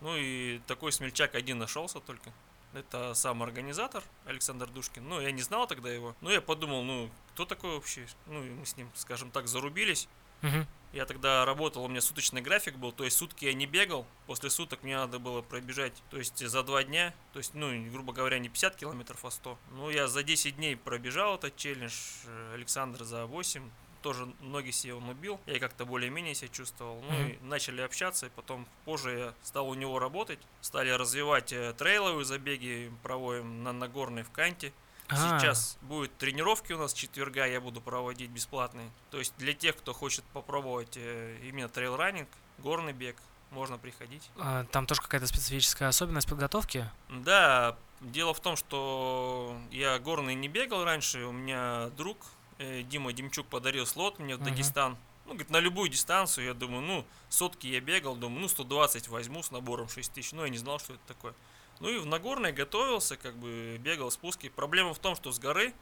Ну 0.00 0.16
и 0.16 0.60
такой 0.66 0.92
смельчак 0.92 1.34
один 1.34 1.58
нашелся 1.58 2.00
только. 2.00 2.32
Это 2.74 3.14
сам 3.14 3.42
организатор 3.42 4.02
Александр 4.26 4.68
Душкин. 4.68 5.08
Ну, 5.08 5.20
я 5.20 5.32
не 5.32 5.42
знал 5.42 5.66
тогда 5.66 5.90
его. 5.90 6.14
Ну, 6.20 6.30
я 6.30 6.40
подумал, 6.40 6.82
ну, 6.82 7.10
кто 7.34 7.44
такой 7.44 7.74
вообще? 7.74 8.06
Ну, 8.26 8.44
и 8.44 8.50
мы 8.50 8.66
с 8.66 8.76
ним, 8.76 8.90
скажем 8.94 9.30
так, 9.30 9.48
зарубились. 9.48 10.08
Мгм. 10.42 10.66
Я 10.92 11.04
тогда 11.04 11.44
работал, 11.44 11.84
у 11.84 11.88
меня 11.88 12.00
суточный 12.00 12.40
график 12.40 12.76
был, 12.76 12.92
то 12.92 13.04
есть 13.04 13.18
сутки 13.18 13.44
я 13.44 13.52
не 13.52 13.66
бегал, 13.66 14.06
после 14.26 14.48
суток 14.48 14.82
мне 14.82 14.96
надо 14.96 15.18
было 15.18 15.42
пробежать, 15.42 15.92
то 16.08 16.16
есть 16.16 16.38
за 16.38 16.62
два 16.62 16.82
дня, 16.82 17.12
то 17.34 17.40
есть, 17.40 17.52
ну, 17.52 17.90
грубо 17.90 18.14
говоря, 18.14 18.38
не 18.38 18.48
50 18.48 18.76
километров, 18.76 19.22
а 19.24 19.30
100. 19.30 19.58
Ну, 19.72 19.90
я 19.90 20.08
за 20.08 20.22
10 20.22 20.56
дней 20.56 20.76
пробежал 20.76 21.34
этот 21.34 21.56
челлендж, 21.56 21.92
э, 22.24 22.54
Александр 22.54 23.04
за 23.04 23.26
8, 23.26 23.70
тоже 24.02 24.26
ноги 24.40 24.70
себе 24.70 24.94
он 24.94 25.08
убил, 25.08 25.40
я 25.46 25.58
как-то 25.58 25.84
более-менее 25.84 26.34
себя 26.34 26.48
чувствовал, 26.48 27.02
ну, 27.02 27.26
и 27.28 27.38
начали 27.42 27.80
общаться, 27.80 28.26
и 28.26 28.30
потом 28.30 28.66
позже 28.84 29.18
я 29.18 29.34
стал 29.42 29.68
у 29.68 29.74
него 29.74 29.98
работать, 29.98 30.38
стали 30.60 30.90
развивать 30.90 31.52
э, 31.52 31.72
трейловые 31.74 32.24
забеги, 32.24 32.92
проводим 33.02 33.62
на 33.62 33.72
Нагорной 33.72 34.22
в 34.22 34.30
Канте, 34.30 34.72
А, 35.08 35.38
Сейчас 35.38 35.78
будет 35.82 36.16
тренировки 36.18 36.72
у 36.74 36.78
нас 36.78 36.92
четверга, 36.92 37.46
я 37.46 37.60
буду 37.60 37.80
проводить 37.80 38.30
бесплатные. 38.30 38.90
То 39.10 39.18
есть 39.18 39.32
для 39.38 39.54
тех, 39.54 39.76
кто 39.76 39.94
хочет 39.94 40.22
попробовать 40.34 40.96
э, 40.96 41.38
именно 41.42 41.68
трейл-раннинг, 41.68 42.28
горный 42.58 42.92
бег, 42.92 43.16
можно 43.50 43.78
приходить. 43.78 44.28
а, 44.38 44.64
Там 44.64 44.86
тоже 44.86 45.00
какая-то 45.00 45.26
специфическая 45.26 45.88
особенность 45.88 46.28
подготовки? 46.28 46.90
Да, 47.08 47.76
дело 48.02 48.34
в 48.34 48.40
том, 48.40 48.56
что 48.56 49.56
я 49.70 49.98
горный 49.98 50.34
не 50.34 50.48
бегал 50.48 50.84
раньше, 50.84 51.24
у 51.24 51.32
меня 51.32 51.88
друг 51.96 52.18
э, 52.58 52.82
Дима 52.82 53.12
Демчук 53.12 53.46
подарил 53.46 53.86
слот 53.86 54.18
мне 54.18 54.36
в. 54.36 54.42
Дагестан. 54.42 54.96
Ну, 55.24 55.34
говорит, 55.34 55.50
на 55.50 55.60
любую 55.60 55.90
дистанцию, 55.90 56.46
я 56.46 56.54
думаю, 56.54 56.80
ну, 56.80 57.04
сотки 57.28 57.66
я 57.66 57.80
бегал, 57.80 58.16
думаю, 58.16 58.40
ну, 58.40 58.48
120 58.48 59.08
возьму 59.08 59.42
с 59.42 59.50
набором 59.50 59.88
6 59.88 60.12
тысяч, 60.12 60.32
ну, 60.32 60.42
я 60.42 60.48
не 60.48 60.56
знал, 60.56 60.78
что 60.78 60.94
это 60.94 61.02
такое. 61.06 61.34
Ну, 61.80 61.90
и 61.90 61.98
в 61.98 62.06
Нагорной 62.06 62.52
готовился, 62.52 63.16
как 63.16 63.36
бы, 63.36 63.78
бегал 63.78 64.10
спуски. 64.10 64.48
Проблема 64.48 64.94
в 64.94 64.98
том, 64.98 65.14
что 65.14 65.30
с 65.30 65.38
горы, 65.38 65.74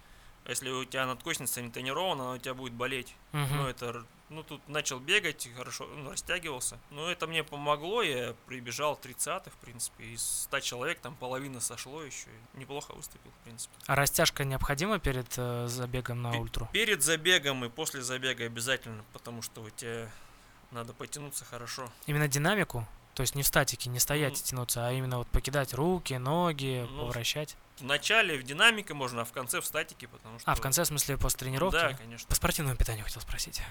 если 0.47 0.69
у 0.71 0.85
тебя 0.85 1.07
надкосница 1.07 1.63
не 1.63 1.71
тренирована, 1.71 2.25
она 2.25 2.33
у 2.33 2.39
тебя 2.39 2.55
будет 2.55 2.73
болеть. 2.73 3.15
Мгм. 3.33 3.57
Ну, 3.57 3.67
это, 3.69 4.05
ну, 4.29 4.43
тут 4.43 4.67
начал 4.69 4.99
бегать, 4.99 5.49
хорошо, 5.57 5.87
ну, 5.87 6.11
растягивался. 6.11 6.79
Но 6.91 7.11
это 7.11 7.27
мне 7.27 7.45
помогло, 7.45 8.03
я 8.03 8.35
прибежал 8.47 8.97
30 8.97 9.47
в 9.47 9.57
принципе, 9.59 10.05
из 10.05 10.23
100 10.45 10.61
человек 10.61 10.99
там 11.01 11.15
половина 11.15 11.61
сошло 11.61 12.03
еще, 12.03 12.29
неплохо 12.55 12.93
выступил, 12.93 13.31
в 13.31 13.45
принципе. 13.45 13.75
А 13.87 13.95
растяжка 13.95 14.45
необходима 14.45 14.99
перед 14.99 15.33
э, 15.37 15.67
забегом 15.69 16.23
на 16.23 16.33
Пе- 16.33 16.39
ультру? 16.39 16.69
Перед 16.73 17.03
забегом 17.03 17.65
и 17.65 17.69
после 17.69 18.03
забега 18.03 18.45
обязательно, 18.45 19.05
потому 19.13 19.43
что 19.43 19.63
у 19.63 19.71
тебя 19.71 20.11
надо 20.73 20.93
потянуться 20.93 21.45
хорошо. 21.45 21.89
Именно 22.07 22.29
динамику? 22.29 22.87
То 23.15 23.23
есть 23.23 23.35
не 23.35 23.43
в 23.43 23.47
статике, 23.47 23.89
не 23.89 23.99
стоять 23.99 24.35
Ну, 24.35 24.39
и 24.39 24.43
тянуться, 24.43 24.87
а 24.87 24.93
именно 24.93 25.19
вот 25.19 25.29
покидать 25.29 25.73
руки, 25.73 26.15
ноги, 26.15 26.87
Ну, 26.91 27.01
поворачать. 27.01 27.57
В 27.79 27.83
начале 27.83 28.37
в 28.37 28.43
динамике 28.43 28.93
можно, 28.93 29.23
а 29.23 29.25
в 29.25 29.33
конце 29.33 29.61
в 29.63 29.65
статике, 29.65 30.07
потому 30.09 30.39
что... 30.39 30.51
А, 30.51 30.55
в 30.55 30.61
конце, 30.61 30.83
в 30.83 30.87
смысле, 30.87 31.17
после 31.17 31.39
тренировки? 31.39 31.77
Да, 31.77 31.95
конечно. 31.95 32.29
По 32.29 32.35
спортивному 32.35 32.77
питанию 32.77 33.05
хотел 33.05 33.23
спросить. 33.23 33.63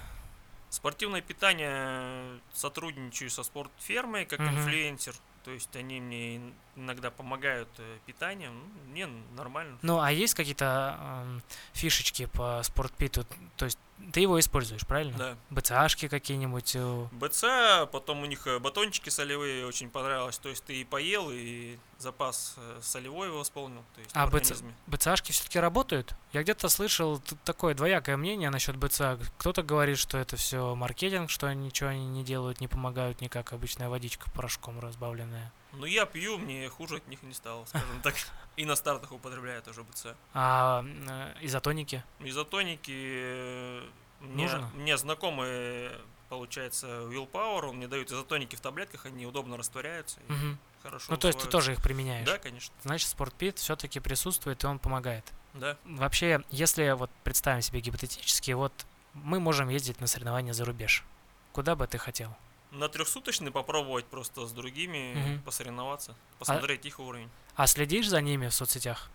Спортивное 0.76 1.22
питание 1.22 2.42
сотрудничаю 2.52 3.30
со 3.30 3.44
спортфермой 3.44 4.26
как 4.26 4.42
Мгм. 4.42 4.58
инфлюенсер. 4.60 5.16
То 5.46 5.52
есть 5.52 5.74
они 5.76 6.02
мне 6.02 6.38
ин- 6.38 6.54
иногда 6.76 7.12
помогают 7.12 7.70
э, 7.78 7.98
питанием. 8.08 8.54
Ну, 8.54 8.92
мне 8.92 9.08
нормально. 9.38 9.78
Ну, 9.84 10.00
а 10.02 10.12
есть 10.12 10.34
какие-то 10.34 10.98
эм, 11.00 11.44
фишечки 11.74 12.26
по 12.26 12.62
спортпиту? 12.64 13.26
То 13.56 13.66
есть 13.66 13.78
ты 14.12 14.20
его 14.20 14.40
используешь, 14.40 14.86
правильно? 14.86 15.18
Да. 15.18 15.38
БЦАшки 15.52 16.08
какие-нибудь? 16.08 16.76
э, 16.76 17.08
БЦ, 17.12 17.90
потом 17.92 18.24
у 18.24 18.26
них 18.26 18.48
э, 18.48 18.60
батончики 18.60 19.10
солевые 19.10 19.66
очень 19.68 19.90
понравилось. 19.90 20.38
То 20.40 20.50
есть 20.50 20.64
ты 20.66 20.82
и 20.82 20.84
поел, 20.84 21.30
и 21.32 21.78
запас 22.00 22.56
э, 22.58 22.80
солевой 22.82 23.30
восполнил. 23.30 23.84
То 23.94 24.02
есть 24.02 24.12
А 24.14 24.28
БЦ. 24.28 24.64
БЦАшки 24.88 25.32
все-таки 25.32 25.60
работают? 25.60 26.16
Я 26.34 26.42
где-то 26.44 26.68
слышал 26.70 27.22
такое 27.46 27.74
двоякое 27.74 28.18
мнение 28.18 28.50
насчет 28.50 28.76
БЦА. 28.78 29.18
Кто-то 29.38 29.64
говорит, 29.64 29.98
что 29.98 30.18
это 30.18 30.36
все 30.36 30.76
маркетинг, 30.76 31.30
что 31.30 31.54
ничего 31.54 31.92
они 31.92 32.06
не 32.08 32.24
делают, 32.24 32.60
не 32.62 32.68
помогают 32.68 33.22
никак, 33.22 33.54
обычная 33.54 33.90
водичка 33.90 34.30
порошком 34.32 34.80
разбавленная. 34.80 35.35
Ну 35.74 35.86
я 35.86 36.06
пью, 36.06 36.38
мне 36.38 36.70
хуже 36.70 36.98
от 36.98 37.08
них 37.08 37.22
не 37.24 37.34
стало, 37.34 37.66
скажем 37.66 38.02
так. 38.02 38.16
И 38.56 38.66
на 38.66 38.76
стартах 38.76 39.12
употребляю 39.12 39.62
тоже 39.62 39.84
БЦ. 39.84 40.08
А 40.34 40.84
э, 40.86 41.34
изотоники? 41.42 42.04
Изотоники 42.20 42.94
э, 42.94 43.84
мне, 44.22 44.44
Нужно? 44.44 44.72
мне 44.76 44.98
знакомый, 44.98 45.92
получается, 46.30 46.88
Willpower, 46.88 47.66
он 47.66 47.78
мне 47.78 47.88
дает 47.88 48.12
изотоники 48.12 48.56
в 48.56 48.62
таблетках, 48.62 49.06
они 49.06 49.26
удобно 49.26 49.58
растворяются 49.58 50.20
Мгм. 50.28 50.58
хорошо 50.82 51.12
Ну, 51.12 51.18
то 51.18 51.28
есть 51.28 51.40
ты 51.40 51.48
тоже 51.48 51.74
их 51.74 51.82
применяешь? 51.82 52.26
Да, 52.26 52.38
конечно. 52.38 52.74
Значит, 52.84 53.10
спортпит 53.10 53.60
все-таки 53.60 54.00
присутствует, 54.00 54.64
и 54.64 54.68
он 54.68 54.80
помогает. 54.80 55.26
Да. 55.54 55.78
Вообще, 55.86 56.44
если 56.50 56.92
вот 56.92 57.10
представим 57.24 57.62
себе 57.62 57.82
гипотетически, 57.82 58.52
вот 58.52 58.74
мы 59.14 59.40
можем 59.40 59.70
ездить 59.70 60.02
на 60.02 60.08
соревнования 60.08 60.54
за 60.54 60.66
рубеж. 60.66 61.04
Куда 61.52 61.76
бы 61.76 61.88
ты 61.88 61.98
хотел? 61.98 62.36
На 62.76 62.90
трехсуточный 62.90 63.52
попробовать 63.52 64.06
просто 64.06 64.46
с 64.46 64.52
другими 64.52 65.14
Мгм. 65.16 65.42
посоревноваться, 65.44 66.16
посмотреть 66.40 66.86
их 66.86 67.00
уровень. 67.00 67.30
А 67.56 67.68
следишь 67.68 68.10
за 68.10 68.22
ними 68.22 68.48
в 68.48 68.54
соцсетях? 68.54 69.10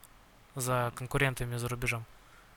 За 0.55 0.93
конкурентами 0.97 1.57
за 1.57 1.69
рубежом? 1.69 2.05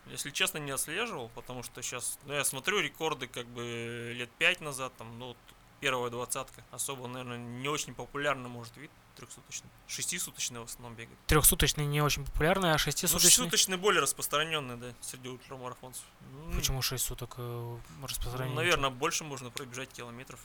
Если 0.07 0.31
честно, 0.31 0.57
не 0.57 0.71
отслеживал, 0.71 1.29
потому 1.35 1.63
что 1.63 1.81
сейчас, 1.81 2.17
ну, 2.25 2.33
я 2.33 2.43
смотрю 2.43 2.79
рекорды 2.79 3.27
как 3.27 3.45
бы 3.47 4.13
лет 4.15 4.29
пять 4.37 4.61
назад, 4.61 4.93
там, 4.97 5.17
ну, 5.19 5.35
первая 5.79 6.09
двадцатка. 6.09 6.63
Особо, 6.71 7.07
наверное, 7.07 7.37
не 7.37 7.67
очень 7.67 7.93
популярный, 7.93 8.49
может, 8.49 8.75
вид 8.77 8.91
трехсуточный. 9.17 9.69
Шестисуточный 9.87 10.61
в 10.61 10.63
основном 10.63 10.95
бегает. 10.95 11.17
Трехсуточный 11.27 11.85
не 11.85 12.01
очень 12.01 12.25
популярный, 12.25 12.69
а 12.69 12.73
Ну, 12.73 12.77
шестисуточный... 12.77 13.29
шестисуточный 13.29 13.77
более 13.77 14.01
распространенный, 14.01 14.77
да, 14.77 14.93
среди 15.01 15.27
ультрамарафонцев. 15.29 16.03
Ну, 16.31 16.53
Почему 16.53 16.81
6 16.81 17.03
суток 17.03 17.35
э, 17.37 17.41
ну, 17.41 18.53
наверное, 18.55 18.89
больше 18.89 19.23
можно 19.23 19.49
пробежать 19.49 19.89
километров. 19.89 20.39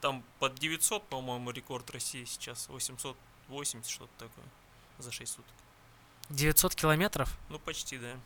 Там 0.00 0.22
под 0.38 0.54
900, 0.56 1.08
по-моему, 1.08 1.50
рекорд 1.50 1.90
России 1.90 2.24
сейчас. 2.24 2.68
880, 2.68 3.86
что-то 3.86 4.12
такое. 4.18 4.44
За 4.98 5.10
6 5.10 5.32
суток. 5.32 5.52
900 6.30 6.74
километров? 6.74 7.36
Ну, 7.48 7.58
почти, 7.58 7.98
да. 7.98 8.16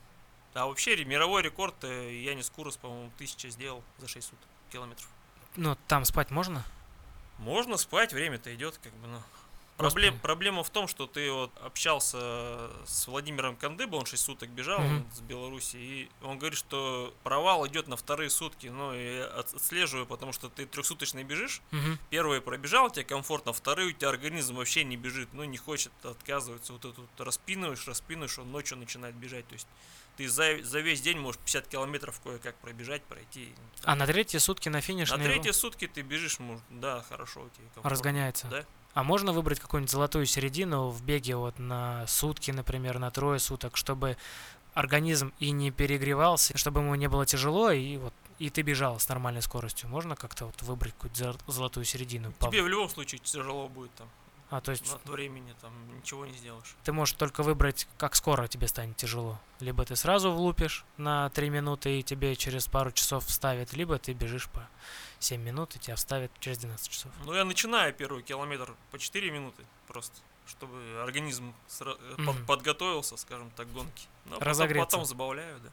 А 0.55 0.67
вообще 0.67 1.05
мировой 1.05 1.43
рекорд 1.43 1.75
э, 1.85 2.23
Янис 2.23 2.51
Курос, 2.51 2.77
по-моему, 2.77 3.11
1000 3.17 3.51
сделал 3.51 3.85
за 3.99 4.09
6 4.09 4.27
суток 4.27 4.49
километров. 4.73 5.09
Ну, 5.57 5.77
там 5.87 6.05
спать 6.05 6.31
можно? 6.31 6.65
Можно 7.39 7.77
спать, 7.77 8.13
время-то 8.13 8.55
идет, 8.55 8.79
как 8.83 8.93
бы, 8.95 9.07
ну. 9.07 9.23
Проблем, 9.81 10.19
проблема 10.21 10.63
в 10.63 10.71
том, 10.71 10.87
что 10.89 11.07
ты 11.07 11.31
вот 11.33 11.51
общался 11.65 12.71
с 12.87 13.07
Владимиром 13.09 13.57
Кандыбо, 13.57 13.97
он 13.97 14.07
6 14.07 14.23
суток 14.25 14.49
бежал 14.51 14.81
Мгм. 14.81 15.07
с 15.13 15.21
Беларуси, 15.21 15.77
и 15.77 16.11
он 16.23 16.39
говорит, 16.39 16.59
что 16.59 17.15
провал 17.23 17.67
идет 17.67 17.89
на 17.89 17.97
вторые 17.97 18.31
сутки, 18.31 18.67
ну, 18.69 18.95
и 18.95 19.17
я 19.19 19.25
от- 19.27 19.55
отслеживаю, 19.55 20.07
потому 20.07 20.33
что 20.33 20.49
ты 20.49 20.67
трехсуточный 20.67 21.25
бежишь, 21.25 21.63
Мгм. 21.71 21.99
первые 22.11 22.41
пробежал, 22.41 22.91
тебе 22.91 23.05
комфортно, 23.05 23.53
вторые 23.53 23.89
у 23.89 23.93
тебя 23.93 24.09
организм 24.11 24.57
вообще 24.57 24.85
не 24.85 24.97
бежит, 24.97 25.29
ну, 25.33 25.45
не 25.45 25.57
хочет, 25.59 25.93
отказывается, 26.03 26.73
вот 26.73 26.85
это 26.85 27.01
вот 27.01 27.21
распинываешь, 27.21 27.87
распинываешь, 27.89 28.39
он 28.39 28.53
ночью 28.53 28.77
начинает 28.79 29.15
бежать, 29.15 29.47
то 29.49 29.55
есть 29.55 29.67
ты 30.17 30.29
за, 30.29 30.63
за 30.63 30.81
весь 30.81 31.01
день 31.01 31.19
можешь 31.19 31.41
50 31.41 31.67
километров 31.69 32.21
кое-как 32.23 32.55
пробежать, 32.57 33.03
пройти. 33.05 33.55
А 33.85 33.95
на 33.95 34.07
третьи 34.07 34.37
сутки 34.39 34.69
на 34.69 34.81
финиш 34.81 35.11
На 35.11 35.17
третьи 35.19 35.51
сутки 35.53 35.87
ты 35.87 36.03
бежишь, 36.03 36.39
может, 36.39 36.63
да, 36.69 37.03
хорошо, 37.09 37.43
у 37.43 37.49
тебя 37.49 37.65
комфортно. 37.75 37.91
разгоняется. 37.91 38.47
Да. 38.49 38.65
А 38.95 39.03
можно 39.05 39.33
выбрать 39.33 39.61
какую-нибудь 39.61 39.91
золотую 39.91 40.27
середину 40.27 40.89
в 40.89 41.03
беге 41.03 41.37
вот 41.37 41.59
на 41.59 42.07
сутки, 42.07 42.51
например, 42.51 42.99
на 42.99 43.11
трое 43.11 43.39
суток, 43.39 43.77
чтобы 43.77 44.17
организм 44.75 45.33
и 45.39 45.51
не 45.53 45.71
перегревался, 45.71 46.57
чтобы 46.57 46.81
ему 46.81 46.95
не 46.95 47.09
было 47.09 47.27
тяжело, 47.27 47.71
и 47.71 47.97
вот 47.99 48.13
и 48.39 48.49
ты 48.49 48.63
бежал 48.63 48.99
с 48.99 49.07
нормальной 49.09 49.43
скоростью. 49.43 49.91
Можно 49.91 50.17
как-то 50.17 50.47
вот 50.47 50.63
выбрать 50.63 50.95
какую-то 50.95 51.25
зо- 51.33 51.53
золотую 51.53 51.85
середину? 51.85 52.33
Тебе 52.51 52.63
в 52.63 52.69
любом 52.69 52.89
случае 52.89 53.19
тяжело 53.19 53.69
будет 53.69 53.95
там. 53.97 54.09
А, 54.51 54.61
то 54.61 54.73
есть 54.73 54.93
От 54.93 55.09
времени 55.09 55.55
там 55.61 55.73
ничего 55.97 56.27
не 56.27 56.33
сделаешь. 56.37 56.75
ты 56.83 56.93
можешь 56.93 57.15
только 57.15 57.43
выбрать, 57.45 57.87
как 57.99 58.17
скоро 58.17 58.49
тебе 58.49 58.67
станет 58.67 58.97
тяжело. 58.97 59.39
Либо 59.61 59.85
ты 59.85 59.95
сразу 59.95 60.33
влупишь 60.33 60.85
на 60.97 61.31
3 61.31 61.51
минуты 61.51 62.01
и 62.01 62.03
тебе 62.03 62.35
через 62.35 62.67
пару 62.67 62.91
часов 62.91 63.25
вставят, 63.27 63.73
либо 63.75 63.97
ты 63.99 64.13
бежишь 64.13 64.49
по 64.49 64.69
7 65.21 65.41
минут 65.41 65.77
и 65.77 65.79
тебя 65.79 65.95
вставят 65.95 66.33
через 66.41 66.59
12 66.59 66.89
часов. 66.91 67.13
Ну, 67.25 67.33
я 67.35 67.45
начинаю 67.45 67.95
первый 67.95 68.23
километр 68.25 68.75
по 68.91 68.99
4 68.99 69.31
минуты 69.31 69.65
просто, 69.87 70.19
чтобы 70.51 70.77
организм 71.03 71.55
Мгм. 72.19 72.45
подготовился, 72.47 73.17
скажем 73.17 73.51
так, 73.57 73.69
к 73.69 73.71
гонке. 73.71 74.07
Ну, 74.27 74.33
а 74.33 74.39
потом, 74.39 74.49
Разогреться. 74.49 74.87
потом 74.87 75.05
забавляю, 75.07 75.59
да. 75.61 75.71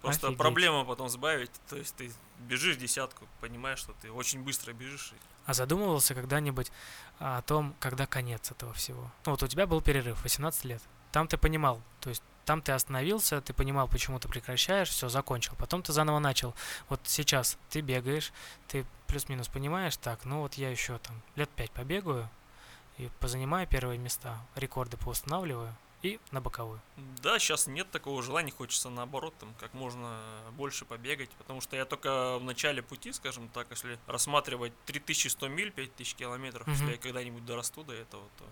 Просто 0.00 0.26
Офигеть. 0.28 0.38
проблема 0.38 0.84
потом 0.84 1.08
сбавить, 1.08 1.50
то 1.68 1.76
есть 1.76 1.94
ты 1.96 2.12
бежишь 2.38 2.76
десятку, 2.76 3.26
понимаешь, 3.40 3.78
что 3.78 3.92
ты 4.00 4.10
очень 4.12 4.42
быстро 4.42 4.72
бежишь. 4.72 5.12
А 5.46 5.54
задумывался 5.54 6.14
когда-нибудь 6.14 6.70
о 7.18 7.42
том, 7.42 7.74
когда 7.80 8.06
конец 8.06 8.50
этого 8.50 8.72
всего? 8.74 9.10
Ну 9.24 9.32
вот 9.32 9.42
у 9.42 9.48
тебя 9.48 9.66
был 9.66 9.80
перерыв, 9.80 10.22
18 10.22 10.64
лет. 10.64 10.82
Там 11.10 11.26
ты 11.26 11.38
понимал, 11.38 11.80
то 12.00 12.10
есть 12.10 12.22
там 12.44 12.62
ты 12.62 12.72
остановился, 12.72 13.40
ты 13.40 13.52
понимал, 13.52 13.88
почему 13.88 14.18
ты 14.18 14.28
прекращаешь, 14.28 14.88
все, 14.88 15.08
закончил. 15.08 15.54
Потом 15.58 15.82
ты 15.82 15.92
заново 15.92 16.18
начал. 16.18 16.54
Вот 16.88 17.00
сейчас 17.04 17.58
ты 17.70 17.80
бегаешь, 17.80 18.32
ты 18.68 18.86
плюс-минус 19.06 19.48
понимаешь, 19.48 19.96
так, 19.96 20.24
ну 20.24 20.40
вот 20.40 20.54
я 20.54 20.70
еще 20.70 20.98
там 20.98 21.20
лет 21.36 21.48
пять 21.50 21.70
побегаю 21.72 22.28
и 22.98 23.08
позанимаю 23.20 23.66
первые 23.66 23.98
места, 23.98 24.38
рекорды 24.54 24.96
поустанавливаю 24.96 25.74
и 26.02 26.20
на 26.30 26.40
боковую. 26.40 26.80
Да, 27.22 27.38
сейчас 27.38 27.66
нет 27.66 27.90
такого 27.90 28.22
желания, 28.22 28.52
хочется 28.52 28.88
наоборот, 28.90 29.34
там, 29.40 29.52
как 29.58 29.74
можно 29.74 30.20
больше 30.52 30.84
побегать, 30.84 31.30
потому 31.30 31.60
что 31.60 31.76
я 31.76 31.84
только 31.84 32.38
в 32.38 32.44
начале 32.44 32.82
пути, 32.82 33.12
скажем 33.12 33.48
так, 33.48 33.66
если 33.70 33.98
рассматривать 34.06 34.72
3100 34.86 35.48
миль, 35.48 35.70
5000 35.72 36.14
километров, 36.14 36.66
Мгм. 36.66 36.76
если 36.76 36.90
я 36.92 36.98
когда-нибудь 36.98 37.44
дорасту 37.44 37.82
до 37.84 37.94
этого, 37.94 38.24
то 38.38 38.44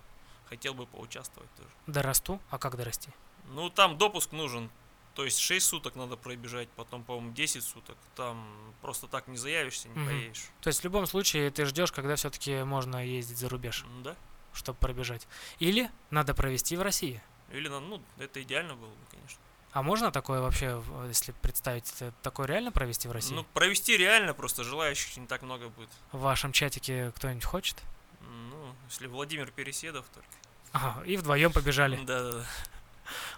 хотел 0.49 0.75
бы 0.75 0.87
поучаствовать 0.87 1.51
тоже. 1.57 1.69
Дорасту, 1.87 2.41
а 2.51 2.59
как 2.59 2.77
дорасти? 2.77 3.11
Ну, 3.51 3.71
там 3.71 3.97
допуск 3.99 4.33
нужен. 4.33 4.71
То 5.15 5.25
есть 5.25 5.39
6 5.39 5.67
суток 5.67 5.95
надо 5.97 6.17
пробежать, 6.17 6.69
потом, 6.77 7.03
по-моему, 7.03 7.33
10 7.33 7.65
суток. 7.65 7.97
Там 8.17 8.47
просто 8.83 9.07
так 9.07 9.29
не 9.29 9.39
заявишься, 9.39 9.89
не 9.89 9.95
Мгм. 9.95 10.07
поедешь. 10.07 10.45
То 10.61 10.69
есть 10.69 10.81
в 10.81 10.85
любом 10.85 11.07
случае 11.07 11.51
ты 11.51 11.65
ждешь, 11.65 11.91
когда 11.91 12.17
все-таки 12.17 12.65
можно 12.65 13.03
ездить 13.07 13.39
за 13.39 13.49
рубеж, 13.49 13.85
Да. 14.03 14.15
Чтобы 14.57 14.79
пробежать. 14.79 15.27
Или 15.59 15.91
надо 16.11 16.35
провести 16.35 16.77
в 16.77 16.83
России. 16.83 17.23
Или, 17.53 17.69
ну, 17.69 18.03
это 18.19 18.43
идеально 18.43 18.75
было 18.75 18.89
бы, 18.91 19.07
конечно. 19.11 19.39
А 19.73 19.83
можно 19.83 20.11
такое 20.11 20.41
вообще, 20.41 20.83
если 21.07 21.33
представить, 21.33 21.93
такое 22.23 22.47
реально 22.47 22.73
провести 22.73 23.09
в 23.09 23.13
России? 23.13 23.35
Ну, 23.35 23.45
провести 23.53 23.97
реально, 23.97 24.33
просто 24.35 24.65
желающих 24.65 25.17
не 25.19 25.27
так 25.27 25.43
много 25.43 25.69
будет. 25.69 25.91
в 26.13 26.21
вашем 26.21 26.53
чатике 26.53 27.13
кто-нибудь 27.15 27.45
хочет? 27.45 27.83
Ну, 28.21 28.75
если 28.89 29.07
Владимир 29.07 29.51
Переседов 29.51 30.07
только. 30.15 30.29
Ага, 30.73 31.05
и 31.05 31.17
вдвоем 31.17 31.53
побежали. 31.53 31.97
Да-да-да. 32.05 32.45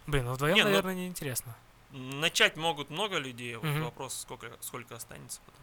Блин, 0.07 0.25
ну 0.27 0.33
вдвоем, 0.33 0.55
Не, 0.55 0.62
ну- 0.62 0.69
наверное, 0.69 0.95
неинтересно. 0.95 1.55
Начать 1.91 2.57
могут 2.57 2.91
много 2.91 3.19
людей, 3.19 3.57
вот 3.57 3.64
Мгм. 3.64 3.85
вопрос, 3.85 4.14
сколько, 4.21 4.51
сколько 4.61 4.95
останется 4.95 5.41
потом. 5.45 5.62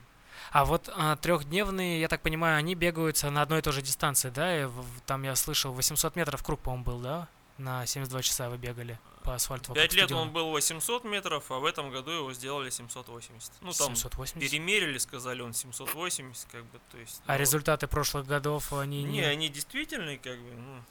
А 0.51 0.65
вот 0.65 0.89
а, 0.95 1.15
трехдневные, 1.17 1.99
я 2.01 2.07
так 2.07 2.21
понимаю, 2.21 2.57
они 2.57 2.75
бегаются 2.75 3.29
на 3.29 3.41
одной 3.41 3.59
и 3.59 3.61
той 3.61 3.73
же 3.73 3.81
дистанции, 3.81 4.29
да? 4.29 4.61
И 4.61 4.65
в- 4.65 5.01
там 5.05 5.23
я 5.23 5.35
слышал, 5.35 5.73
800 5.73 6.15
метров 6.15 6.43
круг, 6.43 6.59
по-моему, 6.59 6.83
был, 6.85 6.99
да? 6.99 7.27
На 7.57 7.85
72 7.85 8.21
часа 8.21 8.49
вы 8.49 8.57
бегали 8.57 8.99
по 9.23 9.33
асфальту. 9.33 9.73
Пять 9.73 9.93
лет 9.93 10.03
стадиона. 10.09 10.23
он 10.23 10.31
был 10.31 10.49
800 10.51 11.03
метров, 11.05 11.49
а 11.51 11.59
в 11.59 11.65
этом 11.65 11.89
году 11.89 12.11
его 12.11 12.33
сделали 12.33 12.69
780. 12.69 13.51
Ну, 13.61 13.71
там 13.71 13.95
780. 13.95 14.39
перемерили, 14.39 14.97
сказали, 14.97 15.41
он 15.41 15.53
780, 15.53 16.47
как 16.51 16.65
бы, 16.65 16.79
то 16.91 16.97
есть... 16.97 17.21
А 17.25 17.33
ну, 17.33 17.39
результаты 17.39 17.87
прошлых 17.87 18.27
годов, 18.27 18.71
они 18.73 19.03
Не, 19.03 19.11
не... 19.19 19.21
они 19.21 19.49
действительные, 19.49 20.17
как 20.19 20.37
бы, 20.37 20.51
ну, 20.53 20.81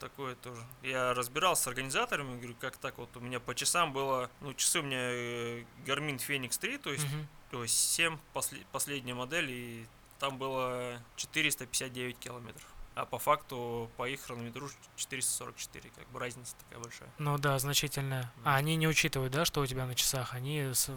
такое 0.00 0.34
тоже. 0.34 0.60
Я 0.82 1.14
разбирался 1.14 1.62
с 1.62 1.66
организаторами, 1.68 2.36
говорю, 2.36 2.56
как 2.60 2.76
так 2.76 2.98
вот, 2.98 3.16
у 3.16 3.20
меня 3.20 3.40
по 3.40 3.54
часам 3.54 3.92
было, 3.92 4.28
ну, 4.40 4.52
часы 4.54 4.80
у 4.80 4.82
меня 4.82 4.98
э, 5.00 5.64
Garmin 5.86 6.18
Phoenix 6.18 6.58
3, 6.58 6.78
то 6.78 6.90
есть, 6.92 7.04
Мгм. 7.06 7.28
Есть 7.62 7.76
7 7.78 8.18
после, 8.32 8.60
последняя 8.72 9.14
модель, 9.14 9.50
и 9.50 9.86
там 10.18 10.38
было 10.38 11.00
459 11.16 12.18
километров. 12.18 12.66
А 12.94 13.06
по 13.06 13.18
факту, 13.20 13.88
по 13.96 14.08
их 14.08 14.20
хронометру 14.22 14.68
444, 14.96 15.90
как 15.94 16.08
бы 16.08 16.18
разница 16.18 16.56
такая 16.56 16.82
большая. 16.82 17.08
Ну 17.18 17.38
да, 17.38 17.56
значительная. 17.60 18.32
Мгм. 18.38 18.48
А 18.48 18.56
они 18.56 18.74
не 18.74 18.88
учитывают, 18.88 19.32
да, 19.32 19.44
что 19.44 19.60
у 19.60 19.66
тебя 19.66 19.86
на 19.86 19.94
часах? 19.94 20.34
Они 20.34 20.60
с- 20.74 20.90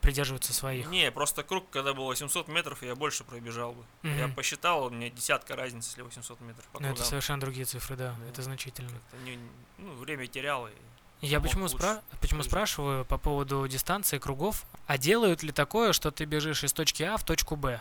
придерживаются 0.00 0.52
своих. 0.52 0.86
Не, 0.88 1.10
просто 1.10 1.42
круг, 1.42 1.68
когда 1.70 1.94
было 1.94 2.06
800 2.06 2.46
метров, 2.46 2.80
я 2.84 2.94
больше 2.94 3.24
пробежал 3.24 3.72
бы. 3.72 3.84
Я 4.04 4.28
Мгм. 4.28 4.36
посчитал, 4.36 4.84
у 4.86 4.90
меня 4.90 5.10
десятка 5.10 5.56
разницы, 5.56 5.88
если 5.90 6.02
800 6.02 6.40
метров. 6.42 6.64
по 6.68 6.80
Ну, 6.80 6.88
это 6.88 7.02
совершенно 7.02 7.40
другие 7.40 7.64
цифры, 7.66 7.96
да, 7.96 8.14
Да. 8.20 8.26
это 8.28 8.42
значительно. 8.42 8.90
Как-то 8.90 9.16
не- 9.24 9.38
ну, 9.78 9.94
время 9.96 10.28
терял. 10.28 10.68
И... 10.68 10.72
Я 11.20 11.40
почему, 11.40 11.66
спра- 11.66 12.02
почему 12.20 12.42
спрашиваю 12.42 13.04
по 13.04 13.16
поводу 13.18 13.66
дистанции 13.68 14.18
кругов, 14.18 14.64
а 14.86 14.98
делают 14.98 15.42
ли 15.42 15.50
такое, 15.52 15.92
что 15.92 16.10
ты 16.10 16.24
бежишь 16.24 16.62
из 16.62 16.72
точки 16.72 17.02
А 17.02 17.16
в 17.16 17.24
точку 17.24 17.56
Б? 17.56 17.80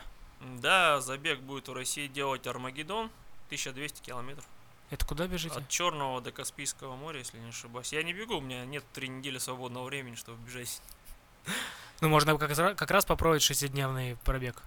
Да, 0.61 1.01
забег 1.01 1.39
будет 1.41 1.67
в 1.67 1.73
России 1.73 2.07
делать 2.07 2.47
Армагеддон, 2.47 3.09
1200 3.47 4.01
километров. 4.01 4.45
Это 4.91 5.05
куда 5.05 5.27
бежите? 5.27 5.55
От 5.57 5.67
Черного 5.67 6.21
до 6.21 6.31
Каспийского 6.31 6.95
моря, 6.95 7.19
если 7.19 7.38
не 7.39 7.49
ошибаюсь. 7.49 7.91
Я 7.91 8.03
не 8.03 8.13
бегу, 8.13 8.38
у 8.38 8.41
меня 8.41 8.63
нет 8.65 8.83
три 8.93 9.07
недели 9.09 9.38
свободного 9.39 9.86
времени, 9.86 10.15
чтобы 10.15 10.38
бежать. 10.45 10.81
Ну, 12.01 12.09
можно 12.09 12.38
как, 12.38 12.49
раз- 12.57 12.75
как 12.77 12.91
раз 12.91 13.05
попробовать 13.05 13.41
шестидневный 13.41 14.15
пробег. 14.23 14.61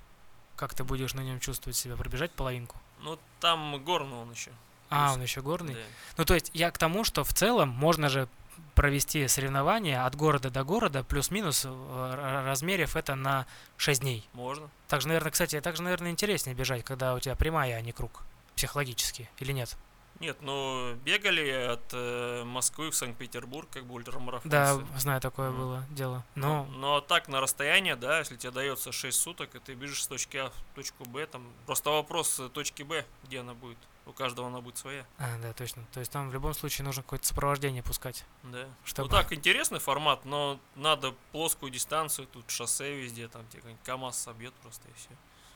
Как 0.57 0.75
ты 0.75 0.83
будешь 0.83 1.15
на 1.15 1.21
нем 1.21 1.39
чувствовать 1.41 1.77
себя? 1.77 1.95
Пробежать 1.97 2.33
половинку? 2.33 2.77
Ну, 3.01 3.19
там 3.41 3.83
горный 3.85 4.17
он 4.17 4.33
еще. 4.33 4.51
А, 4.91 5.13
он 5.13 5.23
еще 5.23 5.41
горный? 5.41 5.75
Да. 5.75 5.81
Ну, 6.17 6.25
то 6.25 6.35
есть 6.35 6.51
я 6.55 6.71
к 6.73 6.79
тому, 6.79 7.05
что 7.05 7.23
в 7.23 7.33
целом 7.33 7.69
можно 7.69 8.09
же 8.09 8.29
провести 8.75 9.27
соревнования 9.29 10.05
от 10.07 10.15
города 10.15 10.51
до 10.51 10.65
города, 10.65 11.03
плюс-минус, 11.03 11.63
э, 11.67 12.43
размерив 12.47 12.97
это 12.97 13.15
на 13.15 13.47
6 13.77 14.01
дней. 14.03 14.29
Можно. 14.35 14.69
Также, 14.87 15.09
наверное, 15.09 15.33
кстати, 15.33 15.61
также, 15.61 15.83
наверное, 15.83 16.11
интереснее 16.11 16.55
бежать, 16.55 16.85
когда 16.85 17.15
у 17.15 17.21
тебя 17.21 17.35
прямая, 17.35 17.77
а 17.77 17.81
не 17.81 17.93
круг. 17.93 18.23
Психологически, 18.57 19.29
или 19.39 19.53
нет? 19.53 19.77
Нет, 20.21 20.39
ну, 20.41 20.95
бегали 21.05 21.49
от 21.49 21.91
э, 21.93 22.43
Москвы 22.45 22.91
в 22.91 22.95
Санкт-Петербург, 22.97 23.69
как 23.73 23.85
бы 23.85 23.95
ультрамарафонцы. 23.95 24.49
Да, 24.49 24.75
знаю, 24.97 25.21
такое 25.21 25.51
Ну. 25.51 25.57
было 25.57 25.85
дело. 25.91 26.25
Но, 26.35 26.65
Но, 26.65 26.79
но 26.79 27.01
так 27.01 27.29
на 27.29 27.41
расстояние, 27.41 27.95
да, 27.95 28.19
если 28.19 28.37
тебе 28.37 28.51
дается 28.51 28.91
6 28.91 29.17
суток, 29.17 29.55
и 29.55 29.61
ты 29.61 29.75
бежишь 29.75 30.03
с 30.03 30.09
точки 30.09 30.37
А 30.39 30.51
в 30.51 30.75
точку 30.75 31.05
Б, 31.05 31.25
там 31.27 31.47
просто 31.67 31.91
вопрос 31.91 32.41
э, 32.41 32.49
точки 32.49 32.83
Б, 32.83 33.05
где 33.23 33.41
она 33.41 33.55
будет. 33.55 33.79
У 34.09 34.13
каждого 34.13 34.49
она 34.49 34.61
будет 34.61 34.79
своя. 34.79 35.05
а, 35.19 35.39
да, 35.43 35.53
точно. 35.53 35.85
То 35.93 36.01
есть 36.01 36.11
там 36.11 36.31
в 36.31 36.33
любом 36.33 36.55
случае 36.55 36.85
нужно 36.87 37.03
какое-то 37.03 37.27
сопровождение 37.27 37.83
пускать. 37.83 38.25
Да. 38.43 38.67
Чтобы- 38.85 39.09
Ну 39.11 39.15
так, 39.17 39.33
интересный 39.33 39.79
формат, 39.79 40.25
но 40.25 40.59
надо 40.75 41.15
плоскую 41.33 41.71
дистанцию, 41.71 42.27
тут 42.27 42.51
шоссе 42.51 43.01
везде, 43.01 43.29
там 43.29 43.47
тебе 43.53 43.63
КАМАЗ 43.85 44.17
собьет 44.19 44.55
просто 44.55 44.89
и 44.89 44.93
все. 44.95 45.11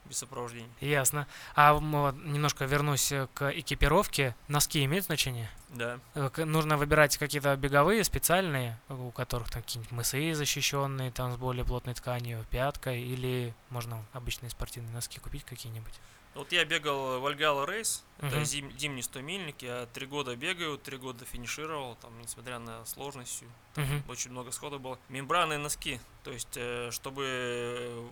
без 0.04 0.18
сопровождения. 0.18 0.68
Ясно. 0.80 1.28
А 1.54 1.78
немножко 1.78 2.64
вернусь 2.64 3.12
э, 3.12 3.28
к 3.34 3.50
экипировке. 3.52 4.34
Носки 4.48 4.84
имеют 4.84 5.04
значение? 5.06 5.48
Да. 5.68 6.00
Э, 6.14 6.28
Нужно 6.44 6.76
выбирать 6.76 7.16
какие-то 7.16 7.54
беговые, 7.56 8.02
специальные, 8.02 8.78
у 8.88 9.12
которых 9.12 9.48
там 9.50 9.62
какие-нибудь 9.62 9.92
мысы 9.92 10.34
защищенные, 10.34 11.12
там 11.12 11.32
с 11.32 11.36
более 11.36 11.64
плотной 11.64 11.94
тканью, 11.94 12.44
пяткой, 12.50 13.00
или 13.00 13.54
можно 13.70 14.04
обычные 14.12 14.50
спортивные 14.50 14.92
носки 14.92 15.20
купить 15.20 15.44
какие-нибудь. 15.44 15.94
Вот 16.34 16.50
я 16.52 16.64
бегал 16.64 17.20
в 17.20 17.26
Альгала 17.26 17.66
Рейс, 17.66 18.02
это 18.18 18.36
Мгм. 18.36 18.42
зим- 18.44 18.78
зимний 18.78 19.02
100 19.02 19.20
мильник, 19.20 19.60
я 19.60 19.86
три 19.92 20.06
года 20.06 20.34
бегаю, 20.34 20.78
три 20.78 20.96
года 20.96 21.24
финишировал, 21.26 21.94
там, 21.96 22.18
несмотря 22.22 22.58
на 22.58 22.84
сложность 22.86 23.30
всю, 23.36 23.46
Мгм. 23.76 24.02
очень 24.08 24.30
много 24.30 24.50
сходов 24.50 24.80
было. 24.80 24.98
Мембранные 25.10 25.58
носки, 25.58 26.00
то 26.24 26.30
есть, 26.32 26.56
э, 26.56 26.90
чтобы 26.90 27.24
э, 27.26 28.08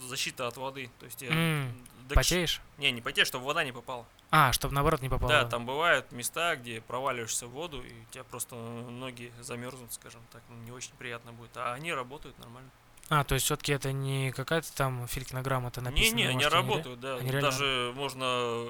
защита 0.00 0.48
от 0.48 0.56
воды, 0.56 0.90
то 0.98 1.04
есть 1.06 1.22
я... 1.22 1.28
М, 1.30 1.86
докш- 2.08 2.14
Потеешь? 2.16 2.60
Не, 2.78 2.90
не 2.90 3.00
потеешь, 3.00 3.28
чтобы 3.28 3.44
вода 3.44 3.62
не 3.62 3.70
попала. 3.72 4.04
А, 4.32 4.52
чтобы 4.52 4.74
наоборот 4.74 5.00
не 5.02 5.08
попало. 5.08 5.28
Да, 5.30 5.44
там 5.44 5.64
бывают 5.64 6.10
места, 6.10 6.56
где 6.56 6.80
проваливаешься 6.80 7.46
в 7.46 7.50
воду, 7.50 7.80
и 7.82 7.92
у 7.92 8.04
тебя 8.10 8.24
просто 8.24 8.56
ноги 8.56 9.30
замерзнут, 9.40 9.92
скажем 9.92 10.22
так, 10.32 10.42
ну, 10.48 10.56
не 10.64 10.72
очень 10.72 10.94
приятно 10.98 11.32
будет. 11.32 11.56
А 11.56 11.74
они 11.74 11.92
работают 11.92 12.36
нормально. 12.40 12.70
А, 13.08 13.24
то 13.24 13.34
есть 13.34 13.44
все-таки 13.46 13.72
это 13.72 13.92
не 13.92 14.32
какая-то 14.32 14.72
там 14.74 15.06
филькинограмма, 15.06 15.68
это 15.68 15.80
написано. 15.80 16.16
Не-не, 16.16 16.24
на 16.24 16.30
они 16.30 16.44
машине, 16.44 16.50
да? 16.50 16.56
работают, 16.56 17.00
да. 17.00 17.16
Они 17.16 17.30
реально- 17.30 17.50
Даже 17.50 17.92
можно 17.94 18.68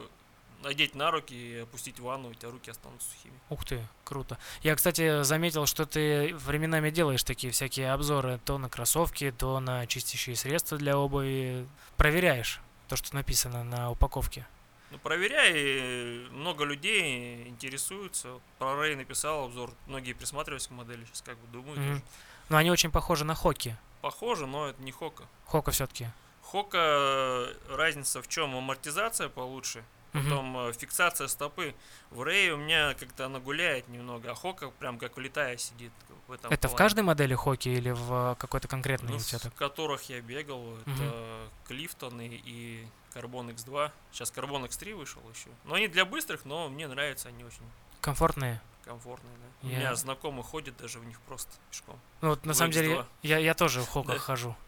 надеть 0.63 0.95
на 0.95 1.11
руки 1.11 1.35
и 1.35 1.59
опустить 1.59 1.99
в 1.99 2.05
ванну, 2.05 2.31
у 2.31 2.35
тебя 2.35 2.51
руки 2.51 2.71
останутся 2.71 3.09
сухими. 3.11 3.35
Ух 3.51 3.65
ты, 3.65 3.87
круто. 4.05 4.39
Я, 4.63 4.75
кстати, 4.77 5.23
заметил, 5.23 5.67
что 5.67 5.87
ты 5.87 6.35
временами 6.37 6.91
делаешь 6.91 7.25
такие 7.25 7.53
всякие 7.53 7.93
обзоры 7.93 8.41
то 8.45 8.59
на 8.59 8.69
кроссовки, 8.69 9.33
то 9.37 9.59
на 9.61 9.87
чистящие 9.87 10.37
средства 10.37 10.79
для 10.79 10.97
обуви. 10.99 11.67
Проверяешь 11.97 12.61
то, 12.89 12.97
что 12.97 13.15
написано 13.15 13.65
на 13.65 13.91
упаковке. 13.91 14.47
Ну, 14.91 14.99
проверяй, 14.99 16.29
много 16.31 16.65
людей 16.65 17.49
интересуются. 17.49 18.41
Про 18.59 18.77
Рэй 18.77 18.95
написал 18.95 19.45
обзор, 19.47 19.73
многие 19.87 20.13
присматриваются 20.13 20.69
к 20.69 20.73
модели, 20.73 21.05
сейчас 21.07 21.23
как 21.23 21.39
бы 21.39 21.47
думают. 21.49 21.79
Уже. 21.79 22.03
Но 22.51 22.57
они 22.59 22.71
очень 22.71 22.91
похожи 22.91 23.25
на 23.25 23.35
хоки. 23.35 23.75
Похоже, 24.03 24.47
но 24.47 24.69
это 24.69 24.83
не 24.83 24.93
Хока. 24.93 25.25
Хока 25.47 25.71
все-таки. 25.71 26.09
Хока 26.43 26.79
э, 26.79 27.55
разница 27.71 28.21
в 28.21 28.29
чем? 28.29 28.55
Амортизация 28.55 29.29
получше, 29.29 29.85
потом 30.13 30.69
э, 30.69 30.73
фиксация 30.73 31.29
стопы. 31.29 31.75
В 32.11 32.23
Рэй 32.23 32.51
у 32.51 32.57
меня 32.57 32.95
как-то 32.95 33.27
она 33.27 33.39
гуляет 33.39 33.89
немного, 33.89 34.33
а 34.33 34.35
Хока 34.35 34.71
прям 34.71 34.99
как 34.99 35.17
влетая 35.17 35.57
сидит. 35.57 35.93
В 36.27 36.33
этом 36.33 36.53
Это 36.53 36.69
в 36.69 36.73
плане. 36.73 36.79
каждой 36.79 37.05
модели 37.05 37.35
хоки 37.35 37.69
или 37.69 37.91
в 37.91 38.37
какой-то 38.39 38.69
конкретной 38.69 39.13
Ну, 39.13 39.19
в 39.19 39.55
которых 39.55 40.09
я 40.09 40.21
бегал, 40.21 40.77
это 40.79 41.49
Клифтон 41.67 42.21
и, 42.21 42.29
и 42.29 42.87
Carbon 43.15 43.55
X2. 43.55 43.91
Сейчас 44.13 44.33
Carbon 44.33 44.67
X3 44.69 44.95
вышел 44.95 45.23
еще. 45.33 45.49
Но 45.65 45.75
они 45.75 45.89
для 45.89 46.05
быстрых, 46.05 46.45
но 46.45 46.69
мне 46.69 46.87
нравятся, 46.89 47.29
они 47.29 47.45
очень 47.45 47.65
Комфортные? 48.03 48.61
комфортные. 48.85 49.33
Да. 49.63 49.69
У 49.69 49.71
Я- 49.71 49.79
меня 49.79 49.95
знакомый 49.95 50.43
ходит 50.43 50.77
даже 50.77 50.99
в 50.99 51.05
них 51.07 51.19
просто 51.21 51.51
пешком. 51.71 51.99
Ну 52.21 52.31
вот 52.31 52.45
на 52.45 52.53
самом 52.53 52.73
деле 52.73 52.97
X2. 52.97 53.07
я, 53.23 53.39
я 53.39 53.55
тоже 53.55 53.81
в 53.81 53.89
хоках 53.89 54.19
хожу. 54.21 54.55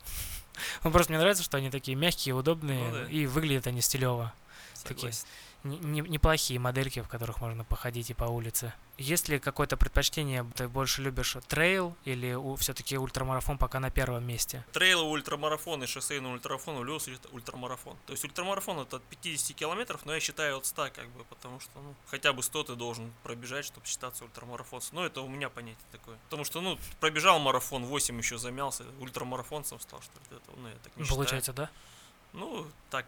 Ну 0.85 0.93
просто 0.93 1.11
мне 1.13 1.19
нравится, 1.19 1.43
что 1.43 1.57
они 1.57 1.69
такие 1.69 1.97
мягкие, 1.97 2.33
удобные 2.37 2.89
Ну 2.89 2.93
да. 2.95 3.05
и 3.11 3.27
выглядят 3.27 3.67
они 3.67 3.81
стилево. 3.81 4.33
Такие. 4.85 5.13
Согласен. 5.13 5.27
Не- 5.27 5.54
не- 5.65 6.01
неплохие 6.01 6.61
модельки, 6.61 7.01
в 7.01 7.09
которых 7.09 7.41
можно 7.41 7.65
походить 7.65 8.11
и 8.11 8.15
по 8.15 8.25
улице. 8.25 8.73
Есть 8.97 9.29
ли 9.29 9.41
какое-то 9.41 9.77
предпочтение? 9.77 10.47
Ты 10.55 10.69
больше 10.69 11.03
любишь 11.03 11.37
трейл 11.49 11.97
или 12.05 12.39
все-таки 12.59 12.97
ультрамарафон 12.97 13.59
пока 13.59 13.81
на 13.81 13.91
первом 13.91 14.25
месте? 14.25 14.65
Трейловый 14.73 15.15
ультрамарафон 15.15 15.83
и 15.83 15.87
шоссейный 15.87 16.33
ультрамарафон, 16.33 16.77
в 16.77 16.85
любом 16.85 17.01
случае 17.01 17.21
это 17.25 17.35
ультрамарафон. 17.35 17.97
То 18.07 18.13
есть 18.13 18.25
ультрамарафон 18.25 18.79
это 18.79 18.97
от 18.97 19.03
50 19.05 19.57
километров, 19.57 20.07
но 20.07 20.15
я 20.15 20.21
считаю 20.21 20.59
от 20.59 20.67
100 20.67 20.91
как 20.95 21.09
бы, 21.09 21.25
потому 21.25 21.59
что 21.59 21.73
ну, 21.81 21.95
хотя 22.07 22.33
бы 22.33 22.43
100 22.43 22.65
ты 22.65 22.75
должен 22.77 23.13
пробежать, 23.25 23.65
чтобы 23.65 23.87
считаться 23.87 24.25
ультрамарафонцем. 24.25 24.91
Ну 24.97 25.03
это 25.03 25.23
у 25.23 25.29
меня 25.29 25.49
понятие 25.49 25.85
такое. 25.91 26.17
Потому 26.25 26.45
что, 26.45 26.61
ну, 26.61 26.79
пробежал 27.01 27.41
марафон, 27.41 27.85
8 27.87 28.17
еще 28.19 28.39
замялся, 28.39 28.85
ультрамарафонцем 29.01 29.81
стал, 29.81 30.01
что 30.03 30.13
ли. 30.21 30.37
Это, 30.37 30.61
ну, 30.61 30.69
я 30.69 30.75
так 30.85 30.97
не 30.97 31.03
считаю. 31.03 31.17
Получается, 31.17 31.53
да? 31.53 31.71
Ну, 32.33 32.67
так. 32.91 33.07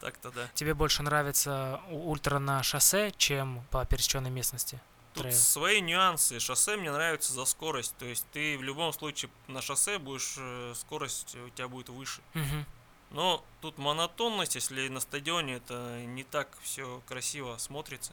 Так-то 0.00 0.30
да. 0.30 0.48
Тебе 0.54 0.74
больше 0.74 1.02
нравится 1.02 1.80
ультра 1.90 2.38
на 2.38 2.62
шоссе, 2.62 3.12
чем 3.16 3.62
по 3.70 3.84
пересеченной 3.84 4.30
местности? 4.30 4.80
Тут 5.12 5.24
Трейл. 5.24 5.36
свои 5.36 5.80
нюансы. 5.80 6.40
Шоссе 6.40 6.76
мне 6.76 6.90
нравится 6.90 7.32
за 7.32 7.44
скорость. 7.44 7.94
То 7.98 8.06
есть 8.06 8.24
ты 8.32 8.56
в 8.56 8.62
любом 8.62 8.92
случае 8.92 9.30
на 9.48 9.60
шоссе 9.60 9.98
будешь, 9.98 10.36
э, 10.38 10.72
скорость 10.76 11.34
у 11.36 11.50
тебя 11.50 11.68
будет 11.68 11.90
выше. 11.90 12.22
Мгм. 12.34 12.64
Но 13.10 13.44
тут 13.60 13.76
монотонность, 13.76 14.54
если 14.54 14.88
на 14.88 15.00
стадионе 15.00 15.56
это 15.56 16.02
не 16.06 16.22
так 16.22 16.48
все 16.62 17.02
красиво 17.06 17.56
смотрится. 17.58 18.12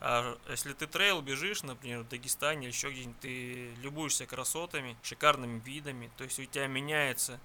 А 0.00 0.36
если 0.50 0.72
ты 0.72 0.88
трейл 0.88 1.22
бежишь, 1.22 1.62
например, 1.62 2.00
в 2.00 2.08
Дагестане 2.08 2.66
или 2.66 2.72
еще 2.72 2.90
где-нибудь, 2.90 3.20
ты 3.20 3.72
любуешься 3.82 4.26
красотами, 4.26 4.96
шикарными 5.04 5.60
видами, 5.60 6.10
то 6.16 6.24
есть 6.24 6.40
у 6.40 6.44
тебя 6.44 6.66
меняется 6.66 7.38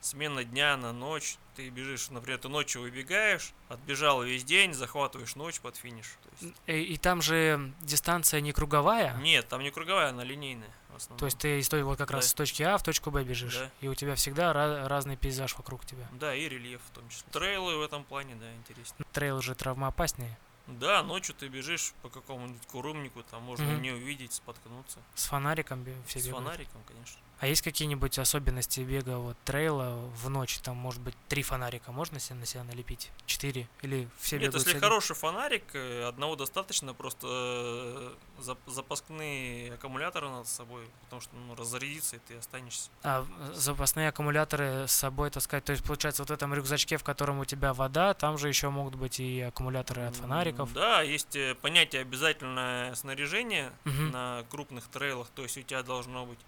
смена 0.00 0.44
дня 0.44 0.76
на 0.76 0.92
ночь, 0.92 1.36
ты 1.56 1.68
бежишь, 1.70 2.10
например, 2.10 2.38
ты 2.38 2.48
ночью 2.48 2.82
выбегаешь, 2.82 3.52
отбежал 3.68 4.22
весь 4.22 4.44
день, 4.44 4.74
захватываешь 4.74 5.34
ночь 5.36 5.60
под 5.60 5.76
финиш. 5.76 6.06
Есть, 6.40 6.54
И, 6.66 6.72
и 6.94 6.96
там 6.96 7.20
же 7.22 7.72
дистанция 7.80 8.40
не 8.40 8.52
круговая, 8.52 9.16
нет, 9.18 9.48
там 9.48 9.62
не 9.62 9.70
круговая, 9.70 10.10
она 10.10 10.24
линейная 10.24 10.70
то 11.16 11.26
есть 11.26 11.38
ты 11.38 11.60
из 11.60 11.68
той 11.68 11.84
вот 11.84 11.96
как 11.96 12.10
раз 12.10 12.24
Да. 12.24 12.30
с 12.30 12.34
точки 12.34 12.60
А 12.64 12.76
в 12.76 12.82
точку 12.82 13.12
Б 13.12 13.22
бежишь, 13.22 13.54
Да. 13.56 13.70
и 13.80 13.86
у 13.86 13.94
тебя 13.94 14.16
всегда 14.16 14.50
ра- 14.52 14.88
разный 14.88 15.16
пейзаж 15.16 15.56
вокруг 15.56 15.84
тебя. 15.86 16.08
Да, 16.10 16.34
и 16.34 16.48
рельеф 16.48 16.80
в 16.84 16.90
том 16.90 17.08
числе. 17.08 17.24
Трейлы 17.30 17.76
в 17.76 17.82
этом 17.82 18.02
плане, 18.02 18.34
да, 18.34 18.52
интереснее. 18.56 19.06
Трейл 19.12 19.40
же 19.40 19.54
травмоопаснее. 19.54 20.36
Да, 20.66 21.04
ночью 21.04 21.36
ты 21.36 21.46
бежишь 21.46 21.94
по 22.02 22.08
какому-нибудь 22.08 22.66
курумнику, 22.66 23.22
там 23.22 23.42
можно 23.44 23.64
Мгм. 23.66 23.82
не 23.82 23.92
увидеть, 23.92 24.32
споткнуться. 24.32 24.98
С 25.14 25.26
фонариком 25.26 25.84
все 26.06 26.18
С 26.18 26.26
бегают. 26.26 26.44
фонариком, 26.44 26.82
конечно. 26.88 27.20
А 27.40 27.46
есть 27.46 27.62
какие-нибудь 27.62 28.18
особенности 28.18 28.80
бега 28.80 29.18
вот 29.18 29.36
трейла 29.44 29.94
в 30.16 30.28
ночь? 30.28 30.58
Там 30.58 30.76
может 30.76 31.00
быть 31.00 31.14
три 31.28 31.42
фонарика 31.44 31.92
можно 31.92 32.18
себе 32.18 32.40
на 32.40 32.46
себя 32.46 32.64
налепить? 32.64 33.12
Четыре? 33.26 33.68
Или 33.82 34.08
все 34.18 34.38
Нет, 34.40 34.52
если 34.54 34.70
одним? 34.70 34.82
хороший 34.82 35.14
фонарик, 35.14 35.62
э, 35.74 36.04
одного 36.08 36.34
достаточно, 36.34 36.94
просто 36.94 37.28
э, 37.30 38.14
зап- 38.40 38.58
запасные 38.66 39.74
аккумуляторы 39.74 40.28
надо 40.28 40.48
с 40.48 40.52
собой, 40.52 40.88
потому 41.04 41.22
что 41.22 41.36
ну, 41.36 41.54
разрядится, 41.54 42.16
и 42.16 42.18
ты 42.18 42.34
останешься. 42.38 42.90
А 43.04 43.22
в- 43.22 43.54
запасные 43.54 44.08
аккумуляторы 44.08 44.88
с 44.88 44.92
собой 44.92 45.30
таскать? 45.30 45.64
То 45.64 45.70
есть 45.72 45.84
получается 45.84 46.22
вот 46.22 46.30
в 46.30 46.32
этом 46.32 46.52
рюкзачке, 46.54 46.96
в 46.96 47.04
котором 47.04 47.38
у 47.38 47.44
тебя 47.44 47.72
вода, 47.72 48.14
там 48.14 48.36
же 48.36 48.48
еще 48.48 48.68
могут 48.70 48.96
быть 48.96 49.20
и 49.20 49.42
аккумуляторы 49.42 50.02
от 50.02 50.16
фонариков. 50.16 50.72
Да, 50.72 51.02
есть 51.02 51.36
э, 51.36 51.54
понятие 51.54 52.02
обязательное 52.02 52.94
снаряжение 52.96 53.72
Мгм. 53.84 54.10
на 54.10 54.44
крупных 54.50 54.88
трейлах, 54.88 55.28
то 55.28 55.42
есть 55.42 55.56
у 55.56 55.62
тебя 55.62 55.84
должно 55.84 56.26
быть 56.26 56.38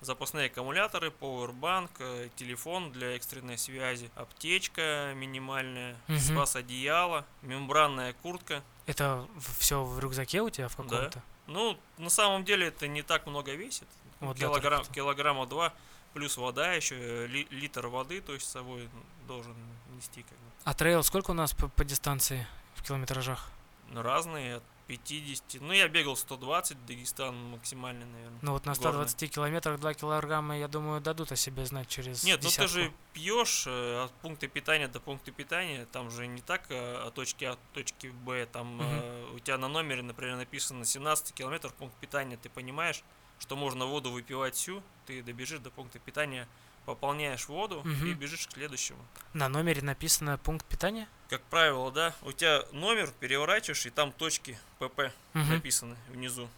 запасные 0.00 0.46
аккумуляторы, 0.46 1.08
powerbank, 1.20 1.90
э, 1.98 2.28
телефон 2.36 2.92
для 2.92 3.16
экстренной 3.16 3.58
связи, 3.58 4.10
аптечка 4.14 5.12
минимальная, 5.16 5.96
Мгм. 6.08 6.18
спас 6.18 6.56
одеяло, 6.56 7.24
мембранная 7.42 8.12
куртка. 8.14 8.62
Это 8.86 9.26
все 9.58 9.82
в 9.84 9.98
рюкзаке 9.98 10.40
у 10.42 10.50
тебя 10.50 10.68
в 10.68 10.76
Да. 10.76 10.82
каком-то? 10.82 11.22
Ну, 11.46 11.78
на 11.98 12.10
самом 12.10 12.44
деле 12.44 12.68
это 12.68 12.86
не 12.88 13.02
так 13.02 13.26
много 13.26 13.52
весит. 13.54 13.88
Вот, 14.20 14.36
да, 14.38 14.46
Килограмм, 14.46 14.84
килограмма 14.86 15.46
два, 15.46 15.72
плюс 16.12 16.36
вода 16.36 16.72
еще, 16.72 16.96
э, 16.98 17.26
ли- 17.26 17.46
литр 17.50 17.86
воды, 17.86 18.20
то 18.20 18.34
есть 18.34 18.46
с 18.46 18.52
собой 18.52 18.88
должен 19.26 19.54
нести 19.96 20.22
как 20.22 20.32
бы. 20.38 20.44
А 20.64 20.74
трейл 20.74 21.02
сколько 21.02 21.30
у 21.30 21.34
нас 21.34 21.54
по, 21.54 21.68
по 21.68 21.84
дистанции 21.84 22.46
в 22.76 22.82
километражах? 22.82 23.50
Ну, 23.90 24.02
разные, 24.02 24.56
от 24.56 24.62
50. 24.88 25.60
Ну, 25.60 25.72
я 25.72 25.86
бегал 25.88 26.16
120, 26.16 26.86
Дагестан 26.86 27.36
максимальный, 27.50 28.06
наверное. 28.06 28.38
Ну 28.42 28.52
вот 28.52 28.64
на 28.64 28.72
Горный. 28.72 29.06
120 29.08 29.30
километрах 29.34 29.78
2 29.80 29.94
килограмма, 29.94 30.58
я 30.58 30.66
думаю, 30.66 31.00
дадут 31.02 31.30
о 31.30 31.36
себе 31.36 31.66
знать 31.66 31.88
через 31.88 32.24
Нет, 32.24 32.40
ну 32.42 32.48
ты 32.48 32.54
десятку. 32.56 32.68
же 32.72 32.92
пьешь 33.12 33.64
э, 33.66 34.04
от 34.04 34.12
пункта 34.22 34.48
питания 34.48 34.88
до 34.88 34.98
пункта 34.98 35.30
питания, 35.30 35.86
там 35.92 36.10
же 36.10 36.26
не 36.26 36.40
так 36.40 36.70
э, 36.70 36.96
от 37.06 37.14
точки 37.14 37.44
А 37.44 37.52
до 37.52 37.58
точки 37.74 38.06
Б, 38.08 38.46
там 38.46 38.76
Мгм. 38.76 38.82
э, 38.82 39.32
у 39.36 39.38
тебя 39.40 39.58
на 39.58 39.68
номере, 39.68 40.02
например, 40.02 40.36
написано 40.36 40.84
17 40.86 41.34
километров 41.34 41.74
пункт 41.74 41.94
питания, 41.98 42.38
ты 42.38 42.48
понимаешь, 42.48 43.04
что 43.38 43.56
можно 43.56 43.84
воду 43.84 44.10
выпивать 44.10 44.54
всю, 44.54 44.82
ты 45.06 45.22
добежишь 45.22 45.60
до 45.60 45.70
пункта 45.70 45.98
питания, 45.98 46.48
пополняешь 46.88 47.48
воду 47.48 47.82
и 47.84 47.88
Мгм. 47.88 48.14
бежишь 48.14 48.46
к 48.46 48.52
следующему. 48.52 48.98
На 49.34 49.48
номере 49.50 49.82
написано 49.82 50.38
пункт 50.38 50.64
питания? 50.66 51.06
Как 51.28 51.42
правило, 51.42 51.92
да, 51.92 52.14
у 52.22 52.32
тебя 52.32 52.64
номер 52.72 53.12
переворачиваешь, 53.20 53.84
и 53.84 53.90
там 53.90 54.10
точки 54.10 54.58
ПП 54.78 55.12
Мгм. 55.34 55.50
написаны 55.50 55.96
внизу. 56.08 56.48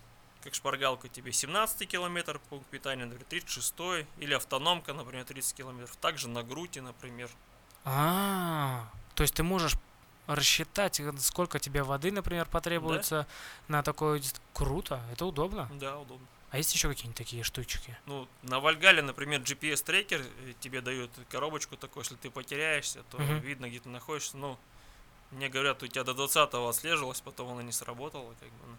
Как 0.45 0.55
шпаргалка 0.55 1.09
тебе 1.09 1.33
17 1.33 1.85
километр 1.89 2.39
пункт 2.49 2.67
питания, 2.69 3.05
например, 3.07 3.27
36 3.29 4.07
или 4.19 4.33
автономка, 4.35 4.93
например, 4.93 5.25
30 5.25 5.55
километров. 5.57 5.97
Также 5.97 6.29
на 6.29 6.45
груте, 6.45 6.81
например. 6.81 7.29
А, 7.85 8.89
то 9.17 9.23
есть 9.25 9.35
ты 9.35 9.43
можешь 9.43 9.75
рассчитать, 10.29 11.01
э, 11.01 11.13
сколько 11.19 11.59
тебе 11.59 11.83
воды, 11.83 12.13
например, 12.13 12.47
потребуется 12.47 13.27
на 13.67 13.83
такой... 13.83 14.21
дис- 14.21 14.41
Круто, 14.55 15.01
это 15.13 15.27
удобно. 15.27 15.69
Да, 15.75 15.99
удобно. 15.99 16.27
А 16.51 16.57
есть 16.59 16.75
еще 16.75 16.89
какие-нибудь 16.89 17.17
такие 17.17 17.45
штучки? 17.45 17.97
Ну, 18.07 18.29
на 18.43 18.59
Вальгале, 18.59 19.03
например, 19.03 19.41
GPS-трекер 19.41 20.21
э, 20.21 20.53
тебе 20.59 20.81
дают 20.81 21.11
коробочку 21.31 21.77
такую, 21.77 22.03
если 22.03 22.17
ты 22.17 22.29
потеряешься, 22.29 23.05
то 23.11 23.19
Мгм. 23.19 23.39
видно, 23.39 23.69
где 23.69 23.79
ты 23.79 23.89
находишься. 23.89 24.37
Ну, 24.37 24.59
мне 25.31 25.49
говорят, 25.49 25.83
у 25.83 25.87
тебя 25.87 26.03
до 26.03 26.13
20-го 26.13 26.69
отслеживалось, 26.69 27.21
потом 27.21 27.51
она 27.53 27.63
не 27.63 27.73
сработала, 27.73 28.35
как 28.41 28.49
бы. 28.49 28.67
ну. 28.67 28.77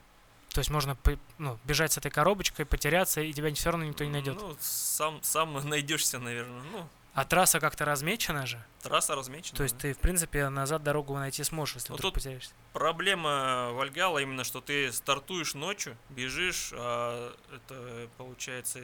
То 0.50 0.60
есть 0.60 0.70
можно 0.70 0.98
ну, 1.38 1.58
бежать 1.64 1.94
с 1.94 1.98
этой 1.98 2.12
коробочкой, 2.12 2.66
потеряться, 2.66 3.22
и 3.22 3.32
тебя 3.32 3.54
все 3.54 3.72
равно 3.72 3.86
никто 3.86 4.04
не 4.04 4.12
найдет. 4.12 4.36
Ну, 4.36 4.58
сам, 4.60 5.24
сам 5.24 5.54
найдешься, 5.70 6.20
наверное. 6.20 6.64
Ну, 6.64 6.90
А 7.14 7.26
трасса 7.26 7.60
как-то 7.60 7.84
размечена 7.86 8.46
же. 8.46 8.64
трасса 8.82 9.16
размечена. 9.16 9.58
То 9.58 9.64
есть 9.64 9.76
да. 9.76 9.82
ты, 9.82 9.94
в 9.94 10.00
принципе, 10.00 10.48
назад 10.50 10.82
дорогу 10.84 11.14
найти 11.18 11.44
сможешь, 11.44 11.76
если 11.76 11.92
Ну, 11.92 11.98
вдруг 11.98 12.14
потеряешься. 12.14 12.54
Проблема 12.74 13.72
Вальгала 13.74 14.20
именно, 14.20 14.44
что 14.46 14.62
ты 14.62 14.92
стартуешь 14.94 15.54
ночью, 15.54 15.98
бежишь, 16.10 16.72
а 16.74 17.36
это 17.54 18.10
получается 18.18 18.80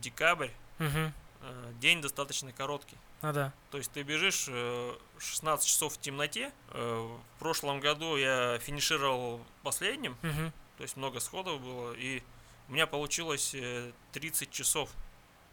декабрь, 0.00 0.50
Угу. 0.80 1.12
а, 1.42 1.72
день 1.80 2.00
достаточно 2.02 2.52
короткий. 2.52 2.96
Ну 3.22 3.32
да. 3.32 3.52
То 3.70 3.78
есть 3.78 3.90
ты 3.92 4.02
бежишь 4.02 4.46
э, 4.48 4.92
16 5.18 5.66
часов 5.68 5.94
в 5.94 6.00
темноте. 6.00 6.52
Э, 6.70 7.16
В 7.36 7.38
прошлом 7.38 7.80
году 7.80 8.16
я 8.16 8.58
финишировал 8.60 9.40
последним, 9.62 10.12
Угу. 10.22 10.52
то 10.78 10.82
есть 10.82 10.96
много 10.96 11.20
сходов 11.20 11.60
было, 11.60 11.92
и 11.94 12.22
у 12.68 12.72
меня 12.72 12.86
получилось 12.88 13.54
э, 13.54 13.92
30 14.12 14.50
часов 14.50 14.90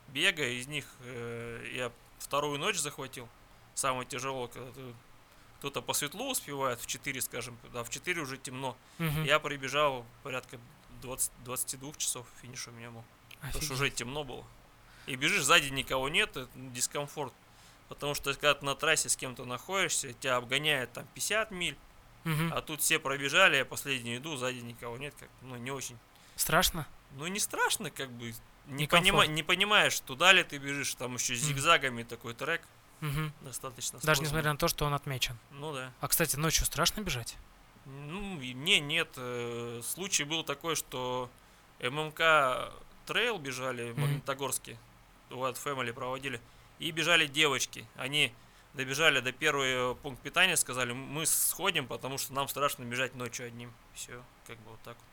бега, 0.09 0.47
из 0.47 0.67
них 0.67 0.85
э, 1.01 1.71
я 1.75 1.91
вторую 2.25 2.59
ночь 2.59 2.77
захватил. 2.77 3.27
Самое 3.75 4.05
тяжелое, 4.05 4.47
когда 4.47 4.71
ты- 4.71 4.93
кто-то 5.59 5.81
по 5.81 5.93
светлу 5.93 6.29
успевает 6.31 6.79
в 6.79 6.85
4, 6.85 7.21
скажем, 7.21 7.57
да, 7.73 7.83
в 7.83 7.89
4 7.89 8.21
уже 8.21 8.37
темно. 8.37 8.75
Я 9.25 9.39
пробежал 9.39 10.05
порядка 10.23 10.59
20, 11.01 11.31
22 11.43 11.93
часов 11.97 12.25
финиш 12.41 12.67
у 12.67 12.71
меня 12.71 12.91
был. 12.91 13.03
Потому 13.41 13.63
что 13.63 13.73
уже 13.73 13.89
темно 13.89 14.23
было. 14.23 14.43
И 15.07 15.15
бежишь, 15.15 15.43
сзади 15.43 15.69
никого 15.69 16.09
нет, 16.09 16.29
это 16.35 16.49
дискомфорт. 16.55 17.33
Потому 17.89 18.15
что 18.15 18.33
когда 18.33 18.53
ты 18.55 18.65
на 18.65 18.75
трассе 18.75 19.09
с 19.09 19.15
кем-то 19.15 19.45
находишься, 19.45 20.13
тебя 20.13 20.37
обгоняет 20.37 20.91
там 20.93 21.05
50 21.13 21.51
миль, 21.51 21.77
а 22.51 22.61
тут 22.61 22.81
все 22.81 22.97
пробежали, 22.97 23.57
я 23.57 23.65
последний 23.65 24.17
иду, 24.17 24.35
сзади 24.35 24.57
никого 24.59 24.97
нет, 24.97 25.13
как, 25.19 25.29
ну 25.43 25.55
не 25.57 25.69
очень. 25.71 25.97
Страшно? 26.35 26.87
Ну 27.13 27.27
не 27.27 27.39
страшно, 27.39 27.89
как 27.91 28.09
бы, 28.11 28.33
не, 28.67 28.87
понима- 28.87 29.27
не 29.27 29.43
понимаешь, 29.43 29.99
туда 30.01 30.33
ли 30.33 30.43
ты 30.43 30.57
бежишь, 30.57 30.95
там 30.95 31.15
еще 31.15 31.35
зигзагами 31.35 32.03
такой 32.03 32.33
трек, 32.33 32.61
Мгм. 33.01 33.31
достаточно 33.41 33.99
Даже 33.99 34.05
сложный. 34.17 34.23
несмотря 34.25 34.51
на 34.51 34.57
то, 34.57 34.67
что 34.67 34.85
он 34.85 34.93
отмечен. 34.93 35.37
Ну 35.51 35.73
да. 35.73 35.91
А, 36.01 36.07
кстати, 36.07 36.35
ночью 36.35 36.65
страшно 36.65 37.01
бежать? 37.01 37.35
Ну, 37.85 38.39
и 38.41 38.53
мне 38.53 38.79
нет. 38.79 39.09
э, 39.17 39.81
Случай 39.83 40.23
был 40.23 40.43
такой, 40.43 40.75
что 40.75 41.29
ММК 41.79 42.71
трейл 43.05 43.37
бежали 43.37 43.91
в. 43.91 43.97
Магнитогорске, 43.99 44.77
Wild 45.29 45.57
Family 45.63 45.93
проводили, 45.93 46.41
и 46.79 46.91
бежали 46.91 47.27
девочки. 47.27 47.85
Они 47.95 48.33
добежали 48.73 49.19
до 49.21 49.31
первого 49.31 49.93
пункта 49.93 50.23
питания, 50.23 50.57
сказали, 50.57 50.93
мы 50.93 51.25
сходим, 51.25 51.87
потому 51.87 52.17
что 52.17 52.33
нам 52.33 52.47
страшно 52.47 52.83
бежать 52.83 53.15
ночью 53.15 53.45
одним. 53.47 53.71
Все, 53.93 54.23
как 54.47 54.57
бы 54.59 54.71
вот 54.71 54.81
так 54.83 54.97
вот. 54.97 55.05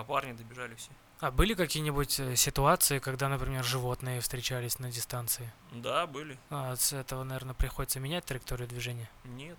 А 0.00 0.04
парни 0.04 0.32
добежали 0.32 0.74
все. 0.74 0.90
А 1.22 1.30
были 1.30 1.54
какие-нибудь 1.54 2.18
э, 2.18 2.34
ситуации, 2.34 2.98
когда, 2.98 3.28
например, 3.28 3.62
животные 3.64 4.20
встречались 4.20 4.80
на 4.80 4.90
дистанции? 4.90 5.52
Да, 5.70 6.06
были. 6.08 6.36
А, 6.50 6.74
с 6.74 6.92
этого, 6.92 7.22
наверное, 7.22 7.54
приходится 7.54 8.00
менять 8.00 8.24
траекторию 8.24 8.66
движения? 8.68 9.08
Нет. 9.24 9.56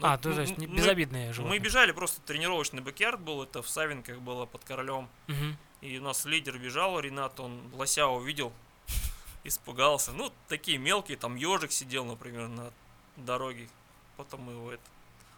а, 0.00 0.12
Ну, 0.16 0.22
то, 0.22 0.28
ну, 0.30 0.40
есть 0.40 0.56
не- 0.56 0.66
мы- 0.66 0.76
безобидные 0.76 1.32
животные. 1.34 1.58
Мы 1.60 1.64
бежали, 1.64 1.92
просто 1.92 2.22
тренировочный 2.22 2.80
бэкярд 2.80 3.20
был, 3.20 3.42
это 3.42 3.60
в 3.62 3.68
Савинках 3.68 4.18
было 4.20 4.46
под 4.46 4.64
Королем. 4.64 5.08
Мгм. 5.26 5.58
И 5.82 5.98
у 5.98 6.02
нас 6.02 6.24
лидер 6.24 6.58
бежал, 6.58 6.98
Ренат, 6.98 7.38
он 7.38 7.60
лося 7.74 8.06
увидел, 8.06 8.50
испугался. 9.44 10.12
Ну, 10.12 10.32
такие 10.48 10.78
мелкие, 10.78 11.18
там 11.18 11.36
ежик 11.36 11.70
сидел, 11.70 12.06
например, 12.06 12.48
на 12.48 12.72
дороге. 13.16 13.68
Потом 14.16 14.40
мы 14.40 14.52
его 14.52 14.72
это, 14.72 14.82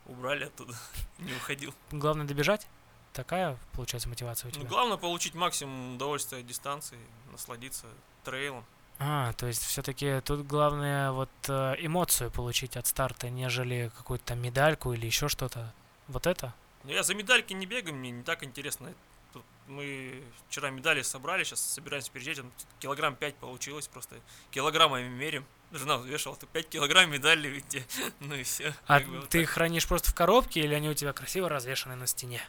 убрали 0.07 0.45
оттуда, 0.45 0.75
не 1.19 1.33
уходил. 1.33 1.75
Главное 1.91 2.25
добежать? 2.27 2.69
Такая, 3.13 3.59
получается, 3.73 4.09
мотивация 4.09 4.49
у 4.49 4.53
Ну, 4.55 4.61
тебя? 4.61 4.69
главное 4.69 4.97
получить 4.97 5.35
максимум 5.35 5.97
удовольствия 5.97 6.39
от 6.39 6.47
дистанции, 6.47 6.99
насладиться 7.33 7.87
трейлом. 8.25 8.65
А, 8.99 9.33
то 9.33 9.47
есть 9.47 9.63
все-таки 9.65 10.21
тут 10.21 10.47
главное 10.47 11.11
вот 11.13 11.31
э, 11.49 11.75
эмоцию 11.79 12.31
получить 12.31 12.77
от 12.77 12.87
старта, 12.87 13.31
нежели 13.31 13.91
какую-то 13.97 14.27
там 14.27 14.41
медальку 14.43 14.93
или 14.93 15.07
еще 15.07 15.29
что-то. 15.29 15.73
Вот 16.07 16.27
это? 16.27 16.53
Но 16.85 16.93
я 16.93 17.03
за 17.03 17.15
медальки 17.15 17.53
не 17.55 17.67
бегаю, 17.67 17.95
мне 17.97 18.11
не 18.11 18.23
так 18.23 18.45
интересно. 18.45 18.93
Тут 19.33 19.43
мы 19.69 20.23
вчера 20.49 20.71
медали 20.71 21.01
собрали, 21.03 21.45
сейчас 21.45 21.61
собираемся 21.63 22.11
переезжать. 22.13 22.45
Килограмм 22.79 23.17
5 23.17 23.37
получилось 23.37 23.89
просто. 23.89 24.17
Килограммами 24.51 25.09
мерим. 25.09 25.47
Жена 25.73 25.97
взвешивала, 25.97 26.37
ты 26.39 26.47
5 26.47 26.69
килограмм 26.69 27.11
медали 27.11 27.49
видите. 27.49 27.87
Ну 28.21 28.35
и 28.35 28.43
все. 28.43 28.75
А 28.87 29.01
ты 29.31 29.47
хранишь 29.47 29.89
просто 29.89 30.11
в 30.11 30.15
коробке 30.15 30.61
или 30.61 30.75
они 30.75 30.89
у 30.91 30.95
тебя 30.95 31.13
красиво 31.15 31.49
развешаны 31.49 31.97
на 31.97 32.07
стене? 32.07 32.43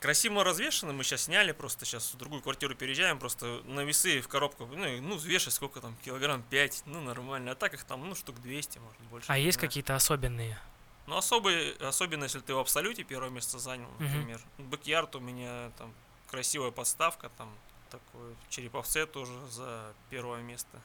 Красиво 0.00 0.44
развешаны, 0.44 0.92
мы 0.92 1.04
сейчас 1.04 1.22
сняли, 1.22 1.52
просто 1.52 1.84
сейчас 1.84 2.12
в 2.12 2.18
другую 2.18 2.42
квартиру 2.42 2.74
переезжаем, 2.74 3.18
просто 3.18 3.62
на 3.64 3.80
весы 3.80 4.20
в 4.20 4.28
коробку, 4.28 4.66
ну, 4.66 5.00
ну 5.00 5.16
взвешивай 5.16 5.52
сколько 5.52 5.80
там, 5.80 5.96
килограмм 6.04 6.42
5, 6.42 6.82
ну, 6.86 7.00
нормально, 7.00 7.52
а 7.52 7.54
так 7.54 7.74
их 7.74 7.84
там, 7.84 8.06
ну, 8.08 8.14
штук 8.14 8.40
200, 8.42 8.78
может, 8.78 9.00
больше. 9.10 9.26
А 9.30 9.38
есть 9.38 9.58
какие-то 9.58 9.94
особенные? 9.94 10.58
Ну, 11.06 11.16
особый, 11.16 11.72
особенно, 11.76 12.24
если 12.24 12.40
ты 12.40 12.52
в 12.52 12.58
абсолюте 12.58 13.04
первое 13.04 13.30
место 13.30 13.58
занял, 13.58 13.88
например. 13.98 14.40
Бэкьярд 14.58 15.14
у 15.16 15.20
меня 15.20 15.70
там 15.78 15.92
красивая 16.30 16.72
подставка, 16.72 17.30
там 17.38 17.48
такой 17.90 18.34
Череповце 18.50 19.06
тоже 19.06 19.32
за 19.50 19.94
первое 20.10 20.42
место. 20.42 20.78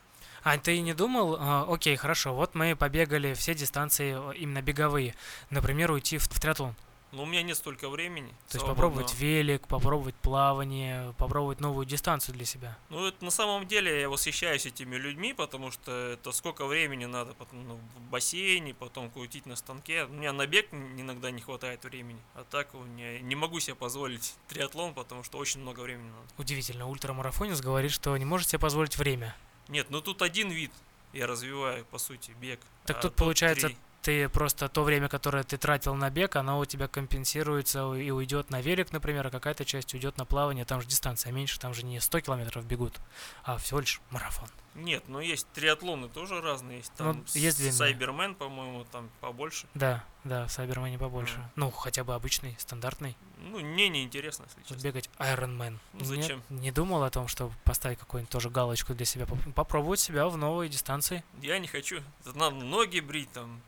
А 0.43 0.57
ты 0.57 0.79
не 0.81 0.93
думал, 0.93 1.37
а, 1.39 1.65
окей, 1.67 1.95
хорошо, 1.95 2.33
вот 2.33 2.55
мы 2.55 2.75
побегали 2.75 3.33
все 3.33 3.53
дистанции 3.53 4.15
э, 4.17 4.37
именно 4.37 4.61
беговые, 4.61 5.15
например, 5.49 5.91
уйти 5.91 6.17
в, 6.17 6.23
в 6.23 6.39
триатлон. 6.39 6.75
Но 7.11 7.23
у 7.23 7.25
меня 7.25 7.43
нет 7.43 7.57
столько 7.57 7.89
времени. 7.89 8.29
То 8.49 8.57
есть 8.57 8.65
попробовать 8.65 9.13
велик, 9.15 9.67
попробовать 9.67 10.15
плавание, 10.15 11.13
попробовать 11.17 11.59
новую 11.59 11.85
дистанцию 11.85 12.35
для 12.35 12.45
себя. 12.45 12.77
Ну, 12.89 13.05
это 13.05 13.23
на 13.23 13.31
самом 13.31 13.67
деле 13.67 14.01
я 14.01 14.09
восхищаюсь 14.09 14.65
этими 14.65 14.95
людьми, 14.95 15.33
потому 15.33 15.71
что 15.71 15.91
это 15.91 16.31
сколько 16.31 16.65
времени 16.65 17.05
надо 17.05 17.33
потом 17.33 17.67
ну, 17.67 17.75
в 17.75 18.01
бассейне, 18.09 18.73
потом 18.73 19.09
крутить 19.09 19.45
на 19.45 19.55
станке. 19.55 20.05
У 20.05 20.13
меня 20.13 20.31
на 20.31 20.47
бег 20.47 20.73
иногда 20.73 21.31
не 21.31 21.41
хватает 21.41 21.83
времени. 21.83 22.19
А 22.35 22.45
так 22.49 22.73
у 22.73 22.79
меня 22.79 23.19
не 23.19 23.35
могу 23.35 23.59
себе 23.59 23.75
позволить 23.75 24.35
триатлон, 24.47 24.93
потому 24.93 25.23
что 25.23 25.37
очень 25.37 25.59
много 25.61 25.81
времени 25.81 26.09
надо. 26.09 26.27
Удивительно, 26.37 26.87
ультрамарафонец 26.87 27.59
говорит, 27.59 27.91
что 27.91 28.15
не 28.15 28.25
может 28.25 28.49
себе 28.49 28.59
позволить 28.59 28.97
время. 28.97 29.35
Нет, 29.67 29.87
ну 29.89 30.01
тут 30.01 30.21
один 30.21 30.49
вид 30.49 30.71
я 31.13 31.27
развиваю, 31.27 31.85
по 31.85 31.97
сути, 31.97 32.31
бег. 32.39 32.59
Так 32.85 32.97
а 32.97 33.01
тут 33.01 33.15
получается 33.15 33.67
три. 33.67 33.77
Ты 34.01 34.29
просто 34.29 34.67
то 34.67 34.83
время, 34.83 35.07
которое 35.09 35.43
ты 35.43 35.57
тратил 35.57 35.93
на 35.95 36.09
бег, 36.09 36.35
оно 36.35 36.59
у 36.59 36.65
тебя 36.65 36.87
компенсируется 36.87 37.93
и 37.93 38.09
уйдет 38.09 38.49
на 38.49 38.59
велик, 38.61 38.91
например, 38.91 39.27
а 39.27 39.29
какая-то 39.29 39.63
часть 39.63 39.93
уйдет 39.93 40.17
на 40.17 40.25
плавание. 40.25 40.65
Там 40.65 40.81
же 40.81 40.87
дистанция 40.87 41.31
меньше, 41.31 41.59
там 41.59 41.73
же 41.73 41.83
не 41.83 41.99
100 41.99 42.21
километров 42.21 42.65
бегут, 42.65 42.99
а 43.43 43.57
всего 43.57 43.79
лишь 43.79 44.01
марафон. 44.09 44.49
Нет, 44.73 45.03
но 45.09 45.19
есть 45.19 45.47
триатлоны 45.53 46.07
тоже 46.07 46.39
разные. 46.41 46.77
Есть 46.77 46.93
там 46.93 47.07
Ну, 47.17 47.23
есть 47.33 47.57
длинные. 47.57 47.73
Сайбермен, 47.73 48.35
по-моему, 48.35 48.85
там 48.85 49.09
побольше. 49.19 49.67
Да, 49.73 50.03
да, 50.23 50.47
в 50.47 50.51
Сайбермене 50.51 50.97
побольше. 50.97 51.37
Мгм. 51.39 51.51
Ну, 51.57 51.71
хотя 51.71 52.03
бы 52.05 52.15
обычный, 52.15 52.55
стандартный. 52.57 53.17
Ну, 53.39 53.59
мне 53.59 53.89
неинтересно, 53.89 54.43
если 54.45 54.59
Вот 54.59 54.67
честно. 54.67 54.83
бегать 54.83 55.09
Ironman. 55.19 55.77
Ну, 55.93 56.05
зачем? 56.05 56.41
Не 56.49 56.71
думал 56.71 57.03
о 57.03 57.09
том, 57.09 57.27
чтобы 57.27 57.53
поставить 57.65 57.99
какую-нибудь 57.99 58.31
тоже 58.31 58.49
галочку 58.49 58.93
для 58.93 59.05
себя, 59.05 59.25
поп- 59.25 59.53
попробовать 59.55 59.99
себя 59.99 60.27
в 60.29 60.37
новой 60.37 60.69
дистанции. 60.69 61.23
Я 61.41 61.59
не 61.59 61.67
хочу. 61.67 62.01
Надо 62.23 62.55
ноги 62.55 63.01
брить 63.01 63.31
там. 63.33 63.61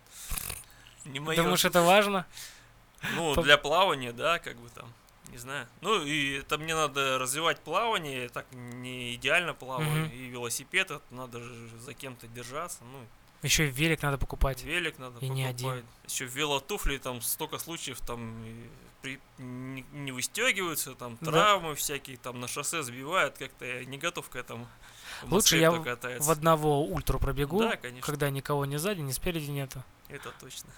Не 1.05 1.19
моё. 1.19 1.41
Думаешь, 1.43 1.65
это 1.65 1.81
важно? 1.81 2.25
Ну, 3.15 3.35
для 3.41 3.57
плавания, 3.57 4.13
да, 4.13 4.39
как 4.39 4.55
бы 4.57 4.69
там, 4.69 4.89
не 5.33 5.37
знаю. 5.39 5.67
Ну, 5.81 6.03
и 6.05 6.39
это 6.39 6.57
мне 6.57 6.75
надо 6.75 7.17
развивать 7.17 7.59
плавание, 7.59 8.23
я 8.23 8.29
так 8.29 8.45
не 8.51 9.15
идеально 9.15 9.53
плаваю. 9.53 10.05
Мгм. 10.05 10.11
И 10.11 10.27
велосипед, 10.27 10.91
это 10.91 11.01
надо 11.11 11.41
же 11.41 11.69
за 11.79 11.93
кем-то 11.93 12.27
держаться. 12.27 12.79
Ну, 12.83 12.99
Еще 13.41 13.67
и 13.67 13.71
велик 13.71 14.01
надо 14.03 14.17
покупать. 14.17 14.63
велик 14.63 14.97
надо 14.99 15.19
И 15.19 15.27
не 15.29 15.43
один. 15.45 15.83
Еще 16.07 16.25
велотуфли, 16.25 16.97
там 16.97 17.21
столько 17.21 17.57
случаев, 17.57 17.99
там 18.01 18.35
при- 19.01 19.19
не, 19.37 19.83
не 19.91 20.11
выстегиваются, 20.13 20.93
там 20.95 21.17
Да. 21.19 21.31
травмы 21.31 21.75
всякие, 21.75 22.15
там 22.17 22.39
на 22.39 22.47
шоссе 22.47 22.83
сбивают, 22.83 23.37
как-то 23.37 23.65
я 23.65 23.83
не 23.85 23.97
готов 23.97 24.29
к 24.29 24.35
этому. 24.37 24.65
В 25.23 25.33
Лучше 25.33 25.57
я 25.57 25.71
катается. 25.71 26.27
В 26.27 26.31
одного 26.31 26.83
ультру 26.85 27.19
пробегу, 27.19 27.59
Да, 27.59 27.75
конечно, 27.75 28.05
когда 28.05 28.29
никого 28.29 28.65
ни 28.65 28.77
сзади, 28.77 29.01
ни 29.01 29.11
спереди 29.11 29.51
нету. 29.51 29.83
это 30.09 30.31
точно. 30.39 30.69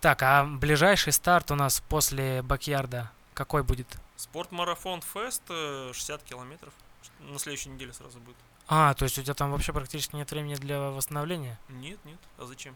Так, 0.00 0.22
а 0.22 0.44
ближайший 0.44 1.12
старт 1.12 1.50
у 1.50 1.54
нас 1.56 1.80
после 1.88 2.42
backyard 2.42 3.02
а 3.02 3.10
какой 3.38 3.62
будет? 3.62 3.86
Спортмарафон 4.16 5.00
Фест 5.00 5.42
э, 5.48 5.92
60 5.94 6.24
километров. 6.24 6.74
На 7.20 7.38
следующей 7.38 7.68
неделе 7.68 7.92
сразу 7.92 8.18
будет. 8.18 8.36
А, 8.66 8.94
то 8.94 9.04
есть 9.04 9.16
у 9.16 9.22
тебя 9.22 9.34
там 9.34 9.52
вообще 9.52 9.72
практически 9.72 10.16
нет 10.16 10.28
времени 10.32 10.56
для 10.56 10.90
восстановления? 10.90 11.56
Нет, 11.68 12.04
нет. 12.04 12.18
А 12.36 12.46
зачем? 12.46 12.74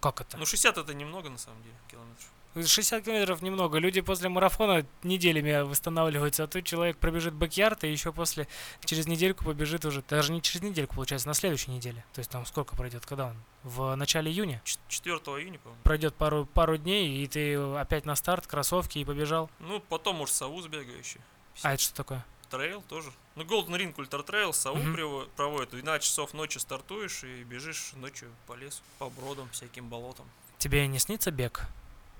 Как 0.00 0.20
это? 0.20 0.36
Ну, 0.36 0.46
60 0.46 0.78
это 0.78 0.94
немного, 0.94 1.30
на 1.30 1.38
самом 1.38 1.62
деле, 1.62 1.76
километров. 1.88 2.28
60 2.54 3.04
километров 3.04 3.42
немного. 3.42 3.78
Люди 3.78 4.00
после 4.00 4.28
марафона 4.28 4.84
неделями 5.02 5.62
восстанавливаются, 5.62 6.44
а 6.44 6.46
тут 6.46 6.64
человек 6.64 6.98
пробежит 6.98 7.34
backyard 7.34 7.84
и 7.84 7.90
еще 7.90 8.12
после, 8.12 8.46
через 8.84 9.06
недельку 9.06 9.44
побежит 9.44 9.84
уже, 9.84 10.02
даже 10.08 10.32
не 10.32 10.42
через 10.42 10.62
недельку, 10.62 10.94
получается, 10.96 11.28
на 11.28 11.34
следующей 11.34 11.70
неделе. 11.70 12.04
То 12.12 12.18
есть 12.18 12.30
там 12.30 12.44
сколько 12.46 12.76
пройдет, 12.76 13.06
когда 13.06 13.28
он? 13.28 13.36
В 13.62 13.94
начале 13.94 14.30
июня? 14.30 14.60
4 14.64 15.16
июня, 15.16 15.58
по-моему. 15.60 15.82
Пройдет 15.82 16.14
пару, 16.14 16.46
пару 16.46 16.76
дней, 16.76 17.22
и 17.22 17.26
ты 17.26 17.56
опять 17.56 18.04
на 18.04 18.16
старт, 18.16 18.46
кроссовки 18.46 18.98
и 18.98 19.04
побежал. 19.04 19.50
Ну, 19.60 19.80
потом, 19.80 20.16
может, 20.16 20.34
сову 20.34 20.60
сбегаю 20.60 20.90
еще. 20.90 21.20
А 21.62 21.74
это 21.74 21.82
что 21.82 21.94
такое? 21.94 22.24
Трейл 22.50 22.82
тоже. 22.82 23.10
Ну, 23.34 23.44
Golden 23.44 23.78
Ring 23.78 23.94
Ultra 23.96 24.22
Trail, 24.22 24.52
сову 24.52 24.78
приво- 24.78 25.26
проводит. 25.36 25.68
В 25.70 25.72
12 25.72 26.04
часов 26.06 26.34
ночи 26.34 26.58
стартуешь 26.58 27.24
и 27.24 27.44
бежишь 27.44 27.92
ночью 27.96 28.28
по 28.46 28.52
лесу, 28.54 28.82
по 28.98 29.08
бродам, 29.08 29.48
всяким 29.52 29.88
болотам. 29.88 30.26
Тебе 30.58 30.86
не 30.86 30.98
снится 30.98 31.30
бег? 31.30 31.66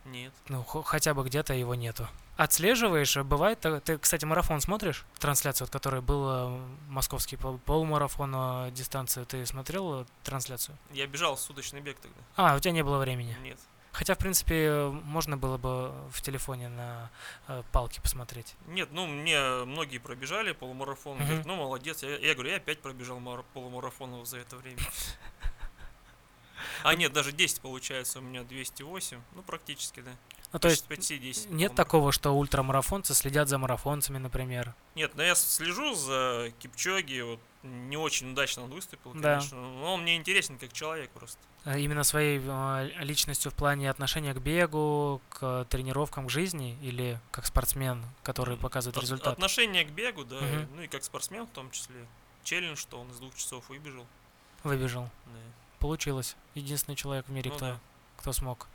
Нет. 0.04 0.32
Ну, 0.48 0.62
хо- 0.64 0.82
хотя 0.82 1.14
бы 1.14 1.24
где-то 1.24 1.54
его 1.54 1.74
нету. 1.74 2.08
Отслеживаешь, 2.36 3.16
бывает, 3.18 3.60
ты, 3.84 3.98
кстати, 3.98 4.24
марафон 4.24 4.60
смотришь? 4.60 5.04
Трансляцию, 5.18 5.66
вот, 5.66 5.72
которая 5.72 6.00
была 6.00 6.50
московский 6.88 7.36
пол- 7.36 7.58
полумарафон, 7.58 8.32
а, 8.34 8.70
дистанцию, 8.70 9.26
ты 9.26 9.44
смотрел 9.46 10.00
э, 10.02 10.04
трансляцию? 10.24 10.76
Я 10.92 11.06
бежал 11.06 11.36
суточный 11.36 11.80
бег 11.82 11.98
тогда. 12.00 12.16
А, 12.36 12.56
у 12.56 12.58
тебя 12.58 12.72
не 12.72 12.82
было 12.82 12.98
времени. 12.98 13.36
Нет. 13.42 13.58
Хотя, 13.92 14.14
в 14.14 14.18
принципе, 14.18 14.86
можно 15.04 15.36
было 15.36 15.58
бы 15.58 15.92
в 16.10 16.22
телефоне 16.22 16.70
на 16.70 17.10
э, 17.48 17.62
палке 17.70 18.00
посмотреть. 18.00 18.54
Нет, 18.66 18.88
ну 18.90 19.06
мне 19.06 19.38
многие 19.66 19.98
пробежали 19.98 20.52
полумарафон. 20.52 21.18
Мгм. 21.18 21.26
Говорят, 21.26 21.46
ну 21.46 21.56
молодец. 21.56 22.02
Я, 22.02 22.16
я 22.16 22.32
говорю, 22.32 22.50
я 22.50 22.56
опять 22.56 22.80
пробежал 22.80 23.20
мара- 23.20 23.44
полумарафонов 23.52 24.26
за 24.26 24.38
это 24.38 24.56
время. 24.56 24.78
А 26.82 26.94
нет, 26.94 27.12
даже 27.12 27.32
10 27.32 27.60
получается, 27.60 28.18
у 28.18 28.22
меня 28.22 28.42
208. 28.44 29.20
Ну, 29.34 29.42
практически, 29.42 30.00
да. 30.00 30.12
Ну, 30.52 30.58
то 30.58 30.68
есть 30.68 30.84
почти 30.84 31.18
10. 31.18 31.50
нет 31.50 31.74
такого, 31.74 32.12
что 32.12 32.32
ультрамарафонцы 32.36 33.14
следят 33.14 33.48
за 33.48 33.56
марафонцами, 33.56 34.18
например. 34.18 34.74
Нет, 34.94 35.12
но 35.14 35.22
я 35.22 35.34
слежу 35.34 35.94
за 35.94 36.52
Кипчоги, 36.58 37.20
вот 37.22 37.40
не 37.62 37.96
очень 37.96 38.32
удачно 38.32 38.64
он 38.64 38.70
выступил, 38.70 39.14
Да. 39.14 39.36
конечно. 39.36 39.56
Но 39.58 39.94
он 39.94 40.02
мне 40.02 40.16
интересен 40.16 40.58
как 40.58 40.72
человек 40.74 41.10
просто. 41.12 41.38
Э, 41.64 41.80
Именно 41.80 42.02
своей 42.04 42.38
э, 42.44 42.90
личностью 43.02 43.50
в 43.50 43.54
плане 43.54 43.88
отношения 43.88 44.34
к 44.34 44.38
бегу, 44.42 45.22
к 45.30 45.64
тренировкам, 45.70 46.26
к 46.26 46.30
жизни 46.30 46.76
или 46.82 47.18
как 47.30 47.46
спортсмен, 47.46 48.04
который 48.22 48.58
показывает 48.58 48.96
От- 48.98 49.02
результат? 49.04 49.32
Отношение 49.34 49.84
к 49.86 49.90
бегу, 49.90 50.24
да, 50.24 50.38
Мгм. 50.40 50.68
ну 50.76 50.82
и 50.82 50.86
как 50.88 51.02
спортсмен 51.02 51.46
в 51.46 51.50
том 51.50 51.70
числе. 51.70 51.96
Челлендж, 52.44 52.76
что 52.76 53.00
он 53.00 53.10
из 53.10 53.18
двух 53.20 53.34
часов 53.36 53.68
выбежал. 53.70 54.06
Выбежал. 54.64 55.08
Да. 55.26 55.32
Получилось. 55.82 56.36
Единственный 56.54 56.94
человек 56.94 57.26
в 57.26 57.30
мире, 57.32 57.50
Ну 57.50 57.56
кто, 57.56 57.66
да. 57.66 57.78
кто 58.16 58.32
смог. 58.32 58.68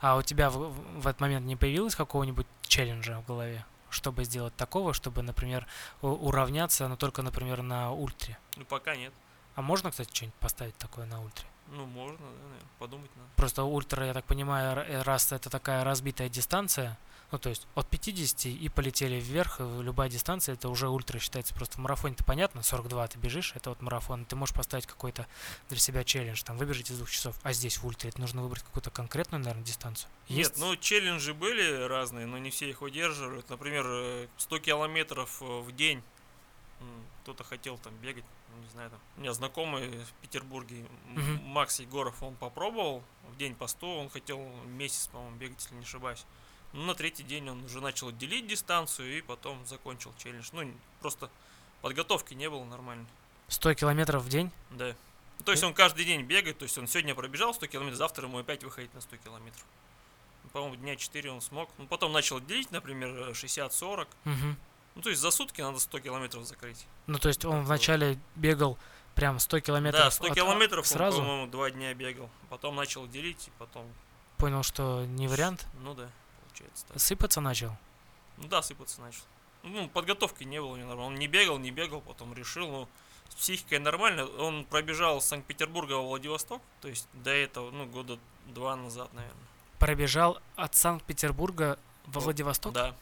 А 0.00 0.16
у 0.16 0.22
тебя 0.22 0.48
в, 0.50 0.72
в- 1.00 1.06
этот 1.06 1.20
момент 1.20 1.46
не 1.46 1.56
появилось 1.56 1.94
какого-нибудь 1.94 2.46
челленджа 2.62 3.20
в 3.20 3.26
голове? 3.26 3.64
Чтобы 3.90 4.24
сделать 4.24 4.56
такого, 4.56 4.92
чтобы, 4.94 5.22
например, 5.22 5.66
уравняться, 6.02 6.88
но 6.88 6.96
только, 6.96 7.22
например, 7.22 7.62
на 7.62 7.92
ультре. 7.92 8.36
Ну 8.56 8.64
пока 8.64 8.96
нет. 8.96 9.12
А 9.54 9.62
можно, 9.62 9.90
кстати, 9.90 10.10
что-нибудь 10.12 10.34
поставить 10.40 10.76
такое 10.78 11.06
на 11.06 11.20
ультре? 11.22 11.46
Ну 11.68 11.86
можно, 11.86 12.16
да, 12.18 12.24
наверное, 12.24 12.68
подумать 12.78 13.10
надо. 13.16 13.28
Просто 13.36 13.62
ультра, 13.64 14.06
я 14.06 14.12
так 14.14 14.24
понимаю, 14.24 14.78
э, 14.78 15.02
раз 15.02 15.32
это 15.32 15.48
такая 15.50 15.84
разбитая 15.84 16.28
дистанция, 16.28 16.98
ну 17.34 17.38
то 17.40 17.48
есть 17.48 17.66
от 17.74 17.88
50 17.88 18.46
и 18.46 18.68
полетели 18.68 19.18
вверх, 19.20 19.56
э, 19.58 19.80
любая 19.82 20.08
дистанция, 20.08 20.52
это 20.52 20.68
уже 20.68 20.88
ультра 20.88 21.18
считается. 21.18 21.52
Просто 21.52 21.78
в 21.78 21.80
марафоне-то 21.80 22.22
понятно, 22.22 22.62
42 22.62 23.08
ты 23.08 23.18
бежишь, 23.18 23.54
это 23.56 23.70
вот 23.70 23.82
марафон, 23.82 24.24
ты 24.24 24.36
можешь 24.36 24.54
поставить 24.54 24.86
какой-то 24.86 25.26
для 25.68 25.78
себя 25.78 26.04
челлендж, 26.04 26.44
там 26.44 26.56
выбежать 26.56 26.92
из 26.92 26.98
двух 26.98 27.10
часов, 27.10 27.36
а 27.42 27.52
здесь 27.52 27.78
в 27.78 27.84
ультре 27.84 28.10
это 28.10 28.20
нужно 28.20 28.40
выбрать 28.40 28.62
какую-то 28.62 28.90
конкретную, 28.92 29.40
наверное, 29.42 29.64
дистанцию. 29.64 30.08
Нет, 30.28 30.54
ну 30.58 30.76
челленджи 30.76 31.34
были 31.34 31.88
разные, 31.88 32.26
но 32.26 32.38
не 32.38 32.50
все 32.50 32.70
их 32.70 32.82
удерживают. 32.82 33.50
Например, 33.50 33.84
э, 33.84 34.28
100 34.36 34.58
километров 34.60 35.42
э, 35.42 35.44
в 35.44 35.74
день. 35.74 36.04
Кто-то 37.22 37.42
хотел 37.42 37.78
там 37.78 37.94
бегать, 37.96 38.24
ну, 38.54 38.62
не 38.62 38.68
знаю, 38.68 38.90
там. 38.90 39.00
У 39.16 39.20
меня 39.22 39.32
знакомый 39.32 39.88
в 39.88 40.12
Петербурге, 40.22 40.84
Мгм. 41.08 41.42
Макс 41.46 41.80
Егоров, 41.80 42.22
он 42.22 42.36
попробовал 42.36 43.02
в 43.32 43.36
день 43.38 43.56
по 43.56 43.66
100, 43.66 43.98
он 43.98 44.08
хотел 44.08 44.38
месяц, 44.66 45.08
по-моему, 45.08 45.36
бегать, 45.36 45.60
если 45.60 45.74
не 45.74 45.82
ошибаюсь. 45.82 46.24
Ну, 46.74 46.84
на 46.86 46.94
третий 46.94 47.22
день 47.22 47.48
он 47.48 47.64
уже 47.64 47.80
начал 47.80 48.10
делить 48.12 48.46
дистанцию 48.46 49.16
и 49.18 49.22
потом 49.22 49.64
закончил 49.66 50.12
челлендж. 50.18 50.48
Ну, 50.52 50.70
просто 51.00 51.30
подготовки 51.82 52.34
не 52.34 52.50
было 52.50 52.64
нормально. 52.64 53.06
100 53.48 53.74
километров 53.74 54.22
в 54.22 54.28
день? 54.28 54.50
Да. 54.70 54.94
То 55.44 55.52
есть 55.52 55.62
Э? 55.62 55.66
он 55.66 55.74
каждый 55.74 56.04
день 56.04 56.22
бегает, 56.22 56.58
то 56.58 56.64
есть 56.64 56.76
он 56.78 56.86
сегодня 56.86 57.14
пробежал 57.14 57.54
100 57.54 57.66
километров, 57.68 57.98
завтра 57.98 58.26
ему 58.26 58.38
опять 58.38 58.64
выходить 58.64 58.92
на 58.94 59.00
100 59.00 59.16
километров. 59.18 59.64
По-моему, 60.52 60.76
дня 60.76 60.96
4 60.96 61.30
он 61.30 61.40
смог. 61.40 61.70
Ну, 61.78 61.86
потом 61.86 62.12
начал 62.12 62.40
делить, 62.40 62.70
например, 62.70 63.30
э, 63.30 63.34
60-40. 63.34 64.08
Мгм. 64.24 64.56
Ну, 64.94 65.02
то 65.02 65.10
есть 65.10 65.20
за 65.20 65.30
сутки 65.30 65.60
надо 65.60 65.78
100 65.80 66.00
километров 66.00 66.44
закрыть. 66.44 66.86
Ну 67.06 67.18
то 67.18 67.28
есть 67.28 67.44
он 67.44 67.58
Так, 67.60 67.66
вначале 67.66 68.18
бегал 68.36 68.78
прям 69.16 69.38
100 69.40 69.60
километров 69.60 70.04
да, 70.04 70.10
100 70.10 70.26
от- 70.28 70.34
километров 70.34 70.78
он, 70.80 70.84
сразу, 70.84 71.18
по-моему, 71.18 71.46
два 71.48 71.70
дня 71.70 71.92
бегал. 71.94 72.30
Потом 72.48 72.76
начал 72.76 73.06
делить, 73.08 73.48
и 73.48 73.50
потом, 73.58 73.86
понял, 74.38 74.62
что 74.62 75.04
не 75.06 75.26
вариант, 75.28 75.66
ну 75.82 75.94
да, 75.94 76.08
получается 76.54 76.86
так. 76.86 77.00
сыпаться 77.00 77.40
начал. 77.40 77.76
Ну 78.36 78.48
да, 78.48 78.62
сыпаться 78.62 79.00
начал. 79.00 79.22
Ну, 79.62 79.88
подготовки 79.88 80.44
не 80.44 80.60
было 80.60 80.72
у 80.72 80.76
него 80.76 80.88
нормально. 80.88 81.14
Он 81.14 81.18
не 81.18 81.26
бегал, 81.26 81.58
не 81.58 81.70
бегал, 81.70 82.00
потом 82.00 82.34
решил, 82.34 82.68
ну, 82.68 82.88
с 83.28 83.34
психикой 83.34 83.78
нормально. 83.78 84.26
Он 84.26 84.64
пробежал 84.64 85.20
с 85.20 85.26
Санкт-Петербурга 85.26 85.98
в 85.98 86.06
Владивосток, 86.06 86.60
то 86.80 86.88
есть 86.88 87.08
до 87.14 87.30
этого, 87.30 87.70
ну, 87.70 87.86
года 87.86 88.18
два 88.46 88.76
назад, 88.76 89.12
наверное. 89.14 89.46
Пробежал 89.78 90.38
от 90.56 90.74
Санкт-Петербурга 90.74 91.78
во 92.06 92.12
Вот, 92.14 92.24
Владивосток? 92.24 92.72
Да. 92.72 92.94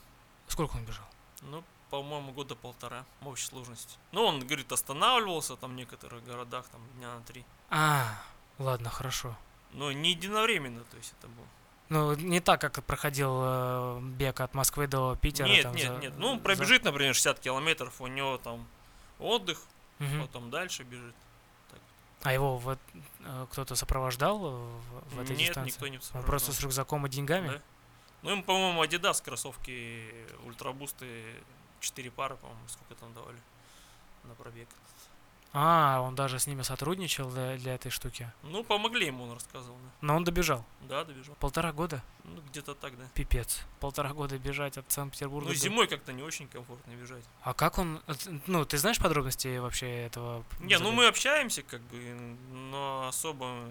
Сколько 0.46 0.76
он 0.76 0.84
бежал? 0.84 1.07
Ну, 1.42 1.64
по-моему, 1.90 2.32
года 2.32 2.55
полтора 2.55 3.05
в 3.20 3.28
общей 3.28 3.46
сложности. 3.46 3.96
Ну, 4.12 4.24
он, 4.24 4.46
говорит, 4.46 4.70
останавливался 4.70 5.57
там 5.57 5.72
в 5.72 5.74
некоторых 5.74 6.24
городах, 6.24 6.66
там, 6.68 6.80
дня 6.96 7.14
на 7.14 7.20
три. 7.22 7.44
А, 7.70 8.22
ладно, 8.59 8.88
хорошо. 8.88 9.36
Но 9.72 9.90
не 9.90 10.11
единовременно, 10.11 10.84
то 10.84 10.96
есть 10.96 11.12
это 11.18 11.26
было. 11.26 11.46
Ну, 11.93 12.14
не 12.14 12.40
так, 12.40 12.59
как 12.61 12.82
проходил 12.84 13.30
э, 13.45 14.01
бег 14.16 14.40
от 14.40 14.55
Москвы 14.55 14.86
до 14.86 15.14
Питера. 15.20 15.47
нет, 15.47 15.62
там, 15.64 15.74
нет, 15.74 15.88
за- 15.88 15.99
нет. 15.99 16.12
Ну, 16.16 16.28
он 16.28 16.36
за- 16.38 16.43
пробежит, 16.43 16.84
например, 16.84 17.14
60 17.14 17.38
километров, 17.40 18.01
у 18.01 18.07
него 18.07 18.38
там 18.38 18.66
отдых, 19.18 19.61
Мгм. 19.99 20.22
потом 20.22 20.51
дальше 20.51 20.84
бежит. 20.84 21.14
А 22.22 22.32
его 22.32 22.57
вот, 22.57 22.78
э, 23.20 23.47
кто-то 23.51 23.74
сопровождал 23.76 24.38
э, 24.38 24.49
в, 25.11 25.14
в 25.16 25.20
этой 25.20 25.36
Нет, 25.36 25.49
дистанции? 25.49 25.70
никто 25.74 25.88
не 25.88 25.97
Он 25.97 26.03
сопровождал. 26.03 26.28
просто 26.30 26.53
с 26.53 26.61
рюкзаком 26.61 27.07
и 27.07 27.11
деньгами? 27.11 27.49
Да. 27.49 27.61
Ну, 28.22 28.30
ему, 28.30 28.43
по-моему, 28.43 28.82
Adidas 28.84 29.22
кроссовки 29.22 30.09
ультрабусты 30.47 31.24
4 31.80 32.11
пары, 32.11 32.36
по-моему, 32.36 32.62
сколько 32.68 32.95
там 32.95 33.12
давали 33.12 33.36
на 34.24 34.34
пробег. 34.34 34.68
А, 35.55 36.00
он 36.00 36.14
даже 36.14 36.38
с 36.38 36.46
ними 36.46 36.62
сотрудничал 36.62 37.28
для, 37.30 37.57
для 37.59 37.74
этой 37.74 37.90
штуки. 37.90 38.30
Ну, 38.42 38.64
помогли 38.64 39.07
ему, 39.07 39.24
он 39.24 39.32
рассказывал, 39.34 39.76
да. 39.76 39.90
Но 40.00 40.16
он 40.16 40.24
добежал. 40.24 40.64
Да, 40.88 41.05
добежал. 41.05 41.34
Полтора 41.40 41.72
года? 41.72 42.03
Ну, 42.24 42.40
где-то 42.50 42.74
так, 42.74 42.96
да. 42.96 43.05
Пипец. 43.14 43.61
Полтора 43.78 44.14
года 44.14 44.38
бежать 44.38 44.78
от 44.78 44.90
Санкт-Петербурга. 44.90 45.48
Ну, 45.48 45.53
до- 45.55 45.59
зимой 45.59 45.86
как-то 45.88 46.12
не 46.14 46.22
очень 46.22 46.48
комфортно 46.48 46.92
бежать. 46.92 47.24
А 47.42 47.53
как 47.53 47.78
он... 47.78 48.00
э, 48.07 48.14
Ну, 48.46 48.64
ты 48.64 48.78
знаешь 48.78 48.98
подробности 48.98 49.59
вообще 49.59 50.07
этого? 50.07 50.44
Не, 50.61 50.74
ну 50.78 50.84
задания? 50.84 50.92
мы 50.96 51.07
общаемся, 51.09 51.62
как 51.62 51.82
бы, 51.82 52.36
но 52.53 53.07
особо 53.09 53.68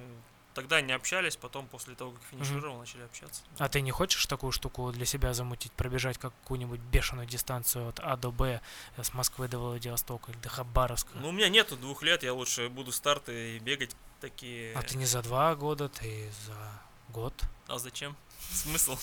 тогда 0.54 0.82
не 0.82 0.94
общались, 0.94 1.36
потом 1.36 1.68
после 1.68 1.96
того, 1.96 2.12
как 2.12 2.22
финишировал, 2.32 2.80
начали 2.80 3.04
общаться. 3.04 3.44
А 3.58 3.70
ты 3.70 3.82
не 3.82 3.92
хочешь 3.92 4.26
такую 4.26 4.52
штуку 4.52 4.92
для 4.92 5.06
себя 5.06 5.34
замутить, 5.34 5.72
пробежать 5.72 6.18
какую-нибудь 6.18 6.80
бешеную 6.80 7.28
дистанцию 7.28 7.90
от 7.90 8.00
А 8.00 8.18
до 8.18 8.32
Б 8.32 8.62
э, 8.98 9.04
с 9.04 9.14
Москвы 9.14 9.48
до 9.48 9.60
Владивостока 9.60 10.32
или 10.32 10.40
до 10.40 10.50
Хабаровска? 10.50 11.12
Ну, 11.16 11.30
у 11.30 11.32
меня 11.32 11.50
нету 11.50 11.78
двух 11.78 12.04
лет, 12.04 12.24
я 12.24 12.34
лучше 12.34 12.70
буду 12.70 12.92
старты 12.92 13.56
и 13.56 13.60
бегать 13.60 13.96
такие. 14.20 14.74
А 14.74 14.82
ты 14.82 14.98
не 14.98 15.06
за 15.06 15.22
два 15.22 15.56
года, 15.56 15.90
ты 15.90 16.30
за 16.46 16.82
год. 17.10 17.34
А 17.68 17.80
зачем? 17.80 18.16
Смысл? 18.52 18.98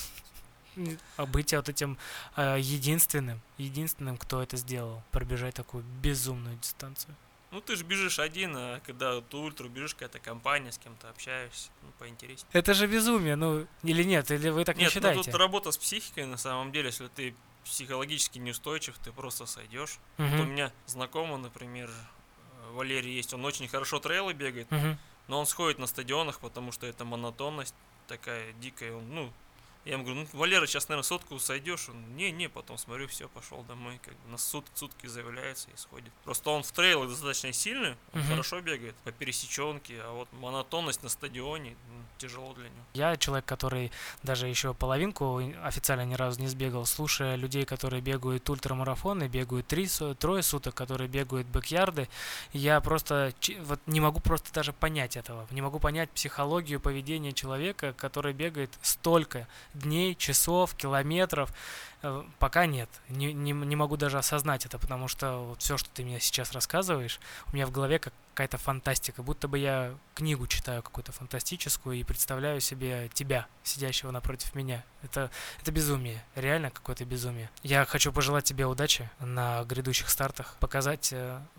А 1.17 1.27
быть 1.27 1.53
вот 1.53 1.69
этим 1.69 1.99
э, 2.37 2.59
единственным, 2.61 3.41
единственным, 3.57 4.17
кто 4.17 4.43
это 4.43 4.57
сделал, 4.57 5.03
пробежать 5.11 5.55
такую 5.55 5.83
безумную 6.03 6.57
дистанцию. 6.57 7.17
Ну, 7.51 7.61
ты 7.63 7.77
же 7.77 7.85
бежишь 7.85 8.19
один, 8.19 8.55
а 8.57 8.81
когда 8.85 9.21
ты 9.23 9.37
ультру 9.37 9.69
бежишь, 9.69 9.95
какая-то 9.95 10.19
компания, 10.19 10.71
с 10.71 10.79
кем-то 10.79 11.09
общаешься, 11.09 11.71
ну, 11.83 11.89
поинтереснее. 11.99 12.49
Это 12.53 12.75
же 12.75 12.87
безумие, 12.87 13.37
ну, 13.37 13.67
или 13.83 14.03
нет, 14.03 14.31
или 14.31 14.51
вы 14.51 14.65
так 14.65 14.77
не 14.77 14.83
Нет, 14.85 14.95
ну 14.95 15.01
считаете? 15.01 15.31
тут 15.31 15.35
работа 15.41 15.73
с 15.73 15.79
психикой, 15.79 16.27
на 16.27 16.37
самом 16.37 16.73
деле, 16.73 16.87
если 16.87 17.09
ты 17.09 17.35
психологически 17.65 18.39
неустойчив, 18.39 18.99
ты 18.99 19.13
просто 19.13 19.47
сойдешь. 19.47 19.99
Вот 20.19 20.27
Мгм, 20.29 20.41
у 20.41 20.45
меня 20.45 20.73
знакомый, 20.87 21.39
например, 21.39 21.89
э, 21.89 22.73
Валерий 22.73 23.15
есть, 23.15 23.33
он 23.33 23.45
очень 23.45 23.67
хорошо 23.69 23.99
трейлы 23.99 24.35
бегает, 24.35 24.71
мгм. 24.71 24.99
но 25.27 25.41
он 25.41 25.47
сходит 25.47 25.79
на 25.79 25.87
стадионах, 25.87 26.41
потому 26.41 26.71
что 26.73 26.87
это 26.87 27.05
монотонность 27.07 27.75
такая 28.09 28.53
дикая. 28.55 28.93
Он, 28.93 29.09
ну, 29.15 29.33
Я 29.89 29.95
ему 29.95 30.05
говорю, 30.05 30.21
ну, 30.31 30.39
Валера, 30.39 30.67
сейчас, 30.67 30.91
наверное, 30.91 31.07
сотку 31.07 31.39
сойдешь. 31.39 31.89
Он, 31.89 31.97
не-не, 32.15 32.51
потом 32.51 32.77
смотрю, 32.77 33.09
все, 33.09 33.27
пошел 33.27 33.63
домой. 33.63 33.99
Как 34.05 34.13
бы 34.13 34.31
на 34.33 34.37
сут, 34.37 34.67
сутки 34.75 35.07
заявляется 35.07 35.71
и 35.75 35.77
сходит. 35.79 36.13
Просто 36.25 36.51
он 36.51 36.63
в 36.63 36.71
трейлах 36.73 37.09
достаточно 37.09 37.55
сильный, 37.55 37.97
он 38.13 38.21
Мгм. 38.21 38.29
хорошо 38.29 38.61
бегает 38.61 38.95
по 38.97 39.13
пересеченке, 39.13 39.99
а 40.03 40.13
вот 40.13 40.29
монотонность 40.35 41.03
на 41.03 41.09
стадионе 41.09 41.71
ну, 41.71 42.03
тяжело 42.19 42.53
для 42.53 42.65
него. 42.65 42.85
Я 42.93 43.17
человек, 43.17 43.47
который 43.47 43.91
даже 44.23 44.47
еще 44.47 44.75
половинку 44.75 45.41
официально 45.65 46.05
ни 46.05 46.15
разу 46.17 46.39
не 46.39 46.49
сбегал, 46.49 46.85
слушая 46.85 47.37
людей, 47.37 47.65
которые 47.65 48.03
бегают 48.03 48.51
ультрамарафоны, 48.51 49.27
бегают 49.27 49.69
три, 49.69 49.89
трое 50.19 50.43
суток, 50.43 50.75
которые 50.75 51.09
бегают 51.09 51.47
бэкярды, 51.47 52.11
я 52.53 52.79
просто 52.83 53.33
вот 53.63 53.81
не 53.87 54.01
могу 54.01 54.21
просто 54.21 54.53
даже 54.53 54.75
понять 54.75 55.17
этого. 55.17 55.47
Не 55.51 55.63
могу 55.63 55.79
понять 55.79 56.11
психологию 56.11 56.79
поведения 56.79 57.33
человека, 57.33 57.95
который 57.95 58.35
бегает 58.35 58.71
столько 58.83 59.49
дней, 59.79 60.15
часов, 60.15 60.75
километров. 60.75 61.53
Э, 62.03 62.23
Пока 62.39 62.67
нет. 62.67 62.89
Не, 63.09 63.33
не, 63.33 63.53
не 63.53 63.77
могу 63.77 63.97
даже 63.97 64.19
осознать 64.19 64.67
это, 64.67 64.79
потому 64.79 65.09
что 65.09 65.49
вот 65.49 65.63
все, 65.63 65.77
что 65.77 65.89
ты 65.91 66.05
мне 66.05 66.21
сейчас 66.21 66.53
рассказываешь, 66.53 67.21
у 67.53 67.57
меня 67.57 67.67
в 67.67 67.71
голове 67.71 67.99
как 67.99 68.13
какая-то 68.39 68.57
фантастика, 68.57 69.25
будто 69.25 69.49
бы 69.49 69.59
я 69.59 69.97
книгу 70.15 70.47
читаю 70.47 70.81
какую-то 70.81 71.11
фантастическую 71.11 71.99
и 71.99 72.05
представляю 72.05 72.61
себе 72.61 73.11
тебя, 73.13 73.49
сидящего 73.65 74.13
напротив 74.13 74.55
меня. 74.55 74.85
Это, 75.03 75.33
это 75.61 75.73
безумие, 75.73 76.25
реально 76.37 76.71
какое-то 76.71 77.05
безумие. 77.05 77.51
Я 77.65 77.85
хочу 77.85 78.13
пожелать 78.13 78.45
тебе 78.45 78.65
удачи 78.65 79.11
на 79.19 79.65
грядущих 79.65 80.09
стартах, 80.09 80.55
показать 80.61 81.13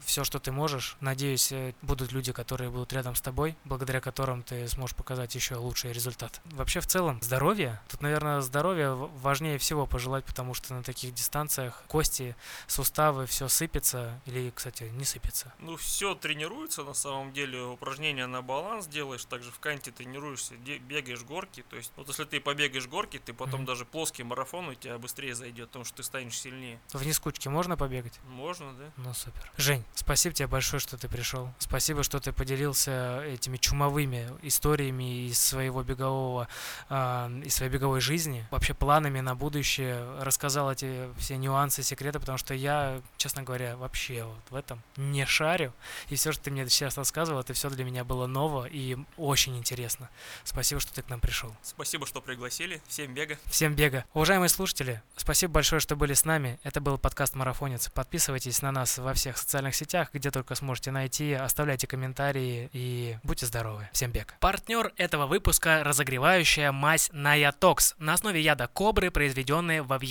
все, 0.06 0.24
что 0.24 0.40
ты 0.40 0.54
можешь. 0.54 0.96
Надеюсь, 1.02 1.52
э, 1.52 1.74
будут 1.82 2.14
люди, 2.14 2.32
которые 2.32 2.70
будут 2.70 2.94
рядом 2.94 3.14
с 3.14 3.20
тобой, 3.20 3.58
благодаря 3.66 4.00
которым 4.00 4.42
ты 4.42 4.66
сможешь 4.70 4.96
показать 4.96 5.36
еще 5.36 5.56
лучший 5.56 5.92
результат. 5.92 6.40
Вообще, 6.46 6.80
в 6.80 6.88
целом, 6.88 7.20
здоровье. 7.22 7.82
Тут, 7.90 8.02
наверное, 8.02 8.40
здоровье 8.40 8.94
важнее 8.94 9.58
всего 9.58 9.86
пожелать, 9.86 10.24
потому 10.30 10.54
что 10.54 10.74
на 10.74 10.84
таких 10.84 11.14
дистанциях 11.14 11.84
кости, 11.88 12.36
суставы, 12.68 13.26
все 13.26 13.48
сыпется. 13.48 14.22
Или, 14.26 14.52
кстати, 14.56 14.84
не 14.84 15.04
сыпется. 15.06 15.54
Ну, 15.60 15.76
все 15.76 16.14
тренируется 16.16 16.84
на 16.84 16.94
самом 16.94 17.34
деле. 17.34 17.62
Упражнения 17.64 18.28
на 18.28 18.42
баланс 18.42 18.88
делаешь, 18.88 19.26
также 19.26 19.52
в 19.52 19.60
канте 19.60 19.92
тренируешься, 19.92 20.56
бегаешь 20.56 21.22
горки. 21.24 21.64
То 21.70 21.76
есть, 21.76 21.92
вот 21.96 22.08
если 22.08 22.24
ты 22.26 22.40
побегаешь 22.40 22.88
горки, 22.88 23.20
ты 23.20 23.34
потом 23.34 23.62
Мгм. 23.62 23.66
даже 23.66 23.86
плоский 23.86 24.24
марафон 24.24 24.70
у 24.70 24.76
тебя 24.76 24.98
быстрее 24.98 25.34
зайдет, 25.36 25.70
потому 25.70 25.86
что 25.86 25.98
ты 25.98 26.04
станешь 26.04 26.40
сильнее. 26.40 26.80
В 26.94 27.06
нескучке 27.06 27.50
можно 27.50 27.76
побегать? 27.76 28.20
Можно, 28.26 28.74
да? 28.74 28.92
Ну 28.98 29.14
супер. 29.14 29.52
Жень, 29.58 29.84
спасибо 29.96 30.36
тебе 30.36 30.48
большое, 30.48 30.80
что 30.80 30.98
ты 30.98 31.08
пришел. 31.10 31.52
Спасибо, 31.58 32.04
что 32.04 32.20
ты 32.20 32.32
поделился 32.32 33.24
этими 33.24 33.58
чумовыми 33.58 34.30
историями 34.44 35.28
из 35.28 35.40
своего 35.40 35.84
бегового, 35.84 36.48
а, 36.90 37.30
из 37.44 37.56
своей 37.56 37.72
беговой 37.72 38.02
жизни, 38.02 38.46
вообще 38.52 38.74
планами 38.74 39.20
на 39.22 39.36
будущее, 39.36 40.19
рассказал 40.24 40.72
эти 40.72 41.10
все 41.18 41.38
нюансы, 41.38 41.84
секреты, 41.84 42.20
потому 42.20 42.38
что 42.38 42.54
я, 42.54 43.02
честно 43.18 43.44
говоря, 43.44 43.78
вообще 43.78 44.24
вот 44.24 44.40
в 44.50 44.56
этом 44.56 44.82
не 44.98 45.26
шарю. 45.26 45.74
И 46.10 46.16
все, 46.16 46.32
что 46.32 46.44
ты 46.44 46.52
мне 46.52 46.68
сейчас 46.70 46.98
рассказывал, 46.98 47.40
это 47.40 47.54
все 47.54 47.70
для 47.70 47.84
меня 47.84 48.04
было 48.04 48.28
ново 48.28 48.66
и 48.66 48.98
очень 49.18 49.58
интересно. 49.58 50.10
Спасибо, 50.44 50.82
что 50.82 50.94
ты 50.94 51.02
к 51.02 51.10
нам 51.10 51.20
пришел. 51.20 51.56
Спасибо, 51.64 52.06
что 52.06 52.22
пригласили. 52.22 52.82
Всем 52.88 53.14
бега. 53.14 53.38
Всем 53.46 53.76
бега. 53.76 54.06
Уважаемые 54.14 54.50
слушатели, 54.50 55.02
спасибо 55.16 55.54
большое, 55.54 55.80
что 55.80 55.96
были 55.96 56.14
с 56.14 56.26
нами. 56.26 56.60
Это 56.64 56.82
был 56.82 56.98
подкаст 56.98 57.36
«Марафонец». 57.36 57.90
Подписывайтесь 57.90 58.62
на 58.62 58.72
нас 58.72 58.98
во 58.98 59.14
всех 59.14 59.38
социальных 59.38 59.76
сетях, 59.76 60.10
где 60.14 60.32
только 60.32 60.56
сможете 60.56 60.92
найти. 60.92 61.34
Оставляйте 61.34 61.88
комментарии 61.88 62.70
и 62.74 63.18
будьте 63.24 63.46
здоровы. 63.46 63.90
Всем 63.94 64.12
бег. 64.12 64.36
Партнер 64.40 64.92
этого 64.98 65.28
выпуска– 65.28 65.84
разогревающая 65.86 66.72
мазь 66.72 67.10
Наятокс 67.14 67.96
на 68.00 68.14
основе 68.14 68.42
яда 68.42 68.68
кобры, 68.68 69.12
произведенная 69.12 69.84
во 69.84 69.98
Вьетнаме. 69.98 70.09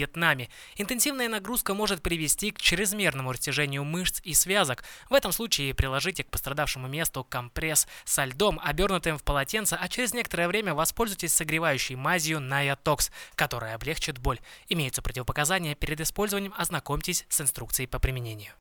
Интенсивная 0.77 1.29
нагрузка 1.29 1.75
может 1.75 2.03
привести 2.03 2.51
к 2.51 2.61
чрезмерному 2.61 3.33
растяжению 3.33 3.85
мышц 3.85 4.21
и 4.25 4.35
связок. 4.35 4.85
В 5.11 5.15
этом 5.15 5.33
случае 5.33 5.75
приложите 5.75 6.25
к 6.25 6.31
пострадавшему 6.31 6.89
месту 6.89 7.25
компресс 7.25 7.87
со 8.05 8.25
льдом, 8.25 8.61
обернутым 8.63 9.19
в 9.19 9.25
полотенце, 9.25 9.79
а 9.81 9.89
через 9.89 10.15
некоторое 10.15 10.49
время 10.49 10.75
воспользуйтесь 10.75 11.35
согревающей 11.35 11.95
мазью 11.95 12.41
Наятокс, 12.41 13.11
которая 13.35 13.75
облегчит 13.75 14.19
боль. 14.19 14.41
Имеются 14.69 15.03
противопоказания 15.03 15.75
перед 15.75 16.01
использованием, 16.01 16.55
ознакомьтесь 16.57 17.25
с 17.29 17.41
инструкцией 17.41 17.89
по 17.89 17.99
применению. 17.99 18.53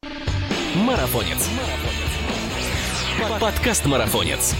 Марафонец. 0.76 1.50
Подкаст 3.40 3.86
Марафонец. 3.86 4.56